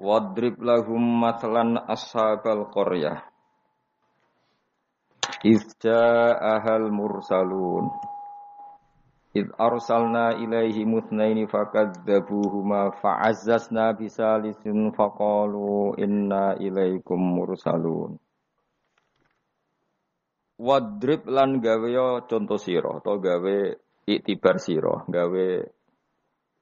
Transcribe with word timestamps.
Wadrib 0.00 0.56
lahum 0.64 1.20
matlan 1.20 1.76
ashabal 1.76 2.72
qaryah. 2.72 3.20
Iz 5.44 5.60
ja'ahal 5.76 6.88
mursalun. 6.88 7.92
Iz 9.36 9.44
arsalna 9.60 10.40
ilaihi 10.40 10.88
mutnaini 10.88 11.44
fakadzabuhuma 11.44 12.96
fa'azzazna 12.96 13.92
bisalisin 13.94 14.88
faqalu 14.96 16.00
inna 16.00 16.56
ilaikum 16.56 17.20
mursalun. 17.20 18.16
Wadrib 20.56 21.28
lan 21.28 21.60
gawe 21.60 22.24
contoh 22.24 22.56
sira 22.56 23.04
atau 23.04 23.20
gawe 23.20 23.56
iktibar 24.08 24.56
sira, 24.56 25.04
gawe 25.08 25.46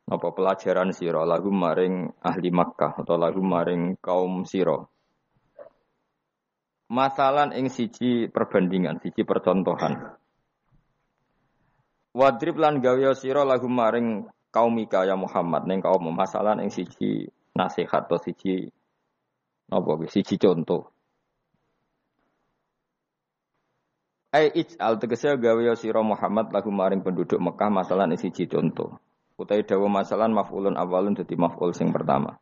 apa 0.08 0.32
pelajaran 0.32 0.96
siro 0.96 1.28
lagu 1.28 1.52
maring 1.52 2.08
ahli 2.24 2.48
Makkah 2.48 2.96
atau 2.96 3.20
lagu 3.20 3.44
maring 3.44 4.00
kaum 4.00 4.48
siro. 4.48 4.88
Masalan 6.88 7.52
ing 7.52 7.68
siji 7.68 8.32
perbandingan, 8.32 8.96
siji 9.04 9.28
percontohan. 9.28 10.16
Wadrib 12.16 12.56
lan 12.56 12.80
gawe 12.80 13.12
siro 13.12 13.44
lagu 13.44 13.68
maring 13.68 14.24
kaum 14.48 14.72
Mika 14.72 15.04
ya 15.04 15.12
Muhammad 15.12 15.68
ning 15.68 15.84
kaum 15.84 16.08
masalan 16.08 16.64
ing 16.64 16.72
siji 16.72 17.28
nasihat 17.52 18.08
atau 18.08 18.16
siji 18.16 18.72
apa 19.68 19.92
siji 20.08 20.40
contoh. 20.40 20.88
Ai 24.32 24.48
ij'al 24.56 24.96
tegese 24.96 25.36
gawe 25.36 25.72
sira 25.76 26.00
Muhammad 26.00 26.48
lagu 26.52 26.72
maring 26.72 27.04
penduduk 27.04 27.40
Mekah 27.40 27.68
masalan 27.68 28.16
ing 28.16 28.20
siji 28.20 28.48
contoh 28.48 28.96
utai 29.38 29.62
dawa 29.62 29.86
masalah 29.86 30.26
maf'ulun 30.26 30.74
awalun 30.74 31.14
dadi 31.14 31.38
maf'ul 31.38 31.70
sing 31.70 31.94
pertama. 31.94 32.34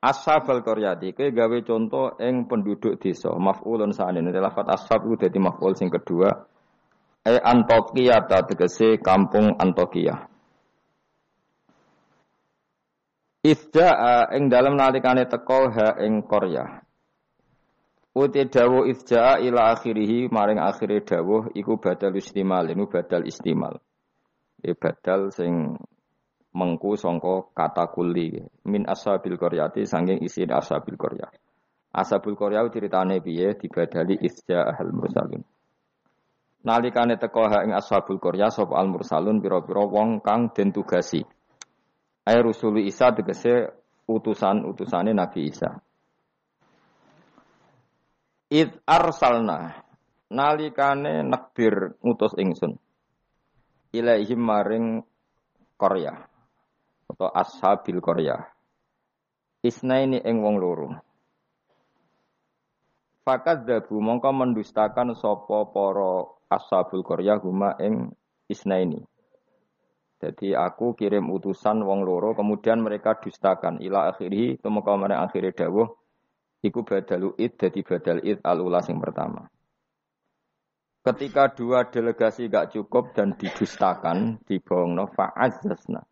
Ashabal 0.00 0.60
qaryati 0.60 1.12
kowe 1.16 1.28
gawe 1.32 1.58
contoh 1.64 2.16
ing 2.20 2.44
penduduk 2.44 3.00
desa 3.00 3.32
maf'ulun 3.32 3.96
sa'ane 3.96 4.20
lafat 4.20 4.68
ashab 4.68 5.08
iku 5.08 5.16
dadi 5.26 5.40
maf'ul 5.40 5.72
sing 5.76 5.88
kedua 5.88 6.30
e 7.24 7.36
Antokia 7.36 8.24
tegese 8.24 9.00
kampung 9.00 9.56
Antokia. 9.60 10.28
Ifja'a 13.40 14.36
ing 14.36 14.52
dalam 14.52 14.76
nalikane 14.76 15.24
teko 15.24 15.72
ha 15.72 15.96
ing 16.04 16.28
Korea. 16.28 16.80
Uti 18.12 18.42
dawuh 18.48 18.84
ifja'a 18.84 19.40
ila 19.40 19.72
akhirih 19.72 20.28
maring 20.28 20.60
akhire 20.60 21.00
dawuh 21.00 21.48
iku 21.56 21.80
badal 21.80 22.12
istimal, 22.20 22.68
ini 22.68 22.84
badal 22.84 23.24
istimal. 23.24 23.80
E 24.60 24.76
badal 24.76 25.32
sing 25.32 25.72
mengku 26.52 26.98
songko 26.98 27.54
kata 27.56 27.88
kuli 27.88 28.36
min 28.68 28.84
ashabil 28.84 29.40
qaryati 29.40 29.88
sanging 29.88 30.20
isi 30.20 30.44
ashabil 30.44 31.00
qaryah. 31.00 31.32
Ashabul 31.96 32.36
qaryah 32.36 32.68
ceritane 32.68 33.24
piye 33.24 33.56
dibadali 33.56 34.20
isja 34.20 34.68
ahal 34.68 34.92
mursalun. 34.92 35.42
Nalikane 36.60 37.16
teko 37.16 37.48
ha 37.48 37.64
ing 37.64 37.72
ashabul 37.72 38.20
qaryah 38.20 38.52
sapa 38.52 38.76
al 38.76 38.92
mursalun 38.92 39.40
pira-pira 39.40 39.86
wong 39.88 40.20
kang 40.20 40.52
den 40.52 40.76
tugasi. 40.76 41.24
Ai 42.28 42.36
rusuli 42.44 42.84
Isa 42.84 43.16
tegese 43.16 43.72
utusan-utusane 44.04 45.16
Nabi 45.16 45.40
Isa. 45.48 45.72
Id 48.50 48.82
arsalna 48.84 49.72
nalikane 50.28 51.24
nakbir 51.24 51.96
ngutus 52.04 52.36
ingsun 52.36 52.76
ilaihim 53.90 54.40
maring 54.40 54.86
Korea 55.74 56.14
atau 57.10 57.28
ashabil 57.34 57.98
Korea. 57.98 58.38
Isna 59.60 60.00
ini 60.00 60.22
ing 60.24 60.40
wong 60.40 60.56
loro. 60.56 60.88
Fakat 63.20 63.68
dabu 63.68 64.00
mongko 64.00 64.32
mendustakan 64.32 65.12
sopo 65.12 65.68
poro 65.68 66.40
ashabul 66.48 67.04
Korea 67.04 67.36
huma 67.36 67.76
isna 68.48 68.80
ini. 68.80 68.98
Jadi 70.20 70.52
aku 70.52 70.92
kirim 70.92 71.32
utusan 71.32 71.80
wong 71.80 72.04
loro, 72.04 72.36
kemudian 72.36 72.84
mereka 72.84 73.16
dustakan 73.16 73.80
ila 73.80 74.12
akhiri, 74.12 74.60
tumeka 74.60 74.92
mereka 74.92 75.24
akhiri 75.24 75.50
dawuh, 75.56 75.88
iku 76.60 76.84
badalu 76.84 77.32
id, 77.40 77.56
jadi 77.56 77.80
badal 77.80 78.18
id 78.20 78.38
al 78.44 78.60
ulas 78.60 78.84
yang 78.92 79.00
pertama. 79.00 79.48
Ketika 81.00 81.48
dua 81.56 81.88
delegasi 81.88 82.52
gak 82.52 82.76
cukup 82.76 83.16
dan 83.16 83.32
didustakan, 83.32 84.36
no 84.92 85.04
fa'azzasna. 85.08 86.04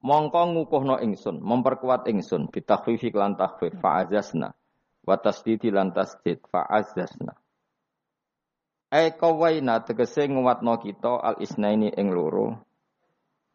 Mongko 0.00 0.42
ngukuhno 0.56 0.96
ingsun, 1.04 1.44
memperkuat 1.44 2.08
ingsun, 2.08 2.48
bitakhfifi 2.48 3.12
lan 3.12 3.36
takhfif 3.36 3.76
fa'azzasna. 3.76 4.56
Wa 5.04 5.20
tasdidi 5.20 5.68
lan 5.68 5.92
tasdid 5.92 6.40
fa'azzasna. 6.48 7.36
Ai 8.88 9.12
kawaina 9.12 9.84
tegese 9.84 10.24
nguatno 10.24 10.80
kita 10.80 11.20
al 11.20 11.36
isnaini 11.42 11.92
ing 11.92 12.08
loro. 12.08 12.56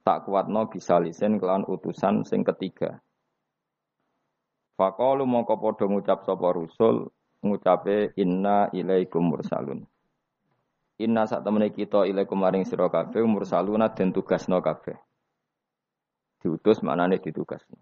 Tak 0.06 0.30
kuatno 0.30 0.70
bisa 0.70 1.02
lisen 1.02 1.42
kelawan 1.42 1.66
utusan 1.66 2.22
sing 2.22 2.46
ketiga. 2.46 3.02
Faqalu 4.78 5.26
mongko 5.26 5.58
padha 5.58 5.86
ngucap 5.90 6.26
sapa 6.26 6.54
rusul 6.54 7.10
ngucape 7.42 8.14
inna 8.18 8.70
ilaikum 8.72 9.34
mursalun. 9.34 9.86
Inna 11.02 11.26
sak 11.26 11.42
temene 11.42 11.74
kita 11.74 12.06
ilaikum 12.06 12.38
maring 12.38 12.62
sira 12.62 12.86
kabeh 12.86 13.26
mursaluna 13.26 13.90
den 13.90 14.14
tugasno 14.14 14.62
kabeh. 14.62 14.94
Diutus 16.42 16.86
maknane 16.86 17.18
ditugasno. 17.18 17.78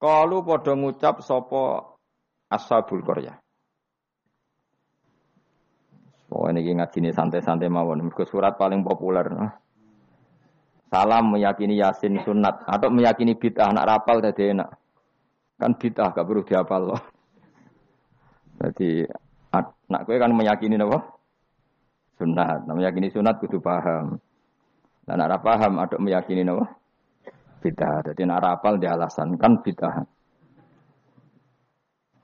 Kalu 0.00 0.38
padha 0.44 0.72
ngucap 0.72 1.20
sapa 1.20 1.96
ashabul 2.48 3.04
qaryah. 3.04 3.36
Oh 6.34 6.50
ini 6.50 6.66
ngajine 6.66 7.14
santai-santai 7.14 7.70
mawon. 7.70 8.10
Mergo 8.10 8.26
surat 8.26 8.58
paling 8.58 8.82
populer. 8.82 9.30
Salam 10.90 11.30
meyakini 11.30 11.78
yasin 11.78 12.18
sunat 12.26 12.66
atau 12.66 12.90
meyakini 12.90 13.38
bid'ah 13.38 13.70
anak 13.70 13.86
rapal 13.86 14.18
tadi 14.18 14.50
enak. 14.50 14.66
Kan 15.54 15.78
bid'ah 15.78 16.10
gak 16.10 16.26
perlu 16.26 16.42
dihafal 16.42 16.82
loh. 16.90 17.00
Jadi 18.60 19.06
nak 19.90 20.02
kue 20.06 20.16
kan 20.18 20.30
meyakini 20.30 20.78
apa? 20.78 20.98
Sunat. 22.18 22.66
Nah, 22.66 22.74
meyakini 22.74 23.10
sunat 23.10 23.42
kudu 23.42 23.58
paham. 23.58 24.18
Dan 25.04 25.20
nak 25.20 25.42
paham 25.42 25.82
ada 25.82 25.96
meyakini 25.98 26.46
apa? 26.46 26.66
Bid'ah. 27.60 28.04
Jadi 28.12 28.22
nak 28.28 28.40
rapal 28.44 28.76
di 28.76 28.86
alasan 28.86 29.36
kan 29.40 29.58
bid'ah. 29.60 30.04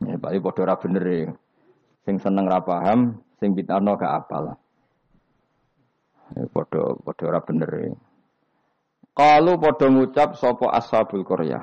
Ya, 0.01 0.17
balik 0.17 0.41
bodoh 0.41 0.65
ra 0.65 0.81
bener 0.81 1.05
ya. 1.05 1.29
Sing 2.09 2.17
seneng 2.17 2.49
ra 2.49 2.65
paham, 2.65 3.21
sing 3.37 3.53
bid'ah 3.53 3.81
no 3.85 4.01
gak 4.01 4.25
apal. 4.25 4.57
Ya, 6.33 6.45
bodoh 6.49 6.97
bodoh 7.05 7.29
bener. 7.45 7.97
Kalau 9.13 9.61
bodoh 9.61 9.91
ngucap 9.93 10.39
sopo 10.39 10.71
ashabul 10.73 11.27
Korea. 11.27 11.61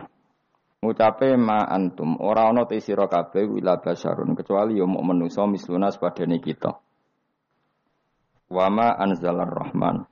Ngucape 0.78 1.34
ma 1.42 1.66
antum 1.66 2.22
ora 2.22 2.54
ana 2.54 2.70
te 2.70 2.78
sira 2.78 3.10
kabeh 3.10 3.50
wila 3.50 3.82
basarun 3.82 4.38
kecuali 4.38 4.78
yo 4.78 4.86
muk 4.86 5.02
manusa 5.02 5.50
misluna 5.50 5.90
sepadane 5.90 6.38
kita. 6.38 6.70
Wa 8.54 8.70
ma 8.70 8.94
anzalar 8.94 9.50
rahman. 9.50 10.06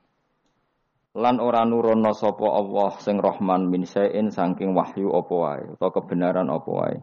Lan 1.16 1.38
ora 1.40 1.64
nurono 1.64 2.12
sapa 2.12 2.50
Allah 2.52 2.92
sing 3.00 3.24
Rahman 3.24 3.72
min 3.72 3.88
sain 3.88 4.28
saking 4.34 4.76
wahyu 4.76 5.16
apa 5.16 5.34
wae 5.38 5.64
utawa 5.72 5.96
kebenaran 5.96 6.52
apa 6.52 6.68
wae. 6.68 6.98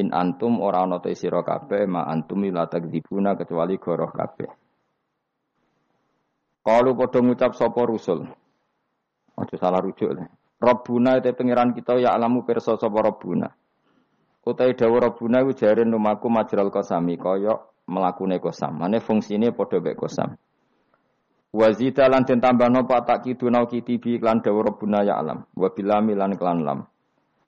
In 0.00 0.14
antum 0.14 0.62
ora 0.64 0.86
ana 0.86 1.02
te 1.04 1.12
sira 1.12 1.44
kabeh 1.44 1.84
ma 1.84 2.08
antum 2.08 2.40
ila 2.46 2.70
takdzibuna 2.70 3.36
kecuali 3.36 3.76
goroh 3.76 4.08
kabeh. 4.08 4.50
Kalau 6.64 6.96
padha 6.96 7.18
ngucap 7.20 7.52
sapa 7.52 7.80
rusul. 7.82 8.24
Aja 9.36 9.56
salah 9.58 9.84
rujuk. 9.84 10.39
Rabbuna 10.60 11.16
itu 11.16 11.32
pengiran 11.32 11.72
kita 11.72 11.96
ya 11.96 12.12
alamu 12.12 12.44
perso 12.44 12.76
sapa 12.76 13.00
Rabbuna. 13.00 13.48
Utai 14.44 14.76
dawa 14.76 15.08
Rabbuna 15.08 15.40
iku 15.40 15.52
jare 15.56 15.88
numaku 15.88 16.28
majral 16.28 16.68
kosami 16.68 17.16
kaya 17.16 17.56
mlakune 17.88 18.36
kosam. 18.38 18.78
Mane 18.78 19.00
fungsine 19.00 19.50
padha 19.56 19.80
mek 19.80 19.96
kosam. 19.96 20.36
Wazida 21.50 22.06
lan 22.06 22.22
den 22.22 22.38
tambahno 22.38 22.86
pak 22.86 23.10
tak 23.10 23.18
kidu 23.26 23.50
nau 23.50 23.66
kitibi 23.66 24.22
lan 24.22 24.38
dawuh 24.38 24.62
rabbuna 24.62 25.02
ya 25.02 25.18
alam. 25.18 25.42
Wa 25.50 25.74
bilami 25.74 26.14
lan 26.14 26.38
kelan 26.38 26.62
lam. 26.62 26.86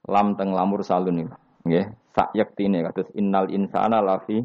Lam 0.03 0.35
teng 0.35 0.51
lamur 0.51 0.83
salun 0.83 1.23
niku. 1.23 1.37
Nggih, 1.63 1.87
sak 2.11 2.35
yektine 2.35 2.83
kados 2.83 3.07
innal 3.15 3.47
insana 3.47 4.03
lafi 4.03 4.43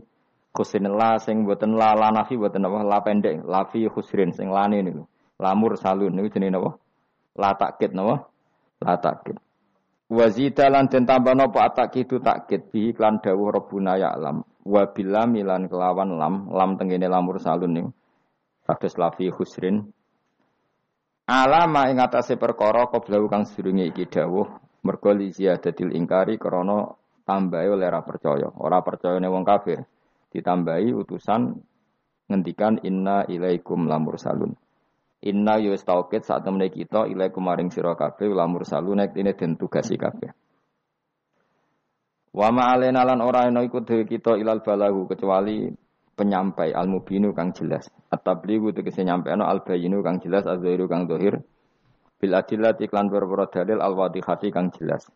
khusrin 0.55 0.87
la 0.87 1.19
sing 1.19 1.43
boten 1.43 1.75
la 1.75 1.99
la 1.99 2.15
nafi 2.15 2.39
boten 2.39 2.63
apa 2.63 2.87
la 2.87 3.03
pendek 3.03 3.43
lafi 3.43 3.91
khusrin 3.91 4.31
sing 4.31 4.55
lane 4.55 4.79
niku. 4.79 5.03
Lamur 5.43 5.75
salun 5.75 6.15
niku 6.15 6.39
jenenge 6.39 6.55
napa? 6.55 6.71
La 7.35 7.59
takkit 7.59 7.91
napa? 7.91 8.31
La 8.83 8.97
takkit. 8.99 9.37
Wazida 10.09 10.73
lan 10.73 10.89
den 10.89 11.05
tambahno 11.05 11.53
pak 11.53 11.77
tak 11.77 11.89
kidu 11.93 12.23
takkit 12.23 12.73
bi 12.73 12.97
lan 12.97 13.21
dawuh 13.21 13.53
rabbuna 13.53 14.01
ya 14.01 14.17
alam. 14.17 14.41
Wa 14.65 14.89
bilami 14.89 15.45
lan 15.45 15.69
kelawan 15.69 16.17
lam, 16.17 16.49
lam 16.49 16.77
tengene 16.81 17.09
lamur 17.09 17.37
salun 17.41 17.73
niku 17.73 17.91
kados 18.69 19.01
lafi 19.01 19.33
husrin 19.33 19.81
alama 21.25 21.89
ing 21.89 22.05
atase 22.05 22.37
perkara 22.37 22.93
qablahu 22.93 23.25
kang 23.33 23.49
sedurunge 23.49 23.89
iki 23.89 24.05
dawuh 24.05 24.45
mergo 24.85 25.17
li 25.17 25.33
ziyadatil 25.33 25.97
ingkari 25.97 26.37
krana 26.37 26.93
tambahi 27.25 27.69
oleh 27.73 27.89
ora 27.89 28.05
percaya. 28.05 28.49
Ora 28.61 28.85
percayane 28.85 29.29
wong 29.29 29.45
kafir. 29.45 29.81
Ditambahi 30.29 30.93
utusan 30.93 31.57
ngendikan 32.29 32.81
inna 32.85 33.25
ilaikum 33.25 33.89
lamur 33.89 34.21
salun 34.21 34.53
inna 35.23 35.59
yus 35.59 35.83
taukid 35.83 36.23
saat 36.23 36.47
temene 36.47 36.71
kita 36.71 37.11
ilaikum 37.11 37.43
maring 37.43 37.71
sira 37.75 37.99
kabeh 37.99 38.31
lamur 38.31 38.63
salun 38.63 39.03
nek 39.03 39.15
dene 39.15 39.35
den 39.35 39.59
tugasi 39.59 39.99
kabeh 39.99 40.31
Wa 42.39 42.53
ma 42.53 42.71
alena 42.71 43.03
lan 43.03 43.25
ora 43.25 43.49
ana 43.49 43.65
iku 43.65 43.83
kita 43.83 44.37
ilal 44.37 44.61
balahu 44.61 45.09
kecuali 45.09 45.67
penyampai 46.15 46.71
al 46.71 46.87
mubinu 46.87 47.35
kang 47.35 47.51
jelas. 47.51 47.91
At-tablighu 48.15 48.71
tegese 48.71 49.03
nyampeano 49.03 49.43
al 49.43 49.67
bayinu 49.67 50.05
kang 50.07 50.23
jelas 50.23 50.47
az-zahiru 50.47 50.87
kang 50.87 51.11
zahir. 51.11 51.41
Bil 52.19 52.35
adillati 52.35 52.87
klan 52.87 53.11
berboro 53.11 53.51
dalil 53.51 53.83
al 53.83 53.95
wadihati 53.95 54.55
kang 54.55 54.71
jelas. 54.71 55.11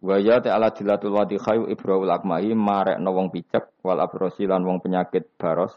Wa 0.00 0.20
ya 0.20 0.40
ta'ala 0.40 0.72
dilatul 0.72 1.16
wadihai 1.16 1.72
ibrahul 1.72 2.12
akmai 2.12 2.52
marekno 2.52 3.10
wong 3.12 3.28
picek 3.32 3.80
wal 3.84 4.00
abrosi 4.00 4.48
lan 4.48 4.64
wong 4.64 4.80
penyakit 4.84 5.36
baros. 5.40 5.76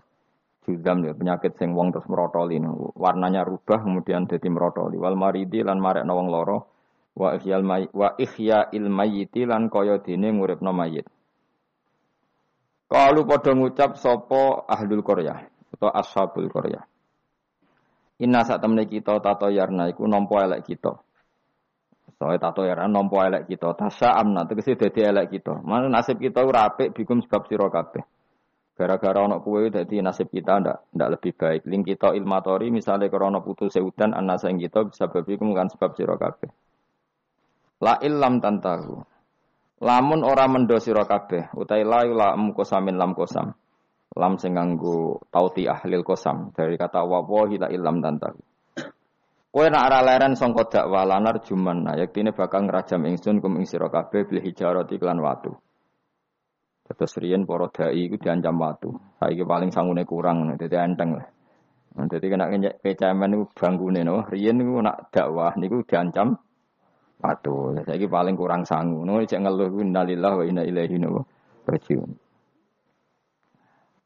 Judam 0.68 1.08
ya 1.08 1.16
penyakit 1.16 1.56
sing 1.56 1.72
wong 1.72 1.96
terus 1.96 2.06
merotoli 2.12 2.60
warnanya 3.00 3.48
rubah 3.48 3.80
kemudian 3.82 4.28
jadi 4.28 4.48
merotoli 4.52 5.00
wal 5.00 5.16
maridi 5.16 5.64
lan 5.64 5.80
marekno 5.80 6.14
wong 6.14 6.28
loro 6.30 6.58
wa 7.20 7.36
ihyal 7.36 7.64
may 7.66 7.88
wa 7.92 8.16
ihya 8.16 8.72
il 8.72 8.88
mayyiti 8.88 9.44
lan 9.44 9.68
kaya 9.68 10.00
dene 10.00 10.32
nguripno 10.32 10.72
mayit. 10.72 11.08
Kalau 12.90 13.22
pada 13.28 13.54
ngucap 13.54 14.02
sopo 14.02 14.66
ahlul 14.66 15.06
Korea 15.06 15.38
atau 15.78 15.90
ashabul 15.94 16.50
Korea. 16.50 16.82
Inna 18.20 18.44
saat 18.44 18.60
temen 18.60 18.82
kita 18.84 19.22
tato 19.22 19.48
yarna 19.48 19.88
iku 19.88 20.10
nompo 20.10 20.42
elek 20.42 20.66
kita. 20.66 20.92
Soalnya 22.18 22.50
tato 22.50 22.66
yarna 22.66 22.90
nompo 22.90 23.22
elek 23.22 23.48
kita. 23.48 23.78
Tasya 23.78 24.18
amna 24.18 24.44
tegesi 24.50 24.76
dadi 24.76 25.06
elek 25.06 25.32
kita. 25.32 25.62
Mana 25.64 25.88
nasib 25.88 26.20
kita 26.20 26.44
rapi 26.44 26.92
bikum 26.92 27.22
sebab 27.24 27.48
sira 27.48 27.70
kabeh. 27.70 28.04
Gara-gara 28.80 29.28
ono 29.28 29.44
kue 29.44 29.68
dadi 29.68 30.00
nasib 30.00 30.32
kita 30.32 30.64
ndak 30.64 30.96
ndak 30.96 31.10
lebih 31.20 31.36
baik. 31.36 31.68
Ling 31.68 31.84
kita 31.84 32.16
ilmatori 32.16 32.72
misalnya 32.72 33.12
karena 33.12 33.44
putus 33.44 33.76
seudan 33.76 34.16
anasa 34.16 34.48
kita 34.56 34.88
bisa 34.88 35.12
berbikum 35.12 35.52
kan 35.52 35.68
sebab 35.68 36.00
sira 36.00 36.16
kabeh. 36.16 36.48
La 37.84 38.00
illam 38.00 38.40
tantahu. 38.40 39.04
Lamun 39.84 40.24
ora 40.24 40.48
mendo 40.48 40.80
sira 40.80 41.04
kabeh, 41.04 41.52
utai 41.60 41.84
la 41.84 42.08
lam 42.08 42.56
kosamin 42.56 42.96
lam 42.96 43.12
kosam. 43.12 43.52
Lam 44.16 44.40
sing 44.40 44.56
nganggo 44.56 45.28
tauti 45.28 45.68
ahlil 45.68 46.08
kosam 46.08 46.56
dari 46.56 46.80
kata 46.80 47.04
wa 47.04 47.20
la 47.60 47.68
ilam 47.68 48.00
tanta. 48.00 48.32
Kowe 49.50 49.66
nak 49.68 49.86
ora 49.92 50.00
leren 50.06 50.40
sangka 50.40 50.66
dakwah 50.72 51.04
lanar 51.04 51.42
juman, 51.42 51.84
nah 51.84 51.98
yektine 51.98 52.32
bakal 52.32 52.64
ngrajam 52.64 53.02
ingsun 53.06 53.42
kum 53.42 53.58
ing 53.58 53.66
sira 53.68 53.92
kabeh 53.92 54.24
bil 54.24 54.40
hijarati 54.40 54.96
klan 54.96 55.20
watu. 55.20 55.52
Terus 56.90 57.14
riyen 57.22 57.46
para 57.46 57.70
dai 57.70 58.10
iku 58.10 58.18
diancam 58.18 58.58
watu. 58.58 58.90
Saiki 59.22 59.46
paling 59.46 59.70
sangune 59.70 60.04
kurang, 60.10 60.58
dadi 60.58 60.74
enteng 60.74 61.22
lah. 61.22 61.28
Dadi 61.94 62.26
kena 62.26 62.50
kecaman 62.82 63.30
niku 63.30 63.46
bangkune 63.54 64.02
no. 64.02 64.26
Riyen 64.26 64.58
niku 64.58 64.82
nak 64.82 65.14
dakwah 65.14 65.54
niku 65.54 65.86
diancam 65.86 66.34
Waduh, 67.20 67.76
saya 67.84 68.08
paling 68.08 68.40
kurang 68.40 68.64
sanggup. 68.64 69.04
Nunggu 69.04 69.28
cek 69.28 69.44
ngeluh 69.44 69.84
innalillah 69.84 70.40
wa 70.40 70.44
inna 70.48 70.64
ilaihi 70.64 70.96
rajiun. 71.68 72.16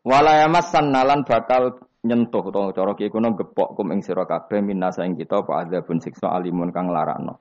Walayamas 0.02 0.74
nalan 0.82 1.22
bakal 1.22 1.78
nyentuh 2.02 2.44
to 2.50 2.62
cara 2.76 2.92
ki 2.98 3.14
kuno 3.14 3.38
gepok 3.38 3.78
kum 3.78 3.94
ing 3.94 4.02
sira 4.02 4.26
kabeh 4.26 4.60
minasa 4.60 5.06
ing 5.06 5.16
kita 5.16 5.46
apa 5.46 5.80
pun 5.86 6.02
siksa 6.02 6.34
alimun 6.34 6.74
kang 6.74 6.90
larakno. 6.90 7.38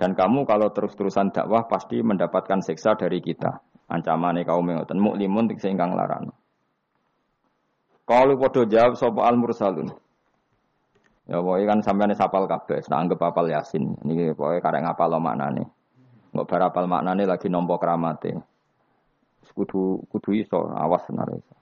Dan 0.00 0.16
kamu 0.16 0.48
kalau 0.48 0.72
terus-terusan 0.72 1.30
dakwah 1.30 1.68
pasti 1.68 2.00
mendapatkan 2.00 2.64
siksa 2.64 2.96
dari 2.96 3.20
kita. 3.20 3.60
Ancamane 3.92 4.40
kaum 4.48 4.64
ngoten 4.64 4.96
muklimun 4.96 5.52
sing 5.60 5.76
kang 5.76 5.92
larakno. 5.92 6.32
Kalau 8.08 8.40
podo 8.40 8.64
jawab 8.64 8.96
sapa 8.96 9.20
al 9.28 9.36
mursalun. 9.36 9.92
Ya 11.28 11.38
pokoknya 11.38 11.70
kan 11.70 11.78
sampean 11.86 12.12
sapal 12.18 12.50
kabeh, 12.50 12.82
anggap 12.90 13.20
apal 13.22 13.46
Yasin. 13.46 13.94
Ini 14.02 14.34
pokoknya 14.34 14.58
karek 14.64 14.82
ngapal 14.82 15.08
lo 15.12 15.18
maknane. 15.22 15.64
Nggak 16.34 16.46
berapal 16.48 16.84
maknane 16.90 17.22
lagi 17.28 17.46
nompo 17.46 17.78
keramate. 17.78 18.34
Kudu 19.52 20.08
kudu 20.08 20.32
iso, 20.32 20.72
awas 20.72 21.04
iso. 21.12 21.54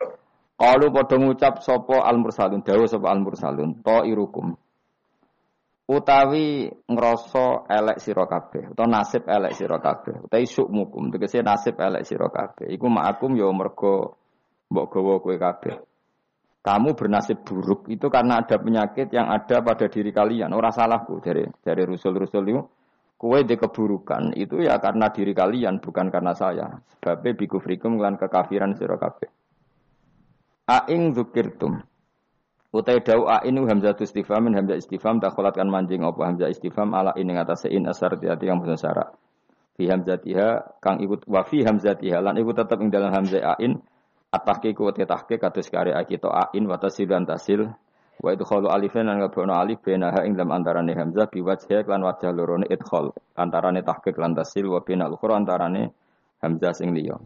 Kalau 0.55 0.93
pada 0.95 1.17
ngucap 1.19 1.59
sopo 1.59 1.99
al 2.07 2.23
mursalun, 2.23 2.63
dawu 2.63 2.87
sopo 2.87 3.11
al 3.11 3.19
mursalun, 3.19 3.83
to 3.83 4.07
irukum. 4.07 4.55
Utawi 5.91 6.71
ngroso 6.87 7.67
elek 7.67 7.99
sira 7.99 8.23
kabeh, 8.31 8.71
utawa 8.71 9.03
nasib 9.03 9.27
elek 9.27 9.59
sira 9.59 9.83
kabeh, 9.83 10.23
utawi 10.23 10.47
sukmukum, 10.47 11.11
tegese 11.11 11.43
nasib 11.43 11.75
elek 11.83 12.07
sira 12.07 12.31
kabeh. 12.31 12.71
Iku 12.71 12.87
ma'akum 12.87 13.35
ya 13.35 13.51
mergo 13.51 14.15
mbok 14.71 14.87
gawa 14.87 15.19
kowe 15.19 15.35
kabeh 15.35 15.91
kamu 16.61 16.93
bernasib 16.93 17.41
buruk 17.41 17.89
itu 17.89 18.13
karena 18.13 18.45
ada 18.45 18.61
penyakit 18.61 19.09
yang 19.17 19.33
ada 19.33 19.65
pada 19.65 19.89
diri 19.89 20.13
kalian. 20.13 20.53
Orang 20.53 20.77
salahku 20.77 21.21
dari 21.25 21.49
dari 21.65 21.83
rusul-rusul 21.89 22.45
itu. 22.49 22.63
Kue 23.21 23.45
di 23.45 23.53
keburukan 23.53 24.33
itu 24.33 24.65
ya 24.65 24.81
karena 24.81 25.13
diri 25.13 25.37
kalian 25.37 25.77
bukan 25.85 26.09
karena 26.09 26.33
saya. 26.33 26.73
Sebabnya 26.97 27.37
bikufrikum 27.37 28.01
lan 28.01 28.17
kekafiran 28.17 28.73
sira 28.73 28.97
kabeh. 28.97 29.29
Aing 30.65 31.13
zukirtum. 31.13 31.85
Utai 32.71 33.03
dau 33.03 33.27
ainu 33.27 33.67
hamzah 33.67 33.99
istifham 33.99 34.47
hamzah 34.47 34.79
istifham 34.79 35.19
dakholatkan 35.19 35.67
manjing 35.67 36.07
apa 36.07 36.23
hamzah 36.23 36.47
istifham 36.47 36.95
ala 36.95 37.11
ini 37.19 37.35
ngatas 37.35 37.67
in 37.67 37.91
asar 37.91 38.15
hati 38.15 38.47
yang 38.47 38.63
bersara. 38.63 38.79
syarat. 38.79 39.09
Fi 39.75 39.91
hamzatiha 39.91 40.79
kang 40.79 41.03
ikut 41.03 41.27
wa 41.27 41.43
fi 41.43 41.67
hamzatiha 41.67 42.23
lan 42.23 42.39
ikut 42.39 42.55
tetap 42.55 42.79
ing 42.79 42.95
dalam 42.95 43.11
hamzah 43.11 43.59
ain 43.59 43.83
At-tahqiq 44.31 44.79
wa 44.79 44.95
tahqiq 44.95 45.43
kados 45.43 45.67
kare 45.67 45.91
kita 46.07 46.31
ain 46.31 46.63
wa 46.71 46.79
tasil 46.79 47.11
dan 47.11 47.27
tasil 47.27 47.67
wa 48.23 48.31
idkhalu 48.31 48.71
alifan 48.71 49.11
lan 49.11 49.19
ngabono 49.19 49.59
alif 49.59 49.83
benaha 49.83 50.23
ing 50.23 50.39
dalam 50.39 50.55
antarane 50.55 50.95
hamzah 50.95 51.27
bi 51.27 51.43
wajhi 51.43 51.83
lan 51.83 52.07
wajah 52.07 52.31
lorone 52.31 52.63
idkhal 52.71 53.11
antarane 53.35 53.83
tahqiq 53.83 54.15
lan 54.23 54.39
tasil 54.39 54.71
wa 54.71 54.87
bina 54.87 55.11
ukhra 55.11 55.35
antarane 55.35 55.91
hamzah 56.39 56.71
sing 56.79 56.95
liya 56.95 57.19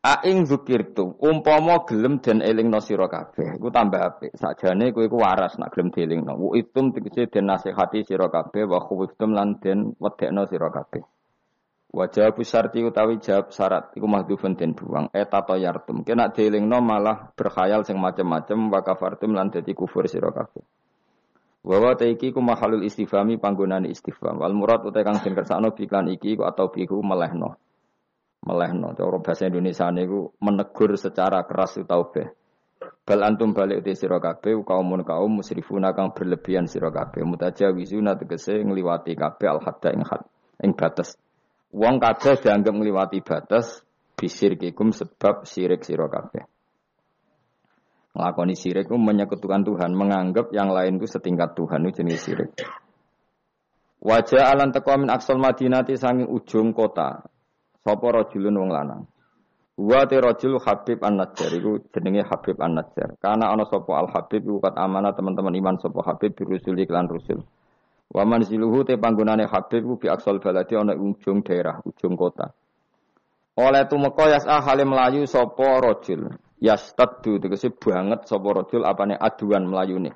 Aing 0.00 0.48
zukirtu, 0.48 1.12
umpama 1.20 1.84
gelem 1.84 2.24
dan 2.24 2.40
eling 2.40 2.72
no 2.72 2.80
sira 2.80 3.04
kabeh, 3.04 3.60
iku 3.60 3.68
tambah 3.68 4.00
apik. 4.00 4.32
Sakjane 4.32 4.96
kowe 4.96 5.04
iku 5.04 5.20
waras 5.20 5.60
nak 5.60 5.76
gelem 5.76 5.92
dielingno. 5.92 6.40
Wa 6.40 6.56
itum 6.56 6.96
tegese 6.96 7.28
den 7.28 7.44
nasihati 7.44 8.08
sira 8.08 8.32
kabeh 8.32 8.64
wa 8.64 8.80
khuftum 8.80 9.36
lan 9.36 9.60
den 9.60 9.92
wedekno 10.00 10.48
sira 10.48 10.72
kabeh. 10.72 11.04
Wajah 11.92 12.32
sarti 12.48 12.80
utawi 12.80 13.20
jawab 13.20 13.52
syarat 13.52 13.92
iku 13.92 14.08
mahdhufun 14.08 14.56
den 14.56 14.72
buang 14.72 15.12
eta 15.12 15.44
to 15.44 15.60
yartum. 15.60 16.00
Kena 16.00 16.32
dielingno 16.32 16.80
malah 16.80 17.36
berkhayal 17.36 17.84
sing 17.84 18.00
macem-macem 18.00 18.72
wa 18.72 18.80
kafartum 18.80 19.36
lan 19.36 19.52
dadi 19.52 19.76
kufur 19.76 20.08
sira 20.08 20.32
kabeh. 20.32 20.64
Wa 21.60 21.76
wa 21.76 21.92
iki 21.92 22.32
ku 22.32 22.40
mahalul 22.40 22.88
istifhami 22.88 23.36
panggonane 23.36 23.92
istifham. 23.92 24.40
Wal 24.40 24.56
murad 24.56 24.80
uta 24.80 25.04
kang 25.04 25.20
den 25.20 25.36
kersakno 25.36 25.76
biklan 25.76 26.08
iki 26.08 26.40
ku 26.40 26.48
atau 26.48 26.72
bihu 26.72 27.04
melehno. 27.04 27.60
Melehno 28.40 28.96
cara 28.96 29.18
bahasa 29.20 29.48
Indonesia 29.48 29.88
niku 29.92 30.32
menegur 30.40 30.96
secara 30.96 31.44
keras 31.44 31.76
utaubeh. 31.76 32.32
Bal 33.04 33.20
antum 33.26 33.52
balik 33.52 33.84
di 33.84 33.92
sira 33.92 34.16
kabeh 34.16 34.56
kaumun 34.64 35.04
kaum 35.04 35.40
musrifuna 35.40 35.92
kang 35.92 36.16
berlebihan 36.16 36.64
sira 36.64 36.88
kabeh 36.88 37.20
mutajawizuna 37.26 38.16
tegese 38.16 38.64
ngliwati 38.64 39.12
kabeh 39.12 39.48
al 39.50 39.60
hadda 39.60 39.88
ing 39.92 40.02
had 40.08 40.24
ing 40.64 40.72
batas 40.72 41.20
Wong 41.70 42.02
kabeh 42.02 42.34
dianggap 42.42 42.74
ngliwati 42.74 43.22
batas 43.22 43.86
bisirkikum 44.18 44.90
sebab 44.90 45.46
sirik 45.46 45.86
sira 45.86 46.10
kabeh. 46.10 46.42
Nglakoni 48.10 48.58
sirik 48.58 48.90
itu 48.90 48.98
menyekutukan 48.98 49.62
Tuhan, 49.62 49.94
menganggap 49.94 50.50
yang 50.50 50.74
lain 50.74 50.98
itu 50.98 51.06
setingkat 51.06 51.54
Tuhan 51.54 51.86
itu 51.86 52.02
jenis 52.02 52.18
sirik. 52.26 52.50
Wajah 54.02 54.50
alan 54.50 54.74
teko 54.74 54.98
min 54.98 55.14
aksal 55.14 55.38
madinati 55.38 55.94
sanging 55.94 56.26
ujung 56.26 56.74
kota. 56.74 57.22
Sapa 57.80 58.06
rajulun 58.12 58.54
wong 58.60 58.70
lanang. 58.72 59.02
Wa 59.80 60.04
rajul 60.04 60.60
Habib 60.60 61.00
An-Najjar 61.00 61.56
iku 61.56 61.80
jenenge 61.88 62.20
Habib 62.28 62.60
An-Najjar. 62.60 63.16
Karena 63.16 63.48
ana 63.48 63.64
sapa 63.64 63.96
Al 63.96 64.12
Habib 64.12 64.44
iku 64.44 64.60
kat 64.60 64.76
amanah 64.76 65.16
teman-teman 65.16 65.56
iman 65.56 65.80
sapa 65.80 66.04
Habib 66.04 66.36
birusul 66.36 66.76
iklan 66.76 67.08
rusul. 67.08 67.40
Wa 68.12 68.28
manziluhu 68.28 68.84
te 68.84 69.00
panggonane 69.00 69.48
Habib 69.48 69.88
ku 69.88 69.94
bi 69.96 70.12
aksal 70.12 70.36
baladi 70.36 70.76
ana 70.76 70.92
ujung 70.92 71.40
daerah, 71.40 71.80
ujung 71.80 72.20
kota. 72.20 72.52
Oleh 73.56 73.88
tumeka 73.88 74.28
yas'a 74.28 74.60
hale 74.60 74.84
melayu 74.84 75.24
sapa 75.24 75.80
rajul. 75.80 76.28
Yastaddu 76.60 77.40
tegese 77.40 77.72
banget 77.72 78.28
sapa 78.28 78.52
rajul 78.52 78.84
apane 78.84 79.16
aduan 79.16 79.64
melayune. 79.64 80.12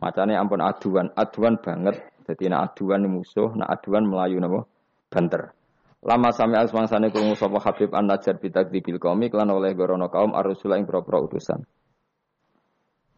Macane 0.00 0.32
ampun 0.32 0.64
aduan, 0.64 1.12
aduan 1.12 1.60
banget. 1.60 2.00
Dadi 2.24 2.48
nek 2.48 2.72
aduan 2.72 3.04
musuh, 3.04 3.52
nek 3.52 3.68
aduan 3.68 4.08
melayu 4.08 4.40
napa? 4.40 4.64
Banter. 5.12 5.57
Lama 5.98 6.30
sami 6.30 6.54
asmangsane 6.54 7.10
krungu 7.10 7.34
sapa 7.34 7.58
Habib 7.58 7.90
An-Najjar 7.90 8.38
bitakdzibil 8.38 9.02
qaumi 9.02 9.26
lan 9.34 9.50
oleh 9.50 9.74
gorono 9.74 10.06
kaum 10.06 10.30
ar-rusul 10.30 10.78
ing 10.78 10.86
propro 10.86 11.26
utusan. 11.26 11.66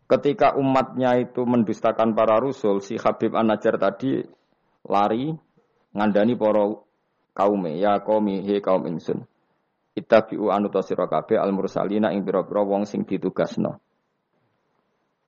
Ketika 0.08 0.56
umatnya 0.56 1.20
itu 1.20 1.44
mendustakan 1.44 2.16
para 2.16 2.40
rasul, 2.40 2.80
si 2.80 2.96
Habib 2.96 3.36
An-Najjar 3.36 3.76
tadi 3.76 4.24
lari 4.88 5.28
ngandani 5.92 6.34
para 6.40 6.72
kaume, 7.36 7.76
ya 7.76 8.00
qaumi 8.00 8.48
he 8.48 8.64
kaum 8.64 8.88
ingsun. 8.88 9.28
Ittabi'u 9.90 10.48
anuta 10.48 10.80
sira 10.80 11.04
kabeh 11.04 11.36
al-mursalina 11.36 12.14
ing 12.16 12.24
pira-pira 12.24 12.64
wong 12.64 12.88
sing 12.88 13.04
ditugasno. 13.04 13.76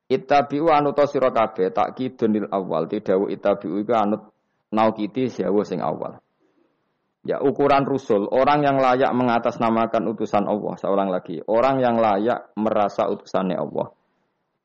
Ittabi'u 0.08 0.72
anuta 0.72 1.04
sira 1.04 1.28
kabeh 1.34 1.68
tak 1.68 1.98
kidunil 1.98 2.48
awal, 2.48 2.88
tidak 2.88 3.28
ittabi'u 3.28 3.76
iku 3.82 3.92
anut 3.92 4.22
naukiti 4.72 5.28
sewu 5.28 5.66
sing 5.66 5.84
awal. 5.84 6.21
Ya 7.22 7.38
ukuran 7.38 7.86
rusul, 7.86 8.26
orang 8.34 8.66
yang 8.66 8.82
layak 8.82 9.14
mengatasnamakan 9.14 10.10
utusan 10.10 10.42
Allah, 10.42 10.74
seorang 10.74 11.06
lagi, 11.06 11.38
orang 11.46 11.78
yang 11.78 12.02
layak 12.02 12.50
merasa 12.58 13.06
utusannya 13.06 13.54
Allah. 13.54 13.94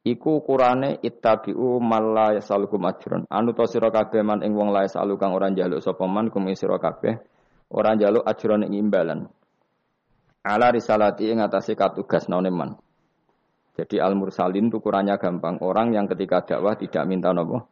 Iku 0.08 0.42
ukurane 0.42 0.98
ittabi'u 1.04 1.78
malla 1.84 2.34
yasalukum 2.34 2.82
ajrun. 2.88 3.28
Anu 3.28 3.52
to 3.52 3.68
sira 3.68 3.92
kabeh 3.92 4.24
man 4.24 4.40
ing 4.40 4.56
wong 4.56 4.72
lae 4.72 4.88
salu 4.88 5.20
kang 5.20 5.36
ora 5.36 5.52
njaluk 5.52 5.84
sapa 5.84 6.08
man 6.08 6.32
kum 6.32 6.48
sira 6.56 6.80
kabeh, 6.80 7.20
ora 7.76 7.92
njaluk 7.94 8.24
ajrun 8.24 8.66
ing 8.66 8.74
imbalan. 8.88 9.28
Ala 10.48 10.72
risalati 10.72 11.28
ing 11.28 11.44
atase 11.44 11.76
katugas 11.76 12.32
naune 12.32 12.50
man. 12.50 12.80
Jadi 13.76 14.00
al 14.00 14.16
mursalin 14.16 14.72
ukurannya 14.72 15.20
gampang, 15.20 15.60
orang 15.62 15.94
yang 15.94 16.10
ketika 16.10 16.56
dakwah 16.56 16.74
tidak 16.80 17.04
minta 17.06 17.36
nopo 17.36 17.68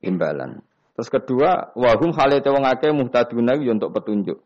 imbalan. 0.00 0.69
Terus 0.96 1.08
kedua, 1.08 1.72
wahum 1.78 2.12
halete 2.12 2.50
wong 2.50 2.66
akeh 2.66 2.90
muhtaduna 2.92 3.56
yo 3.56 3.72
untuk 3.72 3.94
petunjuk. 3.94 4.38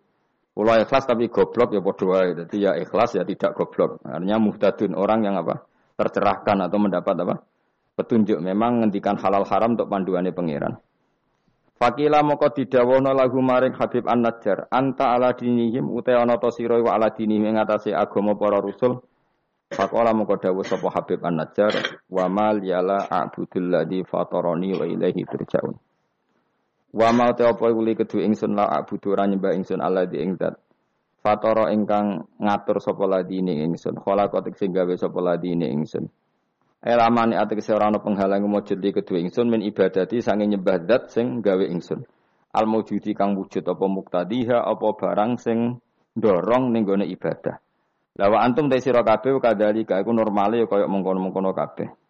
Kula 0.54 0.86
ikhlas 0.86 1.02
tapi 1.10 1.26
goblok 1.26 1.74
ya 1.74 1.82
padha 1.82 2.04
wae. 2.06 2.30
Dadi 2.38 2.56
ya 2.62 2.78
ikhlas 2.78 3.18
ya 3.18 3.26
tidak 3.26 3.58
goblok. 3.58 3.98
Artinya 4.06 4.38
muhtadun 4.38 4.94
orang 4.94 5.26
yang 5.26 5.36
apa? 5.40 5.66
tercerahkan 5.94 6.66
atau 6.66 6.78
mendapat 6.78 7.14
apa? 7.22 7.34
petunjuk. 7.98 8.38
Memang 8.38 8.82
ngendikan 8.82 9.18
halal 9.18 9.46
haram 9.46 9.78
untuk 9.78 9.86
panduannya 9.90 10.34
pangeran. 10.34 10.78
Fakila 11.74 12.22
moko 12.22 12.54
didawono 12.54 13.10
lagu 13.10 13.42
maring 13.42 13.74
Habib 13.74 14.06
An-Najjar, 14.06 14.70
anta 14.70 15.10
ala 15.10 15.34
dinihim 15.34 15.90
uta 15.90 16.14
ana 16.14 16.38
to 16.38 16.46
sira 16.54 16.78
wa 16.78 16.94
ala 16.94 17.10
dinihim 17.10 17.50
ing 17.50 17.58
atase 17.58 17.90
agama 17.90 18.38
para 18.38 18.62
rasul. 18.62 19.02
Fakola 19.74 20.14
moko 20.14 20.38
dawuh 20.38 20.62
sapa 20.62 20.86
Habib 20.94 21.18
An-Najjar, 21.26 22.06
wa 22.06 22.30
mal 22.30 22.62
yala 22.62 23.10
a'budul 23.10 23.74
ladzi 23.74 24.06
fatarani 24.06 24.70
wa 24.70 24.86
ilaihi 24.86 25.26
turja'un. 25.26 25.74
Wa 26.94 27.10
mau 27.10 27.34
te 27.34 27.42
apa 27.42 27.74
uli 27.74 27.98
kedu 27.98 28.22
ingsun 28.22 28.54
la 28.54 28.70
abudu 28.70 29.18
ora 29.18 29.26
nyembah 29.26 29.50
ingsun 29.58 29.82
Allah 29.82 30.06
di 30.06 30.22
ing. 30.22 30.38
Fatara 31.18 31.74
ingkang 31.74 32.38
ngatur 32.38 32.78
sapa 32.78 33.10
ladine 33.10 33.66
ingsun. 33.66 33.98
Khalaqat 33.98 34.54
sing 34.54 34.70
gawe 34.70 34.94
sapa 34.94 35.18
ladine 35.18 35.66
ingsun. 35.74 36.06
Elamane 36.84 37.34
atek 37.34 37.64
ora 37.74 37.90
ana 37.90 37.98
penghalang 37.98 38.46
mujud 38.46 38.78
di 38.78 38.94
kedua 38.94 39.18
ingsun 39.18 39.50
min 39.50 39.66
ibadati 39.66 40.22
sange 40.22 40.46
nyembah 40.46 40.86
zat 40.86 41.10
sing 41.10 41.42
gawe 41.42 41.64
ingsun. 41.66 42.06
Al 42.54 42.70
mujudi 42.70 43.10
kang 43.18 43.34
wujud 43.34 43.66
apa 43.66 43.84
muktadiha 43.90 44.62
apa 44.62 44.86
barang 44.94 45.40
sing 45.42 45.82
dorong 46.14 46.70
ning 46.70 46.86
gone 46.86 47.08
ibadah. 47.10 47.58
Lawa 48.14 48.46
antum 48.46 48.70
te 48.70 48.78
sira 48.78 49.02
kabeh 49.02 49.34
kadhalika 49.42 49.98
iku 49.98 50.14
normale 50.14 50.62
kaya 50.70 50.86
mengkono-mengkono 50.86 51.50
kabeh. 51.50 52.03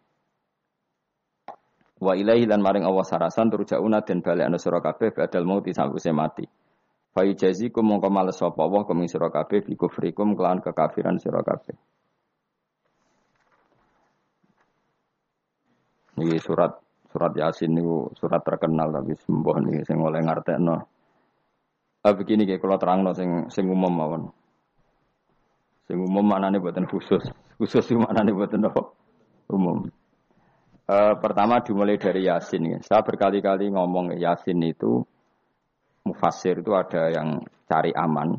Wa 1.95 2.11
ilaihi 2.11 2.43
lan 2.43 2.59
maring 2.59 2.83
Allah 2.83 3.07
sarasan 3.07 3.47
turjauna 3.47 4.03
den 4.03 4.19
balekna 4.19 4.59
sira 4.59 4.83
kabeh 4.83 5.15
badal 5.15 5.47
mauti 5.47 5.71
sawise 5.71 6.11
mati. 6.11 6.43
Fa 7.15 7.23
yujazikum 7.23 7.87
mongko 7.87 8.11
males 8.11 8.35
sapa 8.35 8.59
Allah 8.59 8.83
kum 8.83 8.99
sira 9.07 9.31
kabeh 9.31 9.63
bi 9.63 9.79
kufrikum 9.79 10.35
kelan 10.35 10.59
kekafiran 10.59 11.15
sira 11.15 11.39
kabeh. 11.39 11.75
Niki 16.19 16.39
surat 16.43 16.75
surat 17.15 17.31
Yasin 17.31 17.71
niku 17.71 18.11
surat 18.19 18.43
terkenal 18.43 18.91
tapi 18.91 19.15
sembuh 19.15 19.55
niki 19.63 19.87
sing 19.87 19.99
oleh 20.03 20.19
ngartekno. 20.19 20.75
Ah 22.03 22.11
begini 22.11 22.43
kayak 22.43 22.59
kalau 22.59 22.75
terangno 22.75 23.15
sing 23.15 23.47
sing 23.47 23.71
umum 23.71 23.95
mawon. 23.95 24.23
Sing 25.87 25.95
umum 25.95 26.27
maknane 26.27 26.59
buatan 26.59 26.83
khusus. 26.91 27.23
Khusus 27.55 27.87
itu 27.87 27.95
maknane 27.95 28.35
buatan 28.35 28.67
apa? 28.67 28.83
Umum. 29.47 29.87
Uh, 30.85 31.17
pertama 31.17 31.65
dimulai 31.65 31.97
dari 31.97 32.29
Yasin. 32.29 32.77
Ya. 32.77 32.77
Saya 32.85 33.01
berkali-kali 33.01 33.73
ngomong 33.73 34.13
Yasin 34.21 34.61
itu 34.61 35.01
mufasir 36.05 36.61
itu 36.61 36.77
ada 36.77 37.09
yang 37.09 37.41
cari 37.65 37.89
aman. 37.89 38.37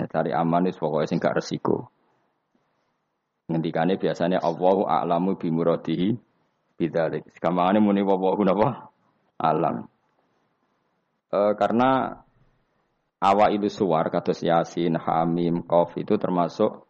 Ya, 0.00 0.08
cari 0.08 0.32
aman 0.32 0.64
itu 0.64 0.80
pokoknya 0.80 1.12
sing 1.12 1.20
gak 1.20 1.36
resiko. 1.36 1.92
Ngendikane 3.52 4.00
biasanya 4.00 4.40
Allahu 4.40 4.88
a'lamu 4.88 5.36
bimuradihi 5.36 6.16
bidzalik. 6.80 7.28
Sekamane 7.36 7.84
muni 7.84 8.00
napa? 8.00 8.88
Alam. 9.36 9.84
Uh, 11.28 11.52
karena 11.60 12.16
awal 13.20 13.60
itu 13.60 13.68
suar 13.68 14.08
kados 14.08 14.40
Yasin, 14.40 14.96
Hamim, 14.96 15.68
Qaf 15.68 16.00
itu 16.00 16.16
termasuk 16.16 16.88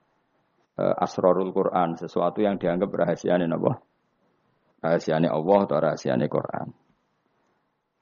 uh, 0.79 0.95
asrarul 1.03 1.51
Quran, 1.51 1.99
sesuatu 1.99 2.39
yang 2.47 2.63
dianggap 2.63 2.95
rahasia 2.95 3.35
napa? 3.43 3.83
Rahasianya 4.85 5.33
Allah 5.33 5.59
atau 5.65 5.81
rahasianya 5.81 6.29
Quran. 6.29 6.69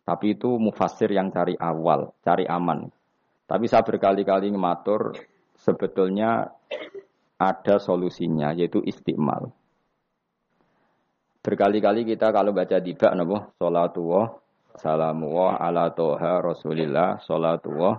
Tapi 0.03 0.35
itu 0.35 0.59
mufasir 0.59 1.15
yang 1.15 1.31
cari 1.31 1.55
awal, 1.55 2.11
cari 2.27 2.43
aman. 2.43 2.91
Tapi 3.47 3.71
saya 3.71 3.87
berkali-kali 3.87 4.51
ngematur 4.51 5.15
sebetulnya 5.55 6.51
ada 7.39 7.79
solusinya 7.79 8.51
yaitu 8.51 8.83
istiqmal. 8.83 9.55
Berkali-kali 11.43 12.03
kita 12.03 12.35
kalau 12.35 12.51
baca 12.51 12.79
tiba 12.83 13.15
nabo 13.15 13.55
salatullah 13.59 14.27
salamullah 14.79 15.59
ala 15.59 15.91
toha 15.91 16.39
rasulillah 16.39 17.19
salatullah 17.23 17.99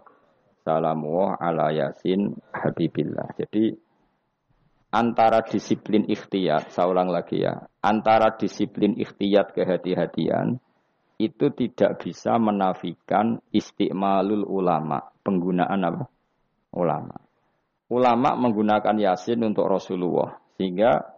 salamullah 0.64 1.40
ala 1.40 1.72
yasin 1.76 2.36
habibillah. 2.56 3.36
Jadi 3.36 3.76
antara 4.94 5.42
disiplin 5.42 6.06
ikhtiyat, 6.06 6.70
saya 6.70 6.86
ulang 6.86 7.10
lagi 7.10 7.42
ya, 7.42 7.66
antara 7.82 8.38
disiplin 8.38 8.94
ikhtiyat 8.94 9.58
kehati-hatian 9.58 10.62
itu 11.18 11.50
tidak 11.58 11.98
bisa 12.06 12.38
menafikan 12.38 13.42
istiqmalul 13.50 14.46
ulama, 14.46 15.02
penggunaan 15.26 15.82
apa? 15.82 16.06
Ulama. 16.78 17.18
Ulama 17.90 18.30
menggunakan 18.38 18.94
Yasin 18.98 19.42
untuk 19.42 19.66
Rasulullah, 19.66 20.38
sehingga 20.58 21.18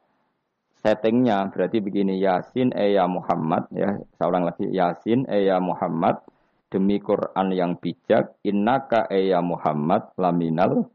settingnya 0.80 1.52
berarti 1.52 1.84
begini 1.84 2.20
Yasin 2.24 2.72
eh 2.72 2.96
ya 2.96 3.08
Muhammad 3.12 3.68
ya, 3.76 4.00
saya 4.16 4.28
ulang 4.32 4.48
lagi 4.48 4.72
Yasin 4.72 5.28
eh 5.28 5.52
ya 5.52 5.60
Muhammad 5.60 6.24
demi 6.72 7.00
Quran 7.00 7.56
yang 7.56 7.80
bijak 7.80 8.40
innaka 8.44 9.08
eh 9.12 9.32
ya 9.32 9.40
Muhammad 9.40 10.12
laminal 10.20 10.88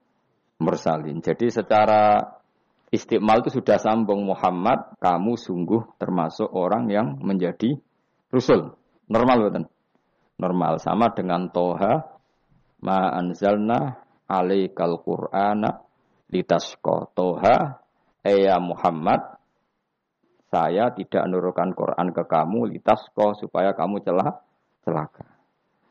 mursalin. 0.61 1.25
Jadi 1.25 1.49
secara 1.49 2.21
Istiqmal 2.91 3.47
itu 3.47 3.63
sudah 3.63 3.79
sambung 3.79 4.27
Muhammad, 4.27 4.99
kamu 4.99 5.39
sungguh 5.39 5.95
termasuk 5.95 6.51
orang 6.51 6.91
yang 6.91 7.23
menjadi 7.23 7.79
rusul. 8.35 8.75
Normal 9.07 9.47
betul. 9.47 9.65
Normal 10.43 10.83
sama 10.83 11.15
dengan 11.15 11.47
Toha 11.55 12.03
ma 12.83 13.15
anzalna 13.15 14.03
alaikal 14.27 14.99
qur'ana 15.07 15.87
litasqa. 16.35 17.15
Toha 17.15 17.79
ya 18.27 18.59
Muhammad 18.59 19.39
saya 20.51 20.91
tidak 20.91 21.31
nurukan 21.31 21.71
Quran 21.79 22.11
ke 22.11 22.27
kamu 22.27 22.75
litasqa 22.75 23.39
supaya 23.39 23.71
kamu 23.71 24.03
celah 24.03 24.43
celaka. 24.83 25.30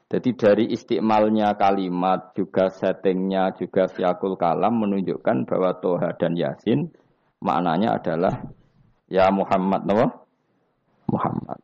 Jadi 0.09 0.33
dari 0.33 0.65
istiqmalnya 0.73 1.53
kalimat, 1.53 2.33
juga 2.33 2.73
settingnya, 2.73 3.53
juga 3.53 3.85
siakul 3.85 4.33
kalam 4.41 4.81
menunjukkan 4.81 5.45
bahwa 5.45 5.77
Toha 5.77 6.17
dan 6.17 6.33
Yasin 6.33 6.89
maknanya 7.45 8.01
adalah 8.01 8.41
ya 9.05 9.29
Muhammad, 9.29 9.85
no? 9.85 10.25
Muhammad. 11.13 11.61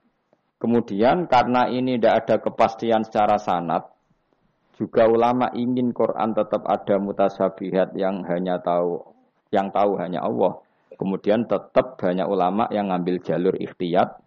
Kemudian 0.61 1.25
karena 1.25 1.65
ini 1.73 1.97
tidak 1.97 2.13
ada 2.21 2.35
kepastian 2.37 3.01
secara 3.01 3.41
sanat, 3.41 3.89
juga 4.77 5.09
ulama 5.09 5.49
ingin 5.57 5.89
Quran 5.89 6.37
tetap 6.37 6.69
ada 6.69 7.01
mutasabihat 7.01 7.97
yang 7.97 8.21
hanya 8.29 8.61
tahu 8.61 9.15
Yang 9.53 9.67
tahu 9.71 9.91
hanya 10.01 10.19
Allah. 10.25 10.59
Kemudian 10.99 11.47
tetap 11.47 11.95
banyak 11.95 12.27
ulama 12.27 12.67
yang 12.75 12.91
ngambil 12.91 13.23
jalur 13.23 13.55
ikhtiyat 13.55 14.19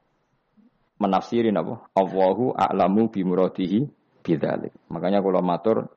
menafsirin 0.96 1.58
apa? 1.58 1.84
Allahu 1.92 2.56
a'lamu 2.56 3.12
bimuradihi 3.12 3.97
bidzalik. 4.28 4.76
Makanya 4.92 5.24
kalau 5.24 5.40
matur 5.40 5.88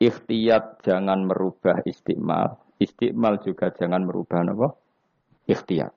ikhtiyat 0.00 0.80
jangan 0.80 1.28
merubah 1.28 1.84
istiqmal, 1.84 2.56
istiqmal 2.80 3.44
juga 3.44 3.68
jangan 3.76 4.08
merubah 4.08 4.40
apa? 4.48 4.68
Ikhtiyat. 5.44 5.92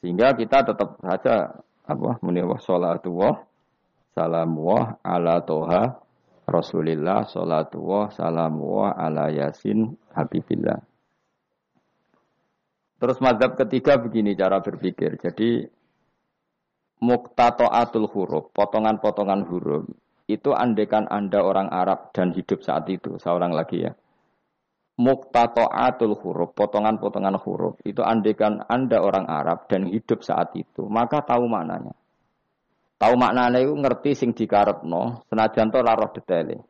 Sehingga 0.00 0.32
kita 0.32 0.64
tetap 0.64 0.96
saja 1.04 1.60
apa 1.84 2.10
muni 2.24 2.40
wa 2.40 2.56
salatu 2.56 3.12
wa 3.12 3.36
ala 5.04 5.38
toha 5.46 5.82
Rasulillah 6.48 7.28
salatu 7.28 7.84
wa 7.84 8.08
salamu 8.08 8.80
wa 8.80 8.96
ala 8.96 9.28
yasin 9.28 9.92
habibillah. 10.16 10.80
Terus 12.98 13.20
mazhab 13.20 13.54
ketiga 13.54 14.00
begini 14.00 14.32
cara 14.32 14.58
berpikir. 14.64 15.20
Jadi 15.20 15.68
muktatoatul 17.04 18.10
huruf, 18.10 18.50
potongan-potongan 18.56 19.46
huruf. 19.46 19.86
Itu 20.28 20.52
andekan 20.52 21.08
Anda 21.08 21.40
orang 21.40 21.72
Arab 21.72 22.12
dan 22.12 22.36
hidup 22.36 22.60
saat 22.60 22.84
itu, 22.92 23.16
seorang 23.16 23.56
lagi 23.56 23.88
ya. 23.88 23.96
Muktatoatul 25.00 26.20
huruf, 26.20 26.52
potongan-potongan 26.52 27.40
huruf. 27.40 27.80
Itu 27.80 28.04
andekan 28.04 28.60
Anda 28.68 29.00
orang 29.00 29.24
Arab 29.24 29.64
dan 29.72 29.88
hidup 29.88 30.20
saat 30.20 30.52
itu, 30.52 30.84
maka 30.84 31.24
tahu 31.24 31.48
maknanya. 31.48 31.96
Tahu 32.98 33.14
maknanya 33.16 33.62
itu 33.62 33.72
ngerti 33.72 34.10
sing 34.12 34.30
dikarepno, 34.36 35.24
senajan 35.32 35.72
to 35.72 35.80
laroh 35.80 36.12
detailnya. 36.12 36.60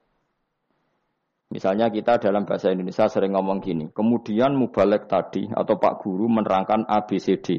Misalnya 1.48 1.88
kita 1.88 2.20
dalam 2.20 2.44
bahasa 2.44 2.68
Indonesia 2.68 3.08
sering 3.08 3.32
ngomong 3.32 3.64
gini, 3.64 3.88
kemudian 3.88 4.52
mubalek 4.52 5.08
tadi 5.08 5.48
atau 5.48 5.80
Pak 5.80 6.04
Guru 6.04 6.28
menerangkan 6.28 6.84
A, 6.84 7.08
B, 7.08 7.16
C, 7.16 7.40
D. 7.40 7.56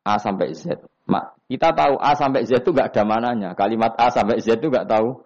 A 0.00 0.16
sampai 0.16 0.56
Z. 0.56 0.80
Mak, 1.04 1.36
kita 1.50 1.74
tahu 1.74 1.98
A 1.98 2.14
sampai 2.14 2.46
Z 2.46 2.62
itu 2.62 2.70
gak 2.70 2.94
ada 2.94 3.02
mananya. 3.02 3.50
Kalimat 3.58 3.98
A 3.98 4.06
sampai 4.14 4.38
Z 4.38 4.62
itu 4.62 4.70
gak 4.70 4.86
tahu 4.86 5.18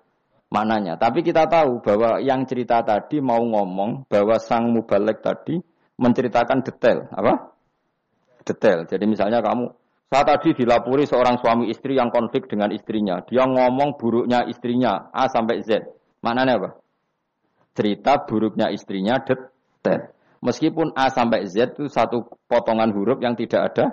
mananya. 0.49 0.97
Tapi 0.97 1.21
kita 1.21 1.45
tahu 1.45 1.85
bahwa 1.85 2.17
yang 2.25 2.49
cerita 2.49 2.81
tadi 2.81 3.21
mau 3.21 3.45
ngomong 3.45 4.09
bahwa 4.09 4.41
sang 4.41 4.73
mubalek 4.73 5.21
tadi 5.21 5.61
menceritakan 6.01 6.65
detail. 6.65 7.13
Apa? 7.13 7.53
Detail. 8.41 8.89
Jadi 8.89 9.05
misalnya 9.05 9.45
kamu, 9.45 9.69
saya 10.09 10.25
tadi 10.25 10.57
dilapuri 10.57 11.05
seorang 11.05 11.37
suami 11.45 11.69
istri 11.69 12.01
yang 12.01 12.09
konflik 12.09 12.49
dengan 12.49 12.73
istrinya. 12.73 13.21
Dia 13.29 13.45
ngomong 13.45 14.01
buruknya 14.01 14.49
istrinya 14.49 15.13
A 15.13 15.29
sampai 15.29 15.61
Z. 15.61 15.85
Maknanya 16.25 16.57
apa? 16.57 16.71
cerita 17.75 18.23
buruknya 18.25 18.71
istrinya 18.71 19.19
detail. 19.21 20.15
Meskipun 20.41 20.95
A 20.95 21.11
sampai 21.11 21.45
Z 21.51 21.77
itu 21.77 21.91
satu 21.91 22.25
potongan 22.47 22.95
huruf 22.95 23.19
yang 23.21 23.35
tidak 23.35 23.75
ada 23.75 23.85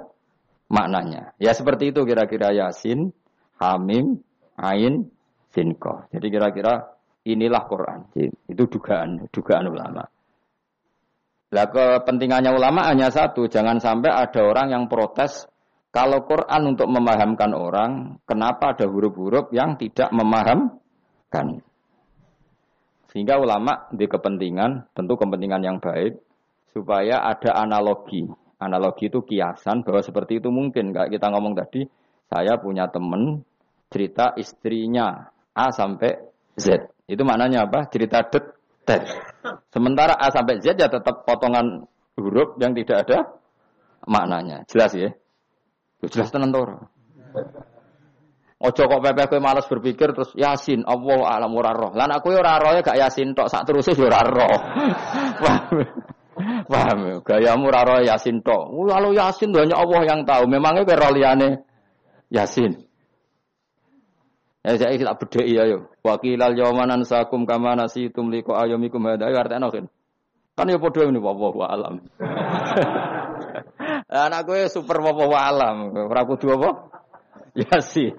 maknanya. 0.72 1.36
Ya 1.36 1.52
seperti 1.52 1.92
itu 1.92 2.08
kira-kira 2.08 2.56
Yasin, 2.56 3.12
Hamim, 3.60 4.24
Ain, 4.56 5.12
Sinko. 5.52 6.08
Jadi 6.16 6.28
kira-kira 6.32 6.96
inilah 7.28 7.68
Quran. 7.68 8.00
Itu 8.48 8.72
dugaan, 8.72 9.28
dugaan 9.28 9.68
ulama. 9.68 10.08
Lah 11.52 11.68
kepentingannya 11.68 12.56
ulama 12.56 12.88
hanya 12.88 13.12
satu, 13.12 13.52
jangan 13.52 13.84
sampai 13.84 14.08
ada 14.08 14.40
orang 14.40 14.72
yang 14.72 14.84
protes 14.88 15.52
kalau 15.92 16.24
Quran 16.24 16.72
untuk 16.72 16.88
memahamkan 16.88 17.52
orang, 17.52 17.92
kenapa 18.24 18.72
ada 18.72 18.88
huruf-huruf 18.88 19.52
yang 19.52 19.76
tidak 19.76 20.08
memahamkan? 20.16 21.60
Sehingga 23.12 23.36
ulama 23.36 23.92
di 23.92 24.08
kepentingan, 24.08 24.96
tentu 24.96 25.20
kepentingan 25.20 25.60
yang 25.60 25.78
baik, 25.84 26.16
supaya 26.72 27.28
ada 27.28 27.60
analogi. 27.60 28.24
Analogi 28.62 29.10
itu 29.10 29.26
kiasan 29.26 29.82
bahwa 29.82 30.06
seperti 30.06 30.38
itu 30.38 30.54
mungkin. 30.54 30.94
Kayak 30.94 31.18
kita 31.18 31.34
ngomong 31.34 31.58
tadi, 31.58 31.82
saya 32.30 32.62
punya 32.62 32.86
teman 32.94 33.42
cerita 33.90 34.38
istrinya 34.38 35.34
A 35.58 35.74
sampai 35.74 36.14
Z. 36.54 36.94
Itu 37.10 37.26
maknanya 37.26 37.66
apa? 37.66 37.90
Cerita 37.90 38.22
detail. 38.22 39.04
Sementara 39.74 40.14
A 40.14 40.30
sampai 40.30 40.62
Z 40.62 40.78
ya 40.78 40.86
tetap 40.88 41.26
potongan 41.26 41.90
huruf 42.22 42.54
yang 42.62 42.78
tidak 42.78 43.10
ada 43.10 43.18
maknanya. 44.06 44.62
Jelas 44.70 44.94
ya? 44.94 45.10
Jelas 46.06 46.30
tenang 46.30 46.54
Ojo 48.62 48.86
kok 48.86 49.02
pepe 49.02 49.26
kowe 49.26 49.42
males 49.42 49.66
berpikir 49.66 50.14
terus 50.14 50.38
Yasin 50.38 50.86
Allah 50.86 51.26
alam 51.34 51.50
ora 51.58 51.74
roh. 51.74 51.98
Lan 51.98 52.14
aku 52.14 52.30
ora 52.30 52.62
roh 52.62 52.78
ya 52.78 52.86
gak 52.86 52.94
Yasin 52.94 53.34
tok 53.34 53.50
sak 53.50 53.66
terus 53.66 53.90
ya 53.90 54.06
ora 54.06 54.22
roh. 54.22 54.54
Paham? 56.32 56.64
Paham? 56.68 57.00
Gayamu 57.24 57.68
ora 57.68 57.82
roh 57.84 58.00
Yasin 58.04 58.40
tok. 58.40 58.72
Lalu 58.72 59.20
Yasin 59.20 59.52
hanya 59.52 59.76
Allah 59.80 60.02
yang 60.08 60.22
tahu. 60.24 60.48
Memangnya 60.48 60.88
liyane 61.12 61.64
Yasin. 62.32 62.88
Ya 64.62 64.78
saya 64.78 64.94
tak 64.94 65.26
bedheki 65.26 65.58
ayo. 65.58 65.90
Wakilal 66.06 66.54
yawmanan 66.54 67.02
sakum 67.02 67.50
kama 67.50 67.74
nasitum 67.74 68.30
liqa 68.30 68.54
ayyamikum 68.62 69.02
hada 69.10 69.26
ayo 69.26 69.42
artene 69.42 69.68
kan. 69.74 69.86
Kan 70.54 70.70
ya 70.70 70.78
ini 70.78 71.18
wa 71.18 71.66
alam. 71.66 72.06
Anak 74.12 74.42
gue 74.46 74.70
super 74.70 75.02
wa 75.02 75.40
alam. 75.42 75.90
Ora 75.98 76.22
kudu 76.30 76.54
apa? 76.62 76.70
Yasin. 77.58 78.14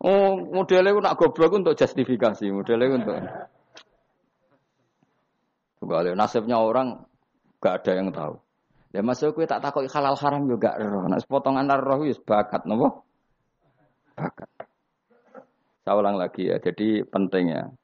Oh, 0.00 0.38
modelnya 0.38 0.96
nak 0.96 1.18
goblok 1.20 1.60
untuk 1.60 1.76
justifikasi, 1.78 2.50
modelnya 2.50 2.86
untuk. 2.96 3.14
Kembali 5.76 6.16
nasibnya 6.16 6.56
orang 6.56 7.04
gak 7.62 7.84
ada 7.84 7.92
yang 7.96 8.08
tahu. 8.12 8.34
Ya 8.94 9.04
masuk 9.04 9.36
gue 9.36 9.44
tak 9.44 9.60
takut 9.60 9.84
halal 9.92 10.16
haram 10.16 10.48
juga 10.48 10.72
roh. 10.80 11.04
Nah, 11.04 11.20
sepotongan 11.20 11.68
roh 11.68 12.00
itu 12.06 12.22
bakat, 12.24 12.64
nopo? 12.64 13.04
Bakat. 14.16 14.48
Saya 15.84 15.94
ulang 16.00 16.16
lagi 16.16 16.48
ya. 16.48 16.56
Jadi 16.56 17.04
pentingnya 17.04 17.76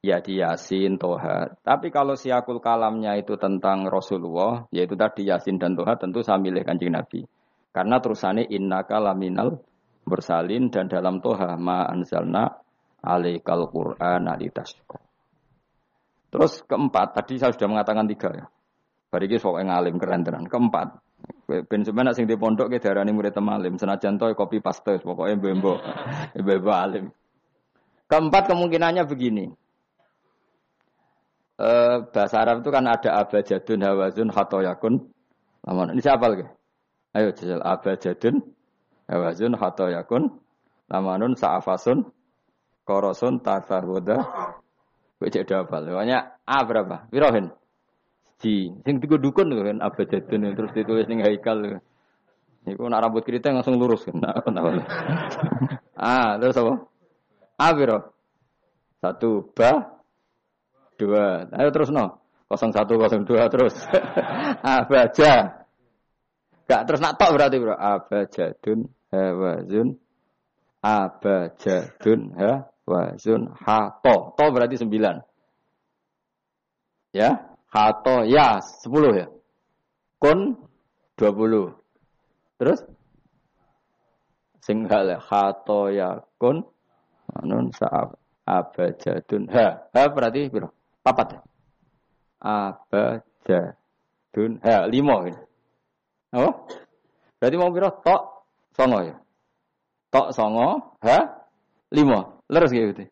ya 0.00 0.18
di 0.24 0.40
Yasin, 0.40 0.96
Toha. 0.96 1.60
Tapi 1.60 1.92
kalau 1.92 2.16
siakul 2.16 2.58
kalamnya 2.58 3.20
itu 3.20 3.36
tentang 3.36 3.84
Rasulullah, 3.86 4.64
yaitu 4.72 4.96
tadi 4.96 5.28
Yasin 5.28 5.60
dan 5.60 5.76
Toha, 5.76 6.00
tentu 6.00 6.24
saya 6.24 6.40
milih 6.40 6.64
kanjeng 6.64 6.96
Nabi. 6.96 7.22
Karena 7.70 8.02
terusannya 8.02 8.50
inna 8.50 8.82
kalaminal 8.82 9.62
bersalin 10.02 10.74
dan 10.74 10.90
dalam 10.90 11.22
toha 11.22 11.54
ma 11.54 11.86
anzalna 11.86 12.50
alaikal 12.98 13.70
Qur'an 13.70 14.26
alitasqa. 14.26 14.98
Terus 16.30 16.62
keempat, 16.66 17.14
tadi 17.14 17.38
saya 17.38 17.54
sudah 17.54 17.68
mengatakan 17.70 18.10
tiga 18.10 18.30
ya. 18.34 18.46
Bariki 19.10 19.42
sok 19.42 19.58
ngalim 19.58 19.98
keren 19.98 20.22
tenan. 20.22 20.46
Keempat, 20.46 20.94
ben 21.66 21.82
sebenarnya 21.82 22.14
sing 22.14 22.30
di 22.30 22.38
pondok 22.38 22.70
ke 22.70 22.78
daerah 22.78 23.02
ini 23.02 23.10
murid 23.10 23.34
temalim. 23.34 23.74
Senajan 23.74 24.16
toh 24.22 24.30
kopi 24.38 24.62
paste, 24.62 25.02
pokoknya 25.02 25.34
bembo, 25.34 25.82
bembo 26.38 26.70
alim. 26.70 27.10
Keempat 28.06 28.46
kemungkinannya 28.54 29.02
begini. 29.10 29.50
Eh, 31.60 31.96
bahasa 32.08 32.40
Arab 32.40 32.64
itu 32.64 32.70
kan 32.72 32.88
ada 32.88 33.20
abajadun, 33.20 33.84
hawazun, 33.84 34.28
khatoyakun. 34.32 34.94
Ini 35.68 36.00
siapa 36.00 36.24
lagi? 36.30 36.46
Ayo 37.12 37.34
jajal 37.36 37.60
abajadun, 37.60 38.40
Hawazun 39.10 39.58
yakun 39.90 40.22
lamanun 40.86 41.34
sa'afasun 41.34 42.06
korosun 42.86 43.42
tasahuda 43.42 44.22
Wajah 45.20 45.44
dapal. 45.44 45.84
Pokoknya 45.84 46.40
A 46.48 46.64
berapa? 46.64 47.12
Wirohin. 47.12 47.52
Di 48.40 48.72
sing 48.88 49.04
tiga 49.04 49.20
dukun 49.20 49.52
kan 49.52 49.84
abadadun 49.84 50.56
terus 50.56 50.72
ditulis 50.72 51.04
ning 51.12 51.20
haikal. 51.20 51.84
Iku 52.64 52.88
nak 52.88 53.04
rambut 53.04 53.24
keriting 53.24 53.56
langsung 53.56 53.76
lurus 53.76 54.08
kan. 54.08 54.20
ah, 55.96 56.40
terus 56.40 56.56
apa? 56.56 56.74
A 57.60 57.68
biro. 57.76 58.16
Satu 59.00 59.52
ba 59.52 60.00
dua. 60.96 61.52
Ayo 61.52 61.68
terus 61.68 61.92
no. 61.96 62.20
0102 62.50 63.52
terus. 63.52 63.74
A 64.64 64.88
baca. 64.88 65.32
Gak 66.66 66.82
terus 66.88 67.00
nak 67.04 67.20
tok 67.20 67.36
berarti 67.36 67.56
bro. 67.60 67.76
Abajadun 67.76 68.88
hawazun 69.12 69.88
abajadun 70.80 72.20
hawazun 72.34 73.42
hato. 73.54 74.14
To 74.34 74.44
berarti 74.48 74.80
sembilan. 74.80 75.16
Ya, 77.10 77.49
hato 77.70 78.26
ya 78.26 78.60
sepuluh 78.60 79.14
ya. 79.14 79.26
Kun 80.18 80.58
dua 81.16 81.30
puluh. 81.32 81.72
Terus 82.60 82.84
singhal 84.60 85.08
ya 85.08 85.18
hato 85.22 85.88
ya 85.88 86.20
kun 86.36 86.66
anun 87.40 87.72
saab 87.72 88.18
abajadun 88.44 89.48
ha 89.54 89.86
ha 89.94 90.02
berarti 90.10 90.50
berapa? 90.52 90.74
Papat 91.00 91.38
ya. 91.38 91.40
Abajadun 92.42 93.30
ha 94.60 94.84
lima 94.90 95.16
gitu. 95.30 95.40
Oh? 96.36 96.52
Berarti 97.40 97.56
mau 97.56 97.72
berapa? 97.72 97.96
Tok 98.04 98.22
Songo 98.76 99.02
ya. 99.02 99.16
Tok 100.10 100.34
songo, 100.34 100.98
ha? 101.06 101.18
Lima. 101.94 102.26
Leres 102.50 102.74
gitu. 102.74 103.06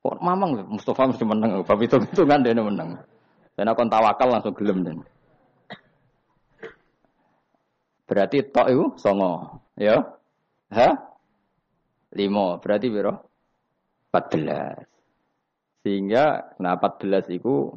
Kok 0.00 0.16
mamang 0.24 0.56
lho, 0.56 0.64
Mustafa 0.64 1.04
mesti 1.04 1.24
menang. 1.24 1.60
Bab 1.64 1.80
itu 1.84 2.00
itu 2.00 2.22
kan 2.24 2.40
dia 2.40 2.56
menang. 2.56 2.96
Dan 3.58 3.74
aku 3.74 3.82
tawakal 3.90 4.30
langsung 4.30 4.54
gelem 4.54 4.86
dan. 4.86 5.02
Berarti 8.06 8.46
tok 8.54 8.70
itu 8.70 8.84
songo. 9.02 9.58
Ya. 9.74 9.98
Ha? 10.70 10.94
Limo. 12.14 12.62
Berarti 12.62 12.86
biro? 12.86 13.18
14. 14.14 15.82
Sehingga 15.82 16.54
nah 16.62 16.78
14 16.78 17.34
itu 17.34 17.74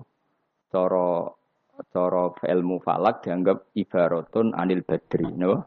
coro 0.69 1.41
coro 1.89 2.37
ilmu 2.37 2.77
falak 2.85 3.25
dianggap 3.25 3.73
ibaratun 3.73 4.53
anil 4.53 4.85
badri. 4.85 5.33
No? 5.33 5.65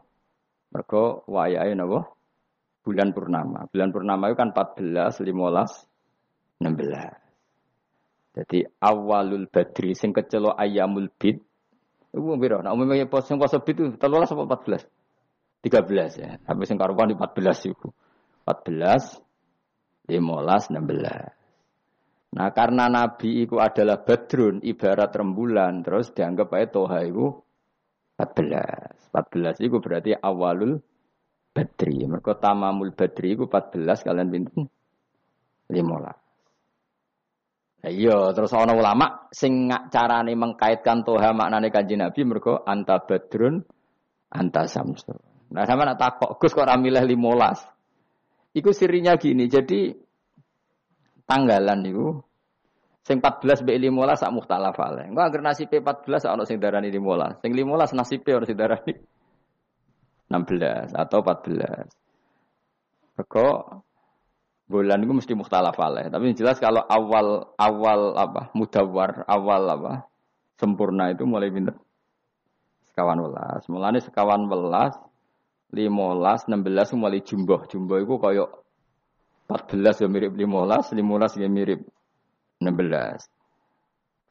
Mergo 0.71 1.27
wayahe 1.27 1.75
napa? 1.75 2.07
Bulan 2.87 3.11
purnama. 3.11 3.67
Bulan 3.67 3.91
purnama 3.91 4.31
itu 4.31 4.39
kan 4.39 4.55
14, 4.55 5.19
15, 5.27 6.63
16. 6.63 7.24
Jadi 8.35 8.67
awalul 8.83 9.47
badri 9.47 9.95
sing 9.95 10.11
kecelo 10.11 10.51
ayamul 10.51 11.07
bid 11.15 11.39
Iku 12.15 12.39
piro? 12.39 12.63
Nah 12.63 12.71
umumnya 12.71 13.11
pos 13.11 13.27
sing 13.27 13.35
poso 13.35 13.59
bid 13.59 13.75
itu 13.75 13.91
13 13.99 14.31
apa 14.31 14.43
14? 14.63 14.87
13 15.67 16.23
ya. 16.23 16.39
Tapi 16.39 16.63
sing 16.63 16.79
karuan 16.79 17.11
di 17.11 17.15
14 17.19 17.71
iku. 17.75 17.91
14 18.47 19.19
15 20.07 20.71
16. 20.71 22.35
Nah 22.35 22.49
karena 22.55 22.87
Nabi 22.87 23.43
itu 23.43 23.59
adalah 23.59 23.99
badrun 23.99 24.63
ibarat 24.63 25.11
rembulan 25.11 25.83
terus 25.83 26.15
dianggap 26.15 26.55
aja 26.55 26.67
toha 26.71 27.03
itu 27.03 27.35
14. 28.15 29.11
14 29.11 29.59
itu 29.59 29.75
berarti 29.83 30.15
awalul 30.15 30.79
badri. 31.51 31.99
Mereka 32.07 32.39
tamamul 32.39 32.95
badri 32.95 33.35
itu 33.35 33.43
14 33.51 34.07
kalian 34.07 34.31
pinten 34.31 34.71
15. 35.67 36.24
Iya, 37.85 38.33
terus 38.33 38.49
ana 38.57 38.73
ulama 38.73 39.29
sing 39.29 39.69
carane 39.93 40.33
mengkaitkan 40.33 41.05
toha 41.05 41.37
maknane 41.37 41.69
kanjeng 41.69 42.01
Nabi 42.01 42.25
mergo 42.25 42.65
anta 42.65 42.97
badrun 43.05 43.61
anta 44.33 44.65
samsu. 44.65 45.13
Nah, 45.53 45.69
sama 45.69 45.85
nak 45.85 46.01
takok 46.01 46.41
Gus 46.41 46.57
kok 46.57 46.65
ora 46.65 46.81
milih 46.81 47.05
15. 47.05 48.57
Iku 48.57 48.73
sirinya 48.73 49.13
gini, 49.21 49.45
jadi 49.45 49.93
tanggalan 51.29 51.85
itu 51.85 52.25
sing 53.05 53.21
14 53.21 53.61
mbek 53.61 53.77
15 53.77 54.17
sak 54.17 54.33
mukhtalaf 54.33 54.81
ale. 54.81 55.05
Engko 55.05 55.21
anggere 55.21 55.45
nasibe 55.45 55.77
14 55.77 56.25
ana 56.25 56.41
sing 56.41 56.57
darani 56.57 56.89
15. 56.89 57.45
Sing 57.45 57.51
15 57.53 57.93
nasibe 57.93 58.29
ana 58.33 58.45
sing 58.49 58.57
darani 58.57 58.93
16 60.33 60.89
atau 61.05 61.19
14. 61.21 61.85
Mergo 63.13 63.47
bulan 64.65 65.01
itu 65.05 65.13
mesti 65.13 65.33
mukhtalaf 65.37 65.77
alaih. 65.77 66.09
Tapi 66.09 66.33
jelas 66.33 66.57
kalau 66.57 66.81
awal 66.85 67.53
awal 67.57 68.17
apa 68.17 68.49
mudawar 68.57 69.25
awal 69.29 69.63
apa 69.69 69.93
sempurna 70.57 71.13
itu 71.13 71.23
mulai 71.25 71.53
pinter 71.53 71.77
sekawan 72.89 73.19
welas. 73.21 73.63
Mulane 73.67 73.99
sekawan 73.99 74.47
welas, 74.47 74.95
limolas, 75.75 76.47
enam 76.47 76.63
belas 76.63 76.95
mulai 76.95 77.21
jumbo. 77.21 77.61
Jumbo 77.67 77.99
itu 77.99 78.15
koyok 78.15 78.49
empat 79.45 79.61
belas 79.69 79.95
ya 80.01 80.07
mirip 80.09 80.33
limolas, 80.33 80.89
limolas 80.95 81.37
ya 81.37 81.51
mirip 81.51 81.85
enam 82.63 82.73
belas. 82.73 83.27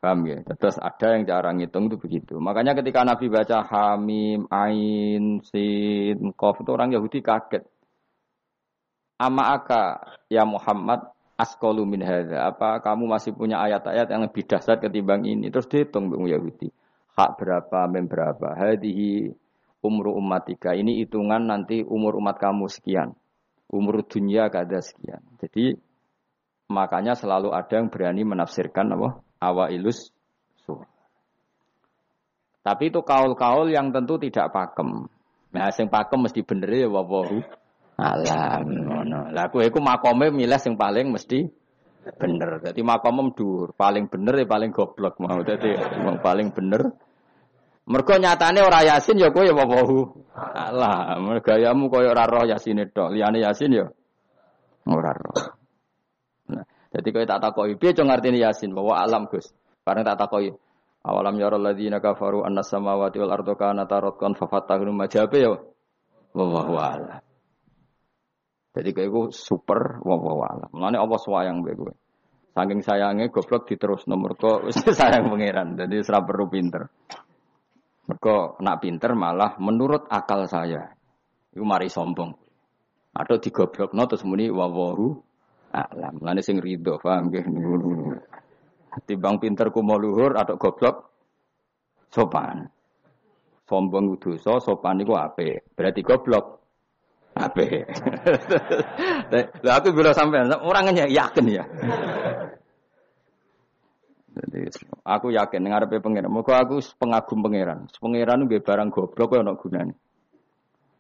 Paham 0.05 0.29
ya? 0.29 0.45
Terus 0.45 0.77
ada 0.77 1.17
yang 1.17 1.25
cara 1.25 1.49
ngitung 1.57 1.89
itu 1.89 1.97
begitu. 1.97 2.37
Makanya 2.37 2.77
ketika 2.77 3.09
Nabi 3.09 3.33
baca 3.33 3.65
Hamim, 3.65 4.45
Ain, 4.53 5.41
Sin, 5.49 6.37
Kof 6.37 6.61
itu 6.61 6.71
orang 6.77 6.93
Yahudi 6.93 7.25
kaget. 7.25 7.65
Ama 9.15 9.55
aka 9.55 10.03
ya 10.27 10.43
Muhammad 10.43 11.15
askolu 11.39 11.87
min 11.87 12.03
hadza. 12.03 12.51
Apa 12.51 12.83
kamu 12.83 13.07
masih 13.11 13.35
punya 13.35 13.63
ayat-ayat 13.63 14.11
yang 14.11 14.23
lebih 14.27 14.47
dasar 14.47 14.79
ketimbang 14.83 15.23
ini? 15.27 15.51
Terus 15.51 15.71
dihitung 15.71 16.11
Bung 16.11 16.27
Yahudi. 16.27 16.71
Hak 17.15 17.39
berapa, 17.39 17.87
mem 17.87 18.11
berapa. 18.11 18.59
Hadihi 18.59 19.31
umru 19.85 20.19
tiga 20.43 20.75
Ini 20.75 21.05
hitungan 21.05 21.47
nanti 21.47 21.87
umur 21.87 22.19
umat 22.19 22.43
kamu 22.43 22.67
sekian. 22.67 23.15
Umur 23.71 24.03
dunia 24.03 24.51
kada 24.51 24.83
sekian. 24.83 25.23
Jadi 25.39 25.79
makanya 26.71 27.15
selalu 27.15 27.55
ada 27.55 27.79
yang 27.79 27.87
berani 27.93 28.27
menafsirkan 28.27 28.91
apa? 28.99 29.23
Awa 29.39 29.71
ilus 29.71 30.11
surah. 30.67 30.91
Tapi 32.65 32.89
itu 32.89 33.05
kaul-kaul 33.05 33.71
yang 33.71 33.93
tentu 33.93 34.17
tidak 34.17 34.51
pakem. 34.51 35.07
Nah, 35.55 35.71
yang 35.71 35.87
pakem 35.93 36.19
mesti 36.19 36.41
bener 36.43 36.71
ya 36.73 36.89
wawahu 36.91 37.45
alam 38.05 38.65
ngono. 38.69 39.33
Lah 39.33 39.49
kowe 39.49 39.65
iku 39.65 39.81
makome 39.81 40.29
milih 40.29 40.61
sing 40.61 40.77
paling 40.77 41.09
mesti 41.09 41.49
bener. 42.21 42.61
Dadi 42.61 42.85
makome 42.85 43.33
dhuwur, 43.33 43.73
paling 43.73 44.13
bener 44.13 44.45
ya 44.45 44.47
paling 44.47 44.71
goblok 44.77 45.17
mau. 45.25 45.41
Dadi 45.41 45.73
wong 46.05 46.21
paling 46.21 46.53
bener. 46.53 46.93
Mergo 47.85 48.17
nyatane 48.17 48.61
ora 48.65 48.81
yasin 48.85 49.21
ya 49.21 49.33
kowe 49.33 49.45
ya 49.45 49.53
wawahu. 49.57 50.25
Alah, 50.37 51.21
gayamu 51.45 51.93
koyo 51.93 52.13
ora 52.13 52.25
roh 52.29 52.45
yasin 52.45 52.81
tok. 52.93 53.13
Liyane 53.13 53.41
yasin 53.45 53.73
ya 53.73 53.87
ora 54.89 55.13
roh. 55.13 55.37
Nah, 56.53 56.65
jadi 56.93 57.09
kowe 57.09 57.25
tak 57.25 57.41
takoki 57.41 57.77
piye 57.81 57.97
cung 57.97 58.13
ngartine 58.13 58.41
yasin 58.41 58.77
bahwa 58.77 59.01
alam 59.01 59.29
Gus. 59.29 59.53
Bareng 59.85 60.05
tak 60.05 60.17
takoki 60.21 60.53
awalam 61.05 61.37
ya 61.37 61.53
alladzina 61.53 62.01
kafaru 62.01 62.45
annas 62.49 62.73
samawati 62.73 63.21
wal 63.21 63.33
ardu 63.33 63.53
kanata 63.57 64.01
ratqan 64.01 64.33
fafatahum 64.33 64.97
majabe 64.97 65.41
ya. 65.41 65.53
Wallahu 66.35 66.75
a'lam. 66.81 67.34
Jadi 68.75 68.91
kayak 68.91 69.11
gue 69.15 69.25
super 69.31 70.03
wah 70.03 70.19
alam. 70.51 70.71
Mulane 70.75 70.99
apa 70.99 71.15
swayang 71.15 71.63
be 71.63 71.79
gue. 71.79 71.95
Saking 72.55 72.83
sayangnya 72.83 73.31
goblok 73.31 73.71
diterus 73.71 74.07
nomor 74.11 74.35
kok 74.35 74.67
sayang 74.99 75.31
pangeran. 75.31 75.79
Jadi 75.79 76.03
serap 76.03 76.27
perlu 76.27 76.51
pinter. 76.51 76.91
Mereka 78.11 78.59
nak 78.63 78.79
pinter 78.83 79.15
malah 79.15 79.55
menurut 79.63 80.11
akal 80.11 80.51
saya. 80.51 80.91
Iku 81.55 81.63
mari 81.63 81.87
sombong. 81.87 82.35
Atau 83.15 83.39
digoblok 83.39 83.95
no 83.95 84.11
terus 84.11 84.27
muni 84.27 84.51
wawahu 84.51 85.23
alam. 85.71 86.19
Mulane 86.19 86.43
sing 86.43 86.59
rido 86.59 86.99
paham. 86.99 87.31
Timbang 89.07 89.39
pinter 89.39 89.71
ku 89.71 89.87
mau 89.87 89.99
luhur 89.99 90.35
atau 90.35 90.59
goblok 90.59 91.15
sopan. 92.11 92.67
Sombong 93.71 94.19
dosa, 94.19 94.59
sopan 94.59 94.99
iku 94.99 95.15
apik. 95.15 95.75
Berarti 95.79 96.03
goblok 96.03 96.64
Ape. 97.35 97.83
Lah 99.67 99.75
aku 99.83 99.91
bila 99.91 100.15
sampai 100.15 100.47
orangnya 100.63 101.11
yakin 101.11 101.45
ya. 101.51 101.65
Jadi 104.35 104.67
aku 105.07 105.31
yakin 105.31 105.63
ngarepe 105.67 105.99
pangeran. 106.03 106.31
Muga 106.31 106.63
aku 106.63 106.83
pengagum 106.99 107.43
pangeran. 107.43 107.87
Pangeran 107.91 108.47
nggih 108.47 108.63
barang 108.63 108.89
goblok 108.91 109.35
kok 109.35 109.43
ana 109.43 109.55
gunane. 109.55 109.95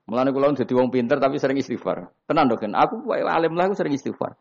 Mulane 0.04 0.30
kula 0.36 0.52
dadi 0.52 0.74
wong 0.76 0.92
pinter 0.92 1.16
tapi 1.16 1.40
sering 1.40 1.56
istighfar. 1.56 2.12
Tenan 2.28 2.50
dok 2.50 2.62
Aku 2.62 3.08
alim 3.10 3.56
lah 3.56 3.72
aku 3.72 3.74
sering 3.78 3.96
istighfar. 3.96 4.36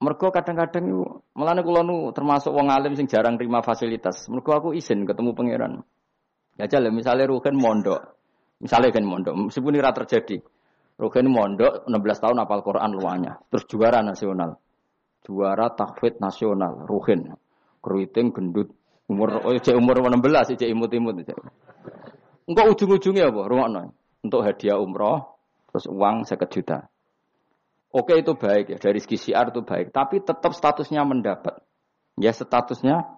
Mergo 0.00 0.32
kadang-kadang 0.32 0.88
itu, 0.88 1.04
mulane 1.36 1.60
kula 1.60 1.84
nu 1.84 2.08
termasuk 2.16 2.56
wong 2.56 2.72
alim 2.72 2.96
sing 2.96 3.04
jarang 3.04 3.36
terima 3.36 3.60
fasilitas. 3.60 4.32
Mergo 4.32 4.56
aku 4.56 4.72
izin 4.72 5.04
ketemu 5.04 5.36
pangeran. 5.36 5.84
Ya 6.56 6.64
jale 6.64 6.88
misalnya 6.88 7.28
Ruhen 7.28 7.52
mondok. 7.52 8.16
Misalnya 8.60 8.92
kan 8.92 9.04
mondok, 9.08 9.32
meskipun 9.48 9.72
ini 9.76 9.80
terjadi. 9.80 10.36
Rogen 11.00 11.32
mondok 11.32 11.88
16 11.88 11.96
tahun 12.20 12.44
apal 12.44 12.60
Quran 12.60 12.92
luanya, 12.92 13.40
terus 13.48 13.64
juara 13.64 14.04
nasional. 14.04 14.60
Juara 15.24 15.72
tahfidz 15.72 16.20
nasional, 16.20 16.84
Rogen. 16.84 17.40
Keriting 17.80 18.36
gendut 18.36 18.76
umur 19.08 19.40
oh 19.40 19.56
cek 19.56 19.72
umur 19.72 20.04
16 20.04 20.60
cek 20.60 20.68
imut-imut 20.68 21.24
cek. 21.24 21.40
Engkau 22.44 22.76
ujung-ujungnya 22.76 23.32
apa? 23.32 23.48
Rumakno. 23.48 23.96
Untuk 24.20 24.44
hadiah 24.44 24.76
umroh 24.76 25.40
terus 25.72 25.88
uang 25.88 26.28
1 26.28 26.36
juta. 26.52 26.92
Oke 27.90 28.20
itu 28.20 28.36
baik 28.36 28.76
ya 28.76 28.78
dari 28.78 29.00
segi 29.00 29.16
siar 29.18 29.50
itu 29.50 29.64
baik, 29.64 29.90
tapi 29.90 30.20
tetap 30.20 30.52
statusnya 30.52 31.00
mendapat. 31.02 31.58
Ya 32.20 32.30
statusnya 32.30 33.08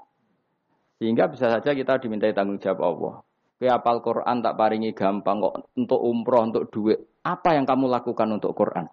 sehingga 1.03 1.27
bisa 1.27 1.51
saja 1.51 1.75
kita 1.75 1.99
dimintai 1.99 2.31
tanggung 2.31 2.62
jawab 2.62 2.81
Allah. 2.87 3.14
Ke 3.62 3.70
apal 3.70 4.03
Quran 4.03 4.42
tak 4.42 4.59
paringi 4.59 4.90
gampang 4.90 5.38
kok 5.38 5.70
untuk 5.79 6.03
umroh 6.03 6.51
untuk 6.51 6.66
duit 6.75 6.98
apa 7.22 7.55
yang 7.55 7.62
kamu 7.62 7.87
lakukan 7.94 8.35
untuk 8.35 8.59
Quran? 8.59 8.90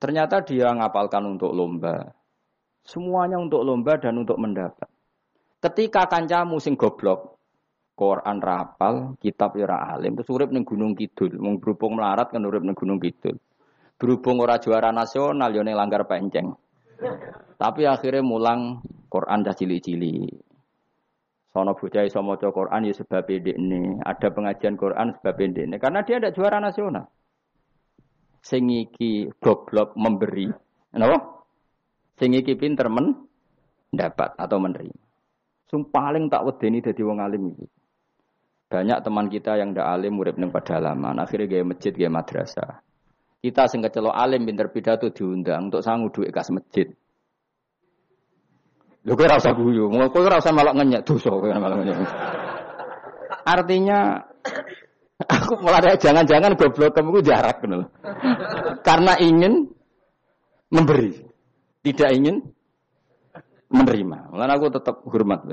Ternyata 0.00 0.40
dia 0.40 0.72
ngapalkan 0.72 1.36
untuk 1.36 1.52
lomba. 1.52 2.08
Semuanya 2.80 3.36
untuk 3.36 3.60
lomba 3.60 4.00
dan 4.00 4.16
untuk 4.16 4.40
mendapat. 4.40 4.88
Ketika 5.60 6.08
kancamu 6.08 6.56
sing 6.56 6.80
goblok, 6.80 7.36
Quran 7.92 8.40
rapal, 8.40 9.20
kitab 9.20 9.52
ya 9.60 9.68
alim, 9.68 10.16
terus 10.16 10.32
urip 10.32 10.48
ning 10.48 10.64
Gunung 10.64 10.96
Kidul, 10.96 11.36
mung 11.36 11.60
berhubung 11.60 12.00
melarat 12.00 12.32
kan 12.32 12.48
urip 12.48 12.64
ning 12.64 12.72
Gunung 12.72 12.96
Kidul. 12.96 13.36
Berhubung 14.00 14.40
ora 14.40 14.56
juara 14.56 14.88
nasional 14.88 15.52
yo 15.52 15.60
langgar 15.60 16.08
penceng. 16.08 16.56
Tapi 17.60 17.84
akhirnya 17.84 18.24
mulang 18.24 18.80
Quran 19.12 19.44
dah 19.44 19.52
cili-cili. 19.52 20.32
Sono 21.56 21.72
bocah 21.72 22.04
iso 22.04 22.20
maca 22.20 22.52
Quran 22.52 22.84
ya 22.84 22.92
sebab 22.92 23.24
ini. 23.32 23.96
Ada 24.04 24.28
pengajian 24.28 24.76
Quran 24.76 25.16
sebab 25.16 25.36
ini. 25.40 25.80
Karena 25.80 26.04
dia 26.04 26.20
ada 26.20 26.28
juara 26.36 26.60
nasional 26.60 27.08
sing 28.46 28.70
iki 28.70 29.26
goblok 29.42 29.98
memberi, 29.98 30.46
napa? 30.94 31.42
Sing 32.14 32.30
iki 32.38 32.54
pinter 32.54 32.86
men 32.86 33.26
dapat 33.90 34.38
atau 34.38 34.62
menerima. 34.62 35.02
Sing 35.66 35.82
paling 35.90 36.30
tak 36.30 36.46
wedeni 36.46 36.78
dadi 36.78 37.02
wong 37.02 37.18
alim 37.18 37.42
iki. 37.50 37.66
Banyak 38.70 39.02
teman 39.02 39.26
kita 39.26 39.58
yang 39.58 39.74
ndak 39.74 39.86
alim 39.86 40.14
murid 40.14 40.38
ning 40.38 40.54
pedalaman, 40.54 41.18
akhirnya 41.18 41.58
gaya 41.58 41.64
masjid, 41.66 41.92
gaya 41.94 42.10
madrasah. 42.10 42.82
Kita 43.42 43.66
sing 43.66 43.82
kecelok 43.82 44.14
alim 44.14 44.46
pinter 44.46 44.70
pidato 44.70 45.10
diundang 45.10 45.70
untuk 45.70 45.82
sangu 45.82 46.10
duit 46.14 46.30
kas 46.30 46.50
masjid. 46.54 46.86
Lho 49.06 49.14
kowe 49.14 49.22
ora 49.22 49.38
usah 49.38 49.54
guyu, 49.54 49.86
kowe 49.86 50.26
ora 50.26 50.42
usah 50.42 50.50
malah 50.50 50.74
ngenyek 50.74 51.06
dosa 51.06 51.30
kowe 51.30 51.46
malah 51.46 51.78
ngenyek. 51.78 51.98
Artinya 53.46 54.18
aku 55.22 55.62
mulai 55.62 55.94
jangan-jangan 55.94 56.58
goblok 56.58 56.90
kamu 56.90 57.22
jarak 57.22 57.62
gitu 57.62 57.86
Karena 58.82 59.14
ingin 59.22 59.70
memberi, 60.74 61.14
tidak 61.86 62.10
ingin 62.18 62.42
menerima. 63.70 64.34
Lalu 64.34 64.52
aku 64.58 64.66
tetap 64.74 64.96
hormat. 65.06 65.46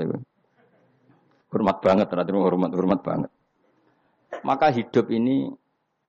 Hormat 1.54 1.76
banget, 1.78 2.06
ternyata 2.10 2.34
hormat, 2.34 2.70
hormat 2.74 3.00
banget. 3.06 3.30
Maka 4.42 4.74
hidup 4.74 5.06
ini, 5.14 5.54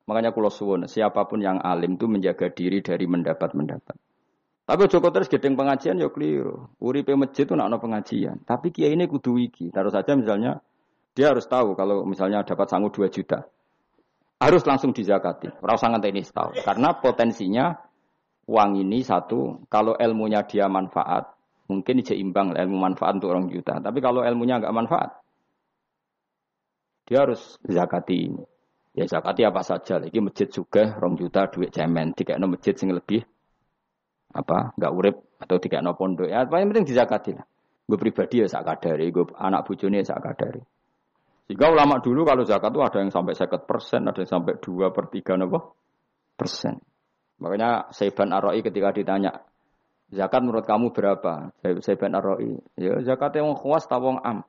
makanya 0.10 0.34
kulo 0.34 0.49
suwon, 0.49 0.89
siapa 0.89 1.29
pun 1.29 1.45
yang 1.45 1.62
alim 1.62 2.01
itu 2.01 2.10
menjaga 2.10 2.49
diri 2.49 2.81
dari 2.81 3.05
mendapat-mendapat. 3.05 4.04
Tapi 4.65 4.89
Joko 4.89 5.13
terus 5.13 5.30
gedeng 5.30 5.54
pengajian 5.54 6.01
ya 6.01 6.10
keliru. 6.10 6.73
Uripe 6.82 7.13
masjid 7.13 7.45
itu 7.45 7.54
nak 7.54 7.69
pengajian. 7.78 8.41
Tapi 8.49 8.73
kiai 8.73 8.97
ini 8.97 9.06
kudu 9.06 9.38
wiki. 9.38 9.69
Taruh 9.69 9.93
saja 9.93 10.17
misalnya 10.17 10.58
dia 11.13 11.30
harus 11.30 11.45
tahu 11.45 11.78
kalau 11.78 12.01
misalnya 12.01 12.41
dapat 12.41 12.65
sanggup 12.65 12.97
2 12.97 13.13
juta. 13.13 13.45
Harus 14.41 14.65
langsung 14.65 14.91
dizakati. 14.91 15.54
Rasa 15.62 15.88
ini 15.93 16.25
tahu. 16.25 16.60
Karena 16.65 16.97
potensinya 16.97 17.78
uang 18.49 18.82
ini 18.82 19.06
satu, 19.06 19.63
kalau 19.71 19.95
ilmunya 19.95 20.43
dia 20.43 20.67
manfaat, 20.67 21.30
mungkin 21.71 22.04
seimbang 22.04 22.51
ilmu 22.58 22.78
manfaat 22.78 23.21
untuk 23.21 23.32
orang 23.32 23.47
juta. 23.47 23.80
Tapi 23.80 24.01
kalau 24.01 24.25
ilmunya 24.25 24.60
nggak 24.60 24.75
manfaat, 24.75 25.23
dia 27.06 27.21
harus 27.21 27.62
zakati 27.63 28.34
ini. 28.34 28.43
Ya 28.97 29.06
zakati 29.06 29.45
apa 29.45 29.62
saja. 29.62 30.01
Lagi 30.01 30.19
masjid 30.19 30.49
juga 30.49 30.97
rong 30.97 31.15
juta 31.15 31.47
duit 31.47 31.69
cemen. 31.69 32.17
Tiga 32.17 32.36
masjid 32.41 32.75
sing 32.75 32.91
lebih 32.91 33.23
apa 34.36 34.76
nggak 34.76 34.91
urip 34.91 35.15
atau 35.39 35.56
tidak 35.63 35.80
no 35.80 35.95
pondok. 35.95 36.28
Ya 36.28 36.43
paling 36.43 36.67
penting 36.76 36.91
dizakati 36.91 37.32
lah. 37.32 37.48
Gue 37.86 37.98
pribadi 38.02 38.43
ya 38.43 38.48
sak 38.52 38.67
kadari 38.67 39.13
gue 39.13 39.30
anak 39.39 39.63
bujuni 39.63 40.04
ya 40.04 40.12
sak 40.12 40.19
kadari. 40.19 40.60
Jika 41.45 41.69
ulama 41.69 42.02
dulu 42.02 42.26
kalau 42.26 42.41
zakat 42.41 42.74
itu 42.74 42.82
ada 42.82 42.98
yang 43.06 43.13
sampai 43.13 43.38
seket 43.38 43.69
persen 43.69 44.10
ada 44.10 44.17
yang 44.17 44.32
sampai 44.34 44.58
dua 44.58 44.89
per 44.89 45.13
tiga 45.13 45.38
nopo 45.38 45.78
persen. 46.34 46.82
Makanya 47.38 47.93
Saiban 47.93 48.34
Aroi 48.34 48.65
ketika 48.65 48.89
ditanya 48.89 49.45
zakat 50.10 50.41
menurut 50.41 50.65
kamu 50.65 50.89
berapa? 50.91 51.54
Saiban 51.86 52.17
Aroi 52.17 52.58
ya 52.76 52.98
zakatnya 53.06 53.45
wong 53.45 53.56
khawas 53.62 53.86
ta 53.86 54.02
wong 54.02 54.17
am? 54.26 54.41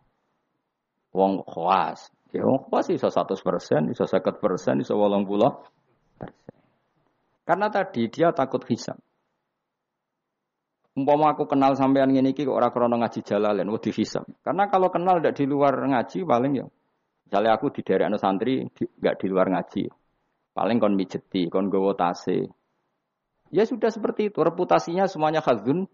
Wong 1.13 1.45
khawas 1.45 2.09
ya 2.33 2.43
wong 2.43 2.67
khawas 2.67 2.89
iso 2.89 3.13
satu 3.13 3.37
persen 3.45 3.93
iso 3.93 4.09
seket 4.09 4.41
persen 4.41 4.81
iso 4.81 4.97
wolong 4.97 5.29
puluh 5.29 5.53
persen. 6.17 6.57
Karena 7.45 7.69
tadi 7.69 8.09
dia 8.09 8.33
takut 8.33 8.65
hisap 8.65 8.97
Umpama 10.97 11.37
aku 11.37 11.45
kenal 11.45 11.77
sampean 11.77 12.09
ngene 12.09 12.33
iki 12.33 12.49
kok 12.49 12.57
ora 12.57 12.73
krana 12.73 12.97
ngaji 12.97 13.21
jalalen, 13.21 13.69
wedi 13.69 13.93
hisab. 13.93 14.25
Karena 14.41 14.65
kalau 14.73 14.89
kenal 14.89 15.21
tidak 15.21 15.37
di 15.37 15.45
luar 15.45 15.77
ngaji 15.77 16.25
paling 16.25 16.53
ya 16.57 16.67
misalnya 17.27 17.59
aku 17.59 17.75
di 17.75 17.83
daerah 17.83 18.09
santri 18.17 18.65
enggak 18.65 19.15
di, 19.21 19.27
di 19.27 19.27
luar 19.29 19.47
ngaji. 19.53 19.85
Paling 20.57 20.81
kon 20.81 20.97
mijeti, 20.97 21.53
kon 21.53 21.69
gowo 21.69 21.93
tase. 21.93 22.49
Ya 23.53 23.69
sudah 23.69 23.93
seperti 23.93 24.33
itu, 24.33 24.41
reputasinya 24.41 25.05
semuanya 25.05 25.45
khazun 25.45 25.85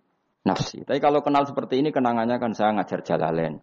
nafsi. 0.46 0.86
Tapi 0.86 1.02
kalau 1.02 1.18
kenal 1.18 1.42
seperti 1.50 1.82
ini 1.82 1.90
kenangannya 1.90 2.38
kan 2.38 2.54
saya 2.54 2.70
ngajar 2.78 3.02
jalalen. 3.02 3.58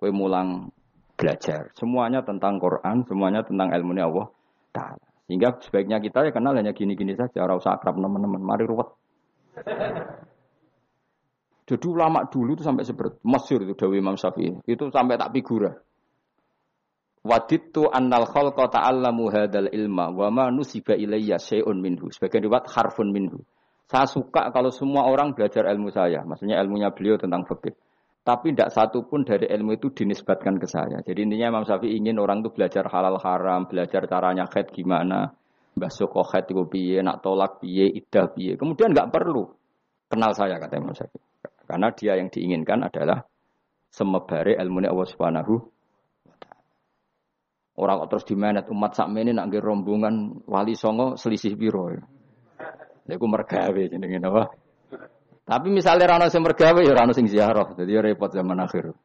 Kue 0.00 0.08
mulang 0.08 0.72
belajar. 1.20 1.68
Semuanya 1.76 2.24
tentang 2.24 2.56
Quran, 2.56 3.04
semuanya 3.04 3.44
tentang 3.44 3.68
ilmu 3.76 3.92
Allah 3.98 4.32
Ta'ala. 4.72 5.06
Sehingga 5.28 5.60
sebaiknya 5.60 6.00
kita 6.00 6.24
ya 6.24 6.32
kenal 6.32 6.56
hanya 6.56 6.72
gini-gini 6.72 7.12
saja. 7.12 7.44
Ora 7.44 7.60
usah 7.60 7.76
akrab 7.76 8.00
teman-teman. 8.00 8.40
Mari 8.40 8.64
ruwet. 8.64 8.88
Jadi 11.68 11.84
ulama 11.84 12.24
dulu 12.24 12.56
itu 12.56 12.64
sampai 12.64 12.88
seperti 12.88 13.20
Mesir 13.28 13.60
itu 13.60 13.76
Dawi 13.76 14.00
Imam 14.00 14.16
Syafi'i. 14.16 14.64
Itu 14.64 14.88
sampai 14.88 15.20
tak 15.20 15.36
figura. 15.36 15.76
Waditu 17.28 17.92
annal 17.92 18.24
khalqa 18.24 18.72
ta'allamu 18.72 19.28
hadal 19.28 19.68
ilma 19.68 20.08
wa 20.08 20.32
ma 20.32 20.48
nusiba 20.48 20.96
ilayya 20.96 21.36
syai'un 21.36 21.76
minhu. 21.76 22.08
Sebagian 22.08 22.48
riwayat 22.48 22.72
harfun 22.72 23.12
minhu. 23.12 23.44
Saya 23.84 24.08
suka 24.08 24.48
kalau 24.48 24.72
semua 24.72 25.12
orang 25.12 25.36
belajar 25.36 25.68
ilmu 25.68 25.92
saya. 25.92 26.24
Maksudnya 26.24 26.56
ilmunya 26.56 26.88
beliau 26.88 27.20
tentang 27.20 27.44
fikih. 27.44 27.76
Tapi 28.24 28.56
tidak 28.56 28.72
satu 28.72 29.04
pun 29.04 29.28
dari 29.28 29.44
ilmu 29.44 29.76
itu 29.76 29.92
dinisbatkan 29.92 30.56
ke 30.56 30.64
saya. 30.64 31.04
Jadi 31.04 31.20
intinya 31.20 31.52
Imam 31.52 31.68
Syafi'i 31.68 32.00
ingin 32.00 32.16
orang 32.16 32.40
itu 32.40 32.48
belajar 32.52 32.88
halal 32.88 33.20
haram, 33.20 33.68
belajar 33.68 34.08
caranya 34.08 34.48
khed 34.48 34.72
gimana, 34.72 35.36
basuh 35.76 36.08
khed 36.08 36.48
itu 36.48 36.64
piye, 36.64 37.04
nak 37.04 37.20
tolak 37.20 37.60
piye, 37.60 37.92
idah 37.92 38.32
piye. 38.32 38.56
Kemudian 38.56 38.96
nggak 38.96 39.12
perlu 39.12 39.48
kenal 40.08 40.32
saya 40.32 40.56
kata 40.56 40.80
Imam 40.80 40.96
Syafi'i. 40.96 41.27
Karena 41.68 41.92
dia 41.92 42.16
yang 42.16 42.32
diinginkan 42.32 42.88
adalah 42.88 43.20
semebare 43.92 44.56
ilmu 44.56 44.80
Allah 44.88 45.08
Subhanahu 45.08 45.54
Orang 47.78 48.02
kok 48.02 48.08
terus 48.10 48.26
dimenet 48.26 48.66
umat 48.74 48.90
sakmene 48.98 49.30
nak 49.30 49.54
nggih 49.54 49.62
rombongan 49.62 50.42
wali 50.50 50.74
songo 50.74 51.14
selisih 51.14 51.54
piro. 51.54 51.94
Niku 53.06 53.24
mergawe 53.30 53.82
jenenge 53.86 54.18
apa? 54.18 54.50
Tapi 55.46 55.68
misalnya 55.70 56.10
rano 56.10 56.26
sing 56.26 56.42
mergawe 56.42 56.82
ya 56.82 56.90
rano 56.90 57.14
sing 57.14 57.30
ziarah, 57.30 57.78
jadi 57.78 57.88
ya 57.88 58.00
repot 58.02 58.34
zaman 58.34 58.58
akhir. 58.66 58.98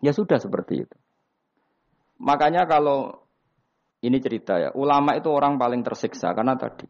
Ya 0.00 0.16
sudah 0.16 0.40
seperti 0.40 0.88
itu. 0.88 0.96
Makanya 2.16 2.64
kalau 2.64 3.28
ini 4.00 4.16
cerita 4.24 4.56
ya, 4.56 4.72
ulama 4.72 5.12
itu 5.20 5.28
orang 5.28 5.60
paling 5.60 5.84
tersiksa 5.84 6.32
karena 6.32 6.56
tadi 6.56 6.88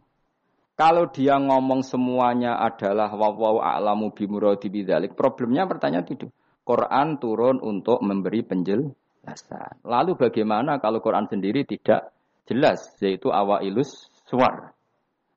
kalau 0.81 1.13
dia 1.13 1.37
ngomong 1.37 1.85
semuanya 1.85 2.57
adalah 2.57 3.13
wawaw 3.13 3.61
a'lamu 3.61 4.17
bimuradi 4.17 4.73
bidzalik, 4.73 5.13
problemnya 5.13 5.69
pertanyaan 5.69 6.09
itu. 6.09 6.33
Quran 6.65 7.21
turun 7.21 7.61
untuk 7.61 8.01
memberi 8.01 8.41
penjelasan. 8.41 9.85
Lalu 9.85 10.17
bagaimana 10.17 10.81
kalau 10.81 11.05
Quran 11.05 11.29
sendiri 11.29 11.69
tidak 11.69 12.17
jelas, 12.49 12.97
yaitu 13.05 13.29
awailus 13.29 14.09
suar. 14.25 14.73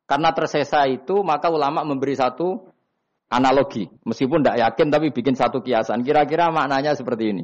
Karena 0.07 0.31
tersesa 0.31 0.87
itu, 0.87 1.19
maka 1.27 1.51
ulama 1.51 1.83
memberi 1.83 2.15
satu 2.15 2.63
analogi. 3.27 3.91
Meskipun 4.07 4.47
tidak 4.47 4.63
yakin, 4.63 4.87
tapi 4.95 5.11
bikin 5.11 5.35
satu 5.35 5.59
kiasan. 5.59 6.07
Kira-kira 6.07 6.55
maknanya 6.55 6.95
seperti 6.95 7.35
ini. 7.35 7.43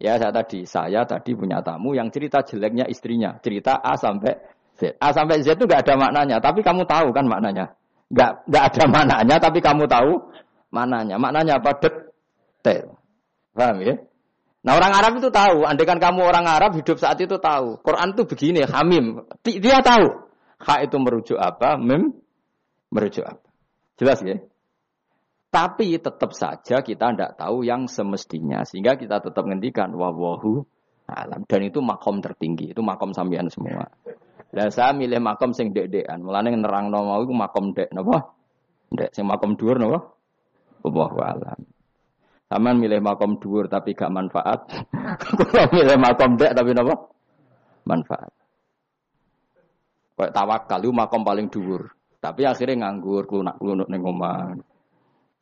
Ya, 0.00 0.16
saya 0.16 0.32
tadi, 0.32 0.64
saya 0.64 1.04
tadi 1.04 1.36
punya 1.36 1.60
tamu 1.60 1.92
yang 1.92 2.08
cerita 2.08 2.40
jeleknya 2.40 2.88
istrinya. 2.88 3.36
Cerita 3.44 3.84
A 3.84 4.00
sampai 4.00 4.61
Z. 4.78 4.96
A 4.98 5.12
sampai 5.12 5.44
Z 5.44 5.58
itu 5.58 5.64
nggak 5.68 5.84
ada 5.88 5.94
maknanya, 5.98 6.36
tapi 6.40 6.64
kamu 6.64 6.88
tahu 6.88 7.12
kan 7.12 7.24
maknanya. 7.28 7.76
Nggak 8.12 8.30
nggak 8.48 8.64
ada 8.72 8.84
maknanya, 8.88 9.36
tapi 9.40 9.58
kamu 9.60 9.84
tahu 9.88 10.12
maknanya. 10.72 11.16
Maknanya 11.16 11.52
apa? 11.60 11.70
Detail. 11.80 12.96
Paham 13.52 13.78
ya? 13.84 13.94
Nah 14.62 14.72
orang 14.78 14.92
Arab 14.94 15.12
itu 15.18 15.28
tahu, 15.28 15.66
andaikan 15.66 15.98
kamu 15.98 16.22
orang 16.22 16.46
Arab 16.46 16.78
hidup 16.78 16.96
saat 16.96 17.18
itu 17.18 17.34
tahu. 17.36 17.82
Quran 17.82 18.14
itu 18.14 18.22
begini, 18.24 18.62
hamim. 18.62 19.26
Dia 19.42 19.82
tahu. 19.82 20.06
Ha 20.62 20.86
itu 20.86 20.96
merujuk 21.02 21.34
apa, 21.34 21.74
mem 21.74 22.14
merujuk 22.94 23.26
apa. 23.26 23.42
Jelas 23.98 24.22
ya? 24.22 24.38
Tapi 25.52 26.00
tetap 26.00 26.32
saja 26.32 26.80
kita 26.80 27.12
tidak 27.12 27.36
tahu 27.36 27.60
yang 27.60 27.84
semestinya. 27.84 28.64
Sehingga 28.64 28.96
kita 28.96 29.20
tetap 29.20 29.44
ngendikan 29.44 29.92
wawahu 29.92 30.64
alam. 31.04 31.44
Dan 31.44 31.68
itu 31.68 31.84
makom 31.84 32.24
tertinggi. 32.24 32.72
Itu 32.72 32.80
makom 32.80 33.12
sambian 33.12 33.52
semua. 33.52 33.84
Lah 34.52 34.68
saya 34.68 34.92
milih 34.92 35.16
makom 35.16 35.56
sing 35.56 35.72
dek-dekan. 35.72 36.20
Mulane 36.20 36.52
nerangno 36.52 37.00
mau 37.00 37.20
iku 37.24 37.32
makom 37.32 37.72
dek 37.72 37.88
napa? 37.88 38.20
Dek 38.92 39.10
sing 39.16 39.24
makom 39.24 39.56
dhuwur 39.56 39.80
napa? 39.80 39.98
Wallahu 40.84 41.18
alam. 41.24 41.60
Saman 42.52 42.76
milih 42.76 43.00
makom 43.00 43.40
dhuwur 43.40 43.72
tapi 43.72 43.96
gak 43.96 44.12
manfaat. 44.12 44.68
Kula 45.40 45.72
milih 45.72 45.96
makom 45.96 46.36
dek 46.36 46.52
tapi 46.52 46.76
napa? 46.76 46.94
Manfaat. 47.88 48.32
Kayak 50.12 50.38
tawakal 50.38 50.78
itu 50.84 50.92
makom 50.92 51.24
paling 51.24 51.48
dhuwur. 51.48 51.88
Tapi 52.22 52.46
akhirnya 52.46 52.86
nganggur 52.86 53.26
klunak-klunuk 53.26 53.90
ning 53.90 54.04
omah. 54.04 54.54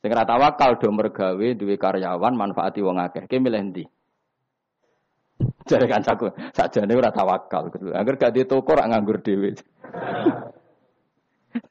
Sing 0.01 0.09
ora 0.09 0.25
tawakal 0.25 0.81
do 0.81 0.89
mergawe 0.89 1.47
duwe 1.53 1.77
karyawan 1.77 2.33
manfaati 2.33 2.81
wong 2.81 2.97
akeh. 2.97 3.29
Ki 3.29 3.37
milih 3.37 3.61
ndi? 3.69 3.85
Jadi 5.71 5.85
kan 5.89 6.03
saku 6.05 6.29
saja 6.53 6.85
ini 6.85 6.95
udah 6.97 7.13
tawakal. 7.13 7.73
Agar 7.97 8.15
gak 8.17 8.33
di 8.37 8.45
toko 8.45 8.77
rak 8.77 8.89
nganggur 8.91 9.19
dewi. 9.25 9.57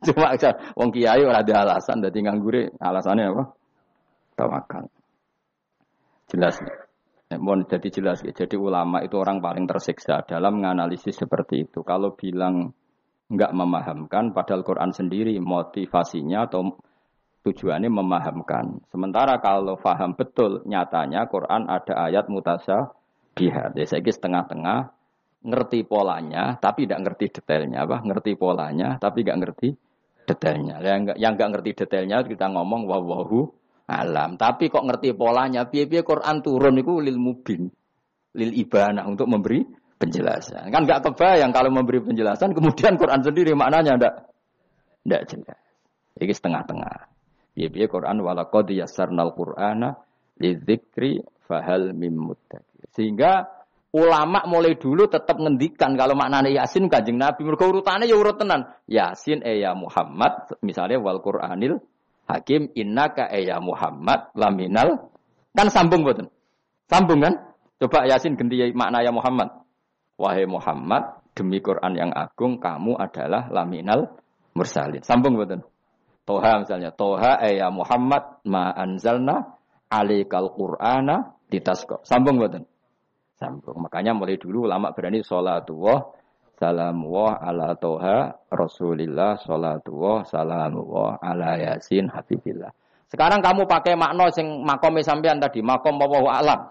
Cuma 0.06 0.36
wong 0.76 0.90
kiai 0.92 1.24
ora 1.24 1.40
ada 1.40 1.64
alasan 1.64 2.04
dadi 2.04 2.20
nganggur 2.20 2.76
alasannya 2.80 3.32
apa? 3.32 3.44
Tawakal. 4.36 4.84
Jelas. 6.30 6.60
Mohon 7.30 7.70
jadi 7.70 7.90
jelas 7.94 8.26
ya. 8.26 8.34
Jadi 8.34 8.58
ulama 8.58 9.06
itu 9.06 9.14
orang 9.22 9.38
paling 9.38 9.70
tersiksa 9.70 10.26
dalam 10.26 10.60
menganalisis 10.60 11.14
seperti 11.14 11.70
itu. 11.70 11.86
Kalau 11.86 12.18
bilang 12.18 12.74
nggak 13.30 13.54
memahamkan, 13.54 14.34
padahal 14.34 14.66
Quran 14.66 14.90
sendiri 14.90 15.38
motivasinya 15.38 16.50
atau 16.50 16.74
tujuannya 17.46 17.94
memahamkan. 17.94 18.82
Sementara 18.90 19.38
kalau 19.38 19.78
faham 19.78 20.18
betul, 20.18 20.66
nyatanya 20.66 21.30
Quran 21.30 21.70
ada 21.70 22.10
ayat 22.10 22.26
mutasa 22.28 22.99
jihad. 23.36 23.76
Ya 23.76 23.86
saya 23.86 24.02
setengah-tengah 24.02 24.94
ngerti 25.40 25.88
polanya 25.88 26.60
tapi 26.60 26.84
tidak 26.84 27.00
ngerti 27.08 27.26
detailnya 27.40 27.88
apa? 27.88 28.04
Ngerti 28.04 28.32
polanya 28.36 29.00
tapi 29.00 29.24
tidak 29.24 29.38
ngerti 29.46 29.70
detailnya. 30.28 30.76
Yang 30.84 30.98
enggak 31.06 31.18
yang 31.18 31.32
enggak 31.38 31.50
ngerti 31.58 31.72
detailnya 31.86 32.18
kita 32.26 32.46
ngomong 32.52 32.82
wawahu 32.86 33.42
alam. 33.90 34.38
Tapi 34.38 34.70
kok 34.70 34.86
ngerti 34.86 35.18
polanya? 35.18 35.66
Piye-piye 35.66 36.06
Quran 36.06 36.46
turun 36.46 36.78
itu 36.78 36.94
lil 37.02 37.18
mubin. 37.18 37.66
Lil 38.38 38.52
ibana 38.54 39.10
untuk 39.10 39.26
memberi 39.26 39.66
penjelasan. 39.98 40.70
Kan 40.70 40.86
nggak 40.86 41.02
kebayang 41.12 41.50
kalau 41.50 41.74
memberi 41.74 42.00
penjelasan 42.00 42.54
kemudian 42.54 42.96
Quran 42.96 43.26
sendiri 43.26 43.58
maknanya 43.58 43.98
ndak 43.98 44.14
ndak 45.10 45.22
jelas. 45.28 45.60
Jadi 46.20 46.34
setengah-tengah. 46.36 46.96
Piye-piye 47.58 47.88
Quran 47.90 48.22
walaqad 48.22 48.70
yassarnal 48.72 49.34
Qur'ana 49.34 49.98
lidzikri 50.40 51.20
fahal 51.44 51.92
mim 51.98 52.16
Sehingga 52.94 53.48
ulama 53.94 54.46
mulai 54.46 54.78
dulu 54.78 55.10
tetap 55.10 55.42
ngendikan 55.42 55.98
kalau 55.98 56.14
maknanya 56.14 56.64
Yasin 56.64 56.90
Kanjeng 56.90 57.18
Nabi 57.18 57.42
mergo 57.46 57.66
urutane 57.70 58.06
ya 58.06 58.16
urut 58.18 58.38
tenan. 58.38 58.70
Yasin 58.86 59.42
e 59.42 59.62
ya 59.62 59.74
Muhammad 59.74 60.60
misalnya 60.62 61.02
wal 61.02 61.22
Qur'anil 61.22 61.82
Hakim 62.30 62.70
innaka 62.78 63.26
e 63.34 63.50
ya 63.50 63.58
Muhammad 63.58 64.30
laminal 64.38 65.10
kan 65.58 65.68
sambung 65.74 66.06
boten. 66.06 66.30
Sambung 66.86 67.22
kan? 67.22 67.34
Coba 67.82 68.06
Yasin 68.06 68.38
ganti 68.38 68.60
makna 68.74 69.02
ya 69.02 69.10
Muhammad. 69.10 69.50
Wahai 70.20 70.44
Muhammad, 70.44 71.24
demi 71.32 71.64
Quran 71.64 71.96
yang 71.96 72.12
agung, 72.12 72.60
kamu 72.60 73.00
adalah 73.00 73.48
laminal 73.48 74.20
mursalin. 74.52 75.00
Sambung 75.00 75.40
betul. 75.40 75.64
Toha 76.28 76.60
misalnya, 76.60 76.92
Toha 76.92 77.40
eh 77.40 77.58
ya 77.58 77.72
Muhammad 77.72 78.44
ma 78.44 78.76
anzalna 78.76 79.56
alikal 79.88 80.52
Qur'ana 80.52 81.40
ditasko. 81.48 82.04
Sambung 82.04 82.36
betul. 82.38 82.68
Sambung. 83.40 83.80
Makanya 83.88 84.12
mulai 84.12 84.36
dulu 84.36 84.68
ulama 84.68 84.92
berani 84.92 85.24
sholatullah 85.24 86.12
salamullah 86.60 87.40
ala 87.40 87.72
toha 87.80 88.36
rasulillah 88.52 89.40
sholatullah 89.40 90.28
salamullah 90.28 91.16
ala 91.24 91.56
yasin 91.56 92.12
habibillah. 92.12 92.68
Sekarang 93.08 93.40
kamu 93.40 93.64
pakai 93.64 93.96
makna 93.96 94.28
sing 94.30 94.62
makom 94.68 95.00
sampean 95.00 95.40
tadi, 95.40 95.64
makom 95.64 95.98
wa 95.98 96.36
alam. 96.36 96.68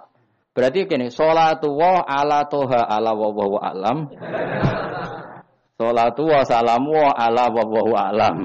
Berarti 0.52 0.84
gini, 0.84 1.08
sholatu 1.08 1.72
wa 1.72 2.04
ala 2.04 2.44
toha 2.46 2.84
ala 2.84 3.16
wa 3.16 3.32
wa 3.32 3.60
alam. 3.64 4.10
Sholatu 5.78 6.26
wa 6.28 6.42
salamu 6.44 6.92
wa 6.92 7.14
ala 7.16 7.48
wa 7.48 7.62
wa 7.64 8.00
alam. 8.12 8.36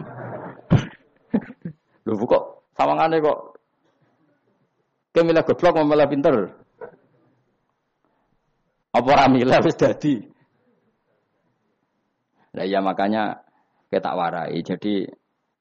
Lho 2.08 2.14
kok 2.24 2.44
sawangane 2.78 3.18
kok 3.20 3.40
kemila 5.12 5.44
goblok 5.44 5.76
malah 5.84 6.08
pinter. 6.08 6.63
Apa 8.94 9.08
ora 9.10 9.26
wis 9.66 9.78
dadi. 9.78 10.22
Nah 12.54 12.66
ya 12.66 12.80
makanya 12.80 13.42
kita 13.90 14.14
warai. 14.14 14.62
Jadi 14.62 15.10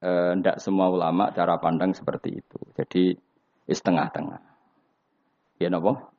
eh, 0.05 0.31
ndak 0.37 0.61
semua 0.61 0.93
ulama 0.93 1.33
cara 1.33 1.57
pandang 1.57 1.97
seperti 1.97 2.45
itu. 2.45 2.61
Jadi 2.77 3.17
setengah-tengah. 3.65 4.41
Ya 5.57 5.73
napa? 5.73 6.13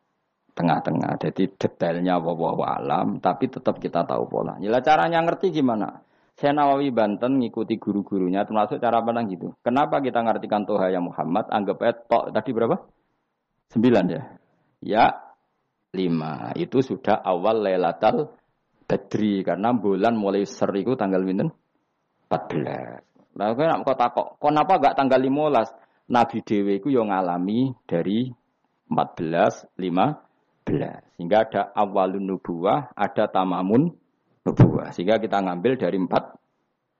tengah-tengah. 0.53 1.17
Jadi 1.17 1.49
detailnya 1.57 2.21
wawahu 2.21 2.61
alam, 2.61 3.17
tapi 3.17 3.49
tetap 3.49 3.81
kita 3.81 4.05
tahu 4.05 4.29
pola. 4.29 4.57
Nila 4.61 4.79
caranya 4.85 5.25
ngerti 5.25 5.49
gimana? 5.49 6.01
Saya 6.33 6.53
Nawawi 6.53 6.89
Banten 6.89 7.37
ngikuti 7.37 7.77
guru-gurunya, 7.77 8.41
termasuk 8.41 8.81
cara 8.81 9.05
pandang 9.05 9.29
gitu. 9.29 9.53
Kenapa 9.61 10.01
kita 10.01 10.21
ngartikan 10.25 10.65
Toha 10.65 10.89
ya 10.89 10.97
Muhammad? 10.97 11.45
Anggap 11.49 11.77
aja 11.81 11.93
tok 12.09 12.33
tadi 12.33 12.49
berapa? 12.53 12.77
Sembilan 13.69 14.05
ya. 14.09 14.21
Ya 14.81 15.03
lima. 15.93 16.51
Itu 16.57 16.81
sudah 16.81 17.21
awal 17.21 17.61
Lailatul 17.63 18.33
Badri 18.83 19.45
karena 19.45 19.71
bulan 19.71 20.17
mulai 20.17 20.43
seriku 20.43 20.97
tanggal 20.97 21.23
minten 21.23 21.53
14. 22.27 23.37
Lalu 23.37 23.53
kan 23.57 23.81
kok 23.81 23.97
takok, 23.97 24.27
kenapa 24.37 24.77
gak 24.77 24.95
tanggal 24.97 25.17
15? 25.17 26.09
Nabi 26.13 26.37
Dewi 26.43 26.77
itu 26.77 26.93
yang 26.93 27.09
ngalami 27.09 27.73
dari 27.87 28.29
14, 28.91 29.73
5, 29.73 30.69
sehingga 31.15 31.37
ada 31.47 31.61
awalun 31.73 32.27
nubuah, 32.27 32.93
ada 32.93 33.25
tamamun 33.31 33.89
nubuah. 34.45 34.93
Sehingga 34.93 35.17
kita 35.17 35.41
ngambil 35.41 35.79
dari 35.79 35.97
empat, 35.97 36.23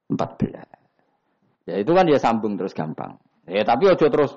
empat 0.10 0.30
belas. 0.40 0.70
Ya 1.70 1.76
itu 1.80 1.92
kan 1.94 2.08
dia 2.08 2.18
sambung 2.18 2.58
terus 2.58 2.74
gampang. 2.74 3.20
Ya 3.46 3.62
tapi 3.68 3.92
ojo 3.92 4.08
terus 4.08 4.32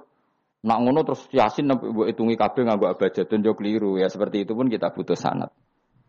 nak 0.67 0.79
ngono 0.83 1.07
terus 1.07 1.23
yasin 1.31 1.71
buat 1.71 2.11
hitungi 2.11 2.35
kabeh 2.35 2.67
nganggo 2.67 2.91
abjadun 2.91 3.47
yo 3.47 3.55
keliru. 3.55 4.03
Ya 4.03 4.11
seperti 4.11 4.43
itu 4.43 4.59
pun 4.59 4.67
kita 4.67 4.91
butuh 4.91 5.15
sanat. 5.15 5.55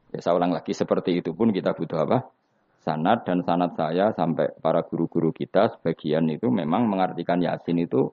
Ya 0.10 0.20
saya 0.26 0.34
ulang 0.34 0.50
lagi 0.50 0.74
seperti 0.74 1.22
itu 1.22 1.38
pun 1.38 1.54
kita 1.54 1.78
butuh 1.78 2.10
apa? 2.10 2.34
Sanat 2.82 3.28
dan 3.30 3.46
sanat 3.46 3.78
saya 3.78 4.16
sampai 4.18 4.58
para 4.58 4.82
guru-guru 4.82 5.30
kita 5.30 5.78
sebagian 5.78 6.26
itu 6.34 6.50
memang 6.50 6.90
mengartikan 6.90 7.38
yasin 7.38 7.84
itu 7.84 8.10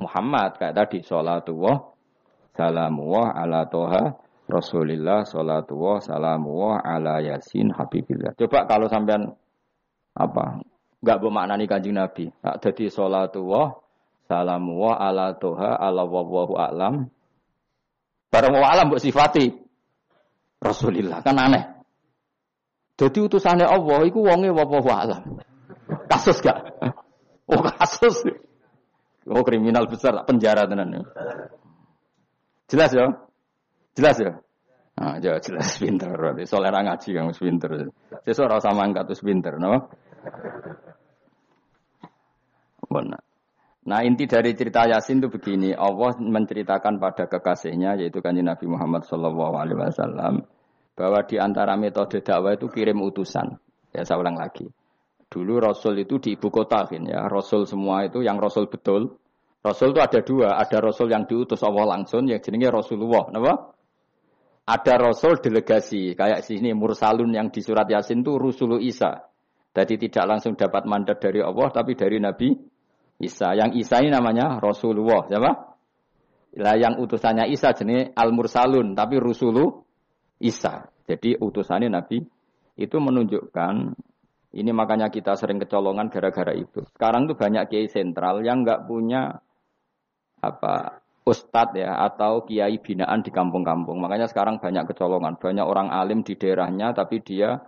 Muhammad 0.00 0.56
kayak 0.56 0.78
tadi 0.78 1.04
sholatullah 1.04 1.92
salamullah 2.56 3.34
ala 3.36 3.66
toha 3.68 4.16
Rasulillah 4.52 5.24
salatu 5.24 5.78
wa 5.78 5.96
salamu 6.02 6.50
wa 6.68 6.82
ala 6.82 7.22
yasin 7.24 7.72
habibillah. 7.72 8.34
Coba 8.36 8.68
kalau 8.68 8.90
sampean 8.90 9.32
apa 10.12 10.60
enggak 11.00 11.18
bermaknani 11.24 11.64
kanjeng 11.64 11.96
Nabi. 11.96 12.28
Nah, 12.42 12.60
jadi 12.60 12.90
salatu 12.92 13.48
wa 13.48 13.81
salamu 14.32 14.80
wa 14.80 14.96
ala 14.96 15.36
toha 15.36 15.76
ala 15.76 16.08
wawahu 16.08 16.56
alam. 16.56 17.12
Barang 18.32 18.56
wa 18.56 18.68
alam 18.72 18.88
mbok 18.88 19.04
sifati 19.04 19.52
Rasulillah 20.64 21.20
kan 21.20 21.36
aneh. 21.36 21.84
Jadi 22.96 23.18
utusannya 23.20 23.68
Allah 23.68 24.08
itu 24.08 24.24
wonge 24.24 24.48
wawahu 24.48 24.88
alam. 24.88 25.36
Kasus 26.08 26.40
gak? 26.40 26.80
Oh 27.52 27.60
kasus. 27.60 28.24
Oh 29.28 29.44
kriminal 29.44 29.84
besar 29.84 30.24
penjara 30.24 30.64
tenan. 30.64 31.04
Jelas 32.72 32.90
ya? 32.96 33.06
Jelas 33.92 34.16
ya? 34.16 34.32
Nah, 34.96 35.16
ya 35.20 35.36
jelas 35.40 35.76
pinter. 35.76 36.12
Berarti 36.12 36.48
solera 36.48 36.80
ngaji 36.84 37.08
yang 37.12 37.28
pinter. 37.32 37.92
Sesuk 38.24 38.48
ora 38.48 38.60
sama 38.60 38.88
angkat 38.88 39.12
terus 39.12 39.24
pinter, 39.24 39.56
no? 39.56 39.88
Benar. 42.92 43.31
Nah 43.82 44.06
inti 44.06 44.30
dari 44.30 44.54
cerita 44.54 44.86
Yasin 44.86 45.18
itu 45.18 45.28
begini, 45.32 45.74
Allah 45.74 46.14
menceritakan 46.18 47.02
pada 47.02 47.26
kekasihnya 47.26 47.98
yaitu 47.98 48.22
kanjeng 48.22 48.46
Nabi 48.46 48.70
Muhammad 48.70 49.02
Shallallahu 49.06 49.54
Alaihi 49.58 49.78
Wasallam 49.78 50.46
bahwa 50.94 51.20
di 51.26 51.36
antara 51.42 51.74
metode 51.74 52.22
dakwah 52.22 52.54
itu 52.54 52.70
kirim 52.70 53.02
utusan. 53.02 53.58
Ya 53.90 54.06
saya 54.06 54.22
ulang 54.22 54.38
lagi. 54.38 54.70
Dulu 55.26 55.58
Rasul 55.58 55.98
itu 56.04 56.22
di 56.22 56.38
ibu 56.38 56.46
kota 56.52 56.86
kan 56.86 57.02
ya. 57.02 57.26
Rasul 57.26 57.66
semua 57.66 58.06
itu 58.06 58.22
yang 58.22 58.38
Rasul 58.38 58.70
betul. 58.70 59.18
Rasul 59.64 59.96
itu 59.96 60.00
ada 60.00 60.20
dua. 60.22 60.60
Ada 60.62 60.78
Rasul 60.78 61.10
yang 61.10 61.26
diutus 61.26 61.64
Allah 61.66 61.98
langsung 61.98 62.28
yang 62.30 62.38
jenenge 62.38 62.70
Rasulullah. 62.70 63.26
Kenapa? 63.26 63.72
ada 64.62 64.94
rasul 64.94 65.42
delegasi 65.42 66.14
kayak 66.14 66.46
sini 66.46 66.70
mursalun 66.70 67.34
yang 67.34 67.50
di 67.50 67.58
surat 67.58 67.86
Yasin 67.90 68.22
itu 68.22 68.38
Rusulu 68.38 68.78
Isa. 68.78 69.26
Jadi 69.72 69.96
tidak 70.06 70.24
langsung 70.36 70.54
dapat 70.54 70.84
mandat 70.84 71.18
dari 71.18 71.40
Allah 71.42 71.72
tapi 71.72 71.96
dari 71.96 72.20
Nabi 72.20 72.52
Isa. 73.22 73.54
Yang 73.54 73.86
Isa 73.86 74.02
ini 74.02 74.10
namanya 74.10 74.58
Rasulullah, 74.58 75.30
siapa? 75.30 75.50
Lah 76.58 76.76
yang 76.76 77.00
utusannya 77.00 77.48
Isa 77.48 77.72
jenis 77.72 78.12
Al 78.12 78.34
Mursalun 78.34 78.92
tapi 78.92 79.16
Rusulu 79.16 79.86
Isa. 80.42 80.90
Jadi 81.06 81.38
utusannya 81.38 81.88
Nabi 81.88 82.20
itu 82.76 82.96
menunjukkan 82.98 83.74
ini 84.52 84.70
makanya 84.74 85.08
kita 85.08 85.32
sering 85.38 85.56
kecolongan 85.56 86.12
gara-gara 86.12 86.52
itu. 86.52 86.84
Sekarang 86.92 87.24
tuh 87.24 87.38
banyak 87.40 87.72
kiai 87.72 87.88
sentral 87.88 88.44
yang 88.44 88.66
nggak 88.66 88.84
punya 88.84 89.40
apa 90.44 91.00
ustadz 91.24 91.78
ya 91.78 92.02
atau 92.04 92.44
kiai 92.44 92.76
binaan 92.82 93.24
di 93.24 93.32
kampung-kampung. 93.32 93.96
Makanya 94.02 94.28
sekarang 94.28 94.60
banyak 94.60 94.92
kecolongan, 94.92 95.40
banyak 95.40 95.64
orang 95.64 95.88
alim 95.88 96.20
di 96.20 96.36
daerahnya 96.36 96.92
tapi 96.92 97.24
dia 97.24 97.64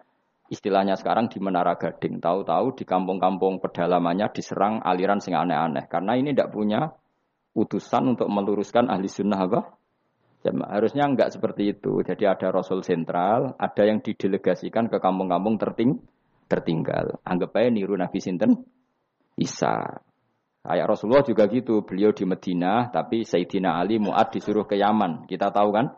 istilahnya 0.55 0.95
sekarang 0.95 1.27
di 1.27 1.43
Menara 1.43 1.75
Gading. 1.75 2.23
Tahu-tahu 2.23 2.79
di 2.79 2.87
kampung-kampung 2.87 3.59
pedalamannya 3.59 4.31
diserang 4.31 4.79
aliran 4.81 5.19
sing 5.19 5.35
aneh-aneh. 5.35 5.91
Karena 5.91 6.15
ini 6.15 6.31
tidak 6.31 6.55
punya 6.55 6.95
utusan 7.59 8.15
untuk 8.15 8.31
meluruskan 8.31 8.87
ahli 8.87 9.11
sunnah 9.11 9.41
apa? 9.51 9.61
Harusnya 10.45 11.09
enggak 11.09 11.33
seperti 11.33 11.75
itu. 11.75 12.05
Jadi 12.05 12.29
ada 12.29 12.53
Rasul 12.53 12.85
sentral, 12.85 13.57
ada 13.57 13.83
yang 13.83 14.05
didelegasikan 14.05 14.93
ke 14.93 15.01
kampung-kampung 15.01 15.57
terting 15.57 15.99
tertinggal. 16.47 17.17
Anggap 17.25 17.57
aja 17.57 17.73
niru 17.73 17.97
Nabi 17.97 18.21
Sinten 18.21 18.61
Isa. 19.41 20.05
Kayak 20.65 20.97
Rasulullah 20.97 21.25
juga 21.25 21.45
gitu, 21.53 21.85
beliau 21.85 22.17
di 22.17 22.25
Medina, 22.25 22.89
tapi 22.89 23.21
Sayyidina 23.25 23.77
Ali 23.77 24.01
Mu'ad 24.01 24.33
disuruh 24.33 24.65
ke 24.65 24.81
Yaman. 24.81 25.29
Kita 25.29 25.53
tahu 25.53 25.69
kan? 25.77 25.93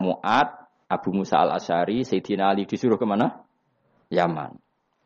Mu'ad, 0.00 0.48
Abu 0.88 1.12
Musa 1.12 1.44
al-Asyari, 1.44 2.00
Sayyidina 2.00 2.48
Ali 2.48 2.64
disuruh 2.64 2.96
ke 2.96 3.04
mana? 3.04 3.43
Yaman. 4.14 4.54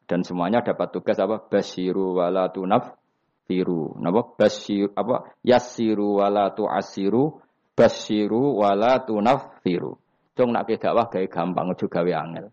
Dan 0.09 0.24
semuanya 0.24 0.61
dapat 0.61 0.92
tugas 0.92 1.16
apa? 1.20 1.40
Basiru 1.48 2.16
wala 2.16 2.52
tunaf 2.52 2.96
firu. 3.48 3.96
Napa? 3.96 4.36
Basir 4.36 4.92
apa? 4.92 5.32
Yassiru 5.40 6.20
wala 6.20 6.52
tu'asiru, 6.52 7.40
basiru 7.72 8.61
wala 8.61 9.00
tunaf 9.02 9.64
firu. 9.64 9.96
Cung 10.38 10.54
nak 10.54 10.70
dakwah 10.70 11.11
gawe 11.11 11.26
gampang 11.26 11.74
aja 11.74 11.86
gawe 11.90 12.12
angel. 12.14 12.46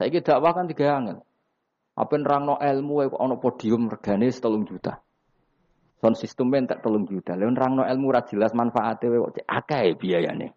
Saiki 0.00 0.18
dakwah 0.18 0.50
kan 0.50 0.66
tiga 0.66 0.98
angel. 0.98 1.22
Apa 1.94 2.16
nerangno 2.18 2.58
ilmu 2.58 3.06
kok 3.12 3.20
ana 3.22 3.36
podium 3.38 3.86
regane 3.86 4.32
3 4.32 4.66
juta. 4.66 4.98
Son 6.00 6.16
sistem 6.16 6.50
tak 6.66 6.82
3 6.82 7.06
juta. 7.06 7.38
Lha 7.38 7.46
nerangno 7.46 7.86
ilmu 7.86 8.10
ra 8.10 8.26
jelas 8.26 8.50
manfaate 8.50 9.06
kok 9.06 9.30
cek 9.36 9.46
akeh 9.46 9.94
biayane. 9.94 10.48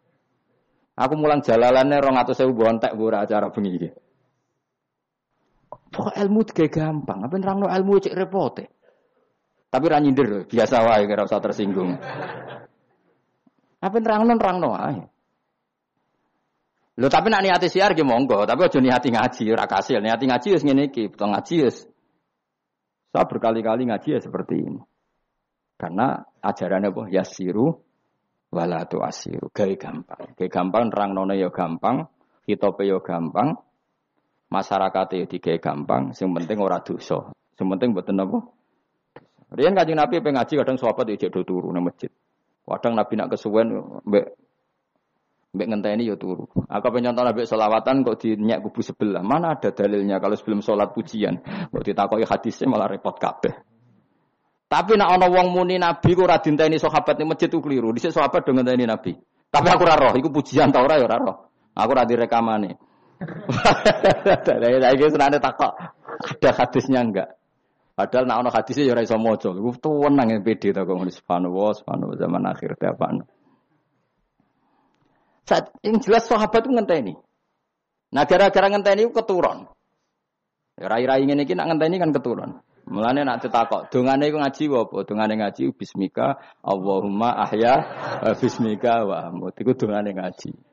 Aku 0.93 1.13
mulang 1.17 1.41
jalalannya 1.41 2.01
200.000 2.01 2.53
bontek 2.53 2.93
ora 2.97 3.25
acara 3.25 3.49
bengi. 3.49 3.89
Pokok 5.93 6.17
ilmu 6.17 6.41
tiga 6.49 6.65
gampang. 6.73 7.29
Apa 7.29 7.37
nerangno 7.37 7.69
ilmu 7.69 8.01
cek 8.01 8.17
repote. 8.17 8.65
Tapi 9.69 9.85
ra 9.85 10.01
nyindir 10.01 10.49
biasa 10.49 10.81
wae 10.81 11.05
kira 11.05 11.29
usah 11.29 11.37
tersinggung. 11.37 11.93
Apa 13.77 13.97
nerangno 14.01 14.33
nerangno 14.33 14.69
ae. 14.73 15.01
Lho 16.93 17.07
tapi 17.09 17.33
nak 17.33 17.41
niati 17.41 17.73
siar 17.73 17.97
ki 17.97 18.05
monggo, 18.05 18.45
tapi 18.45 18.69
aja 18.69 18.77
niati 18.77 19.09
ngaji 19.09 19.43
ora 19.49 19.65
kasil. 19.65 19.97
Niati 19.97 20.29
ngaji 20.29 20.47
wis 20.53 20.61
ngene 20.61 20.93
iki, 20.93 21.09
betul 21.09 21.33
ngaji 21.33 21.55
wis. 21.65 21.77
Saya 23.09 23.25
berkali-kali 23.25 23.89
ngaji 23.89 24.09
ya 24.17 24.19
seperti 24.21 24.61
ini. 24.61 24.81
Karena 25.77 26.21
ajarannya 26.41 26.93
apa? 26.93 27.03
Yasiru 27.09 27.81
wala 28.53 28.85
tu 28.85 29.01
asiru. 29.01 29.49
Gawe 29.49 29.73
gampang. 29.73 30.37
Gawe 30.37 30.49
gampang 30.49 30.93
nerangno 30.93 31.25
ya 31.33 31.49
gampang, 31.49 32.09
hitope 32.45 32.85
ya 32.85 33.01
gampang. 33.01 33.57
Masyarakat 34.53 35.07
ya 35.17 35.25
digawe 35.25 35.57
gampang, 35.57 36.13
sing 36.13 36.29
penting 36.29 36.61
ora 36.61 36.77
dosa. 36.85 37.33
Sing 37.57 37.65
penting 37.65 37.97
mboten 37.97 38.21
apa? 38.21 38.37
Riyen 39.53 39.73
Kanjeng 39.73 39.97
Nabi 39.97 40.21
pengaji 40.21 40.53
kadang 40.61 40.77
sahabat 40.77 41.09
ya 41.09 41.29
do 41.33 41.41
turu 41.41 41.73
nang 41.73 41.89
masjid. 41.89 42.13
Kadang 42.69 42.93
Nabi 42.93 43.13
nak 43.17 43.33
kesuwen 43.33 43.73
mbek 44.05 44.37
Mbak 45.53 45.67
ngenteni 45.69 46.09
ya 46.09 46.17
turu. 46.17 46.49
Aku 46.49 46.89
pengen 46.89 47.13
nabi 47.13 47.45
solawatan 47.45 48.01
kok 48.01 48.25
dinyak 48.25 48.65
kubu 48.65 48.81
sebelah. 48.81 49.21
Mana 49.21 49.53
ada 49.53 49.69
dalilnya 49.69 50.17
kalau 50.17 50.33
sebelum 50.33 50.65
sholat 50.65 50.97
pujian. 50.97 51.45
Kok 51.69 51.83
ditakoki 51.85 52.25
hadisnya 52.25 52.65
malah 52.65 52.89
repot 52.89 53.13
kabeh. 53.21 53.53
Tapi 54.65 54.97
nak 54.97 55.13
ana 55.13 55.29
wong 55.29 55.53
muni 55.53 55.77
nabi 55.77 56.17
ku 56.17 56.25
ora 56.25 56.41
dinteni 56.41 56.81
sahabat 56.81 57.21
ning 57.21 57.29
masjid 57.29 57.53
ku 57.53 57.61
keliru. 57.61 57.93
Dhisik 57.93 58.17
sahabat 58.17 58.49
do 58.49 58.57
ngenteni 58.57 58.89
nabi. 58.89 59.13
Tapi 59.53 59.67
aku 59.69 59.85
ora 59.85 59.93
roh, 59.93 60.13
iku 60.17 60.33
pujian 60.33 60.73
ta 60.73 60.81
ora 60.81 60.97
ya 60.97 61.05
ora 61.05 61.21
roh. 61.21 61.37
Aku 61.77 61.89
ora 61.93 62.09
direkamane. 62.09 62.92
Lah 64.61 64.91
iki 64.93 65.05
senane 65.11 65.37
takok 65.39 65.73
ada 66.23 66.49
hadisnya 66.53 67.01
enggak? 67.03 67.29
Padahal 67.93 68.25
nak 68.25 68.37
ana 68.41 68.49
hadisnya 68.49 68.89
ya 68.89 68.97
ora 68.97 69.05
iso 69.05 69.17
maca. 69.21 69.53
Iku 69.53 69.69
tuwenang 69.77 70.41
pede 70.41 70.73
ta 70.73 70.81
kok 70.81 70.97
subhanallah 70.97 71.77
subhanallah 71.77 72.17
zaman 72.17 72.43
akhir 72.49 72.73
ta 72.81 72.89
apa. 72.89 73.21
Saat 75.45 75.75
yang 75.85 76.01
jelas 76.01 76.25
sahabat 76.25 76.65
itu 76.65 76.71
ngenteni. 76.73 77.13
Nah 78.15 78.23
gara-gara 78.25 78.67
ngenteni 78.73 79.05
keturun. 79.13 79.69
Ya, 80.73 80.89
rai-rai 80.89 81.21
ini 81.21 81.37
iki 81.45 81.53
nak 81.53 81.69
ngenteni 81.69 82.01
kan 82.01 82.09
keturun. 82.09 82.51
Mulane 82.83 83.23
nak 83.23 83.39
ditakok, 83.39 83.87
dongane 83.95 84.27
iku 84.27 84.43
ngaji 84.43 84.63
apa? 84.75 84.97
Dongane 85.07 85.33
ngaji 85.39 85.71
bismika 85.71 86.35
Allahumma 86.59 87.31
ahya 87.47 87.73
bismika 88.35 89.07
wa 89.07 89.31
amut. 89.31 89.55
Iku 89.55 89.71
dongane 89.71 90.11
ngaji. 90.11 90.72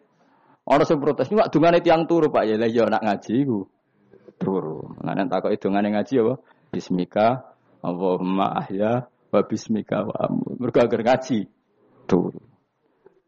Orang 0.70 0.86
sing 0.86 1.02
protes, 1.02 1.26
"Pak 1.26 1.50
dongane 1.50 1.82
tiang 1.82 2.06
turu, 2.06 2.30
Pak." 2.30 2.46
Ya 2.46 2.54
lah 2.54 2.70
ya 2.70 2.86
nak 2.86 3.02
ngaji 3.02 3.32
iku 3.42 3.66
turu. 4.38 4.94
Mulane 5.02 5.26
takoki 5.26 5.58
dongane 5.58 5.90
ngaji 5.90 6.14
apa? 6.22 6.34
Bismika 6.70 7.26
Allahumma 7.82 8.62
ahya 8.62 9.10
wa 9.34 9.40
bismika 9.42 10.06
wa 10.06 10.14
amut. 10.30 10.62
Mergo 10.62 10.86
ngaji 10.86 11.50
turu. 12.06 12.38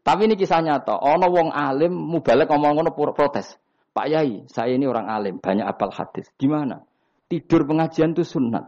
Tapi 0.03 0.27
ini 0.27 0.35
kisah 0.39 0.63
nyata. 0.63 0.95
Ono 0.99 1.27
wong 1.27 1.51
alim 1.51 1.91
mubalek 1.91 2.47
ngomong 2.47 2.79
ngono 2.79 2.91
protes. 2.95 3.59
Pak 3.93 4.07
Yai, 4.09 4.49
saya 4.49 4.73
ini 4.73 4.89
orang 4.89 5.05
alim, 5.05 5.37
banyak 5.37 5.69
apal 5.69 5.93
hadis. 5.93 6.25
Gimana? 6.41 6.81
Tidur 7.29 7.69
pengajian 7.69 8.17
itu 8.17 8.25
sunat. 8.25 8.65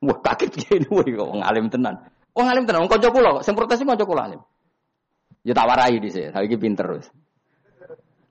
Wah 0.00 0.18
kaget 0.24 0.50
gini, 0.64 0.88
wah 0.88 1.04
wong 1.04 1.44
alim 1.44 1.68
tenan. 1.68 2.08
Wong 2.32 2.46
alim 2.48 2.64
tenan, 2.64 2.88
wong 2.88 2.90
kanca 2.90 3.12
kula, 3.12 3.44
sing 3.44 3.52
protes 3.52 3.84
kanca 3.84 4.08
kula 4.08 4.32
alim. 4.32 4.40
Ya 5.44 5.52
tak 5.52 5.68
warai 5.68 6.00
di 6.00 6.08
sini, 6.08 6.32
saya 6.32 6.48
pinter 6.56 6.84
terus. 6.88 7.06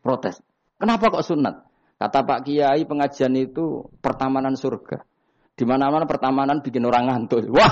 Protes. 0.09 0.41
Kenapa 0.81 1.13
kok 1.13 1.21
sunat? 1.21 1.69
Kata 2.01 2.25
Pak 2.25 2.41
Kiai 2.41 2.81
pengajian 2.81 3.37
itu 3.37 3.93
pertamanan 4.01 4.57
surga. 4.57 5.05
Di 5.53 5.69
mana-mana 5.69 6.09
pertamanan 6.09 6.65
bikin 6.65 6.81
orang 6.89 7.13
ngantuk. 7.13 7.45
Wah, 7.53 7.69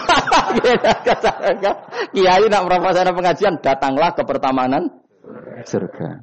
kiai 2.14 2.46
nak 2.46 2.62
merasakan 2.70 3.16
pengajian, 3.18 3.58
datanglah 3.58 4.14
ke 4.14 4.22
pertamanan 4.22 5.02
surga. 5.66 6.22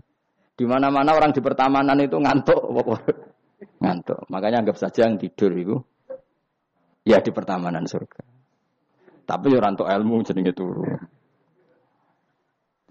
Di 0.54 0.62
mana-mana 0.62 1.18
orang 1.18 1.34
di 1.34 1.42
pertamanan 1.42 1.98
itu 1.98 2.14
ngantuk, 2.14 2.62
ngantuk. 3.82 4.22
Makanya 4.30 4.62
anggap 4.62 4.78
saja 4.78 5.10
yang 5.10 5.18
tidur 5.18 5.50
itu 5.50 5.82
ya 7.02 7.18
di 7.18 7.34
pertamanan 7.34 7.90
surga. 7.90 8.22
Tapi 9.26 9.50
orang 9.50 9.74
untuk 9.74 9.90
ilmu 9.90 10.22
jenenge 10.22 10.54
turu. 10.54 10.84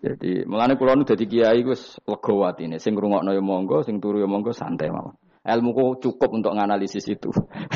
Jadi 0.04 0.44
mulane 0.44 0.76
kula 0.76 1.00
nu 1.00 1.08
dadi 1.08 1.24
kiai 1.24 1.64
wis 1.64 1.96
lega 2.04 2.34
atine. 2.52 2.76
Sing 2.76 2.92
ngrungokno 2.92 3.32
ya 3.32 3.40
monggo, 3.40 3.88
sing 3.88 4.04
turu 4.04 4.20
ya 4.20 4.28
monggo 4.28 4.52
santai 4.52 4.92
mawon 4.92 5.16
ilmuku 5.44 6.00
cukup 6.00 6.30
untuk 6.32 6.56
menganalisis 6.56 7.04
itu. 7.12 7.30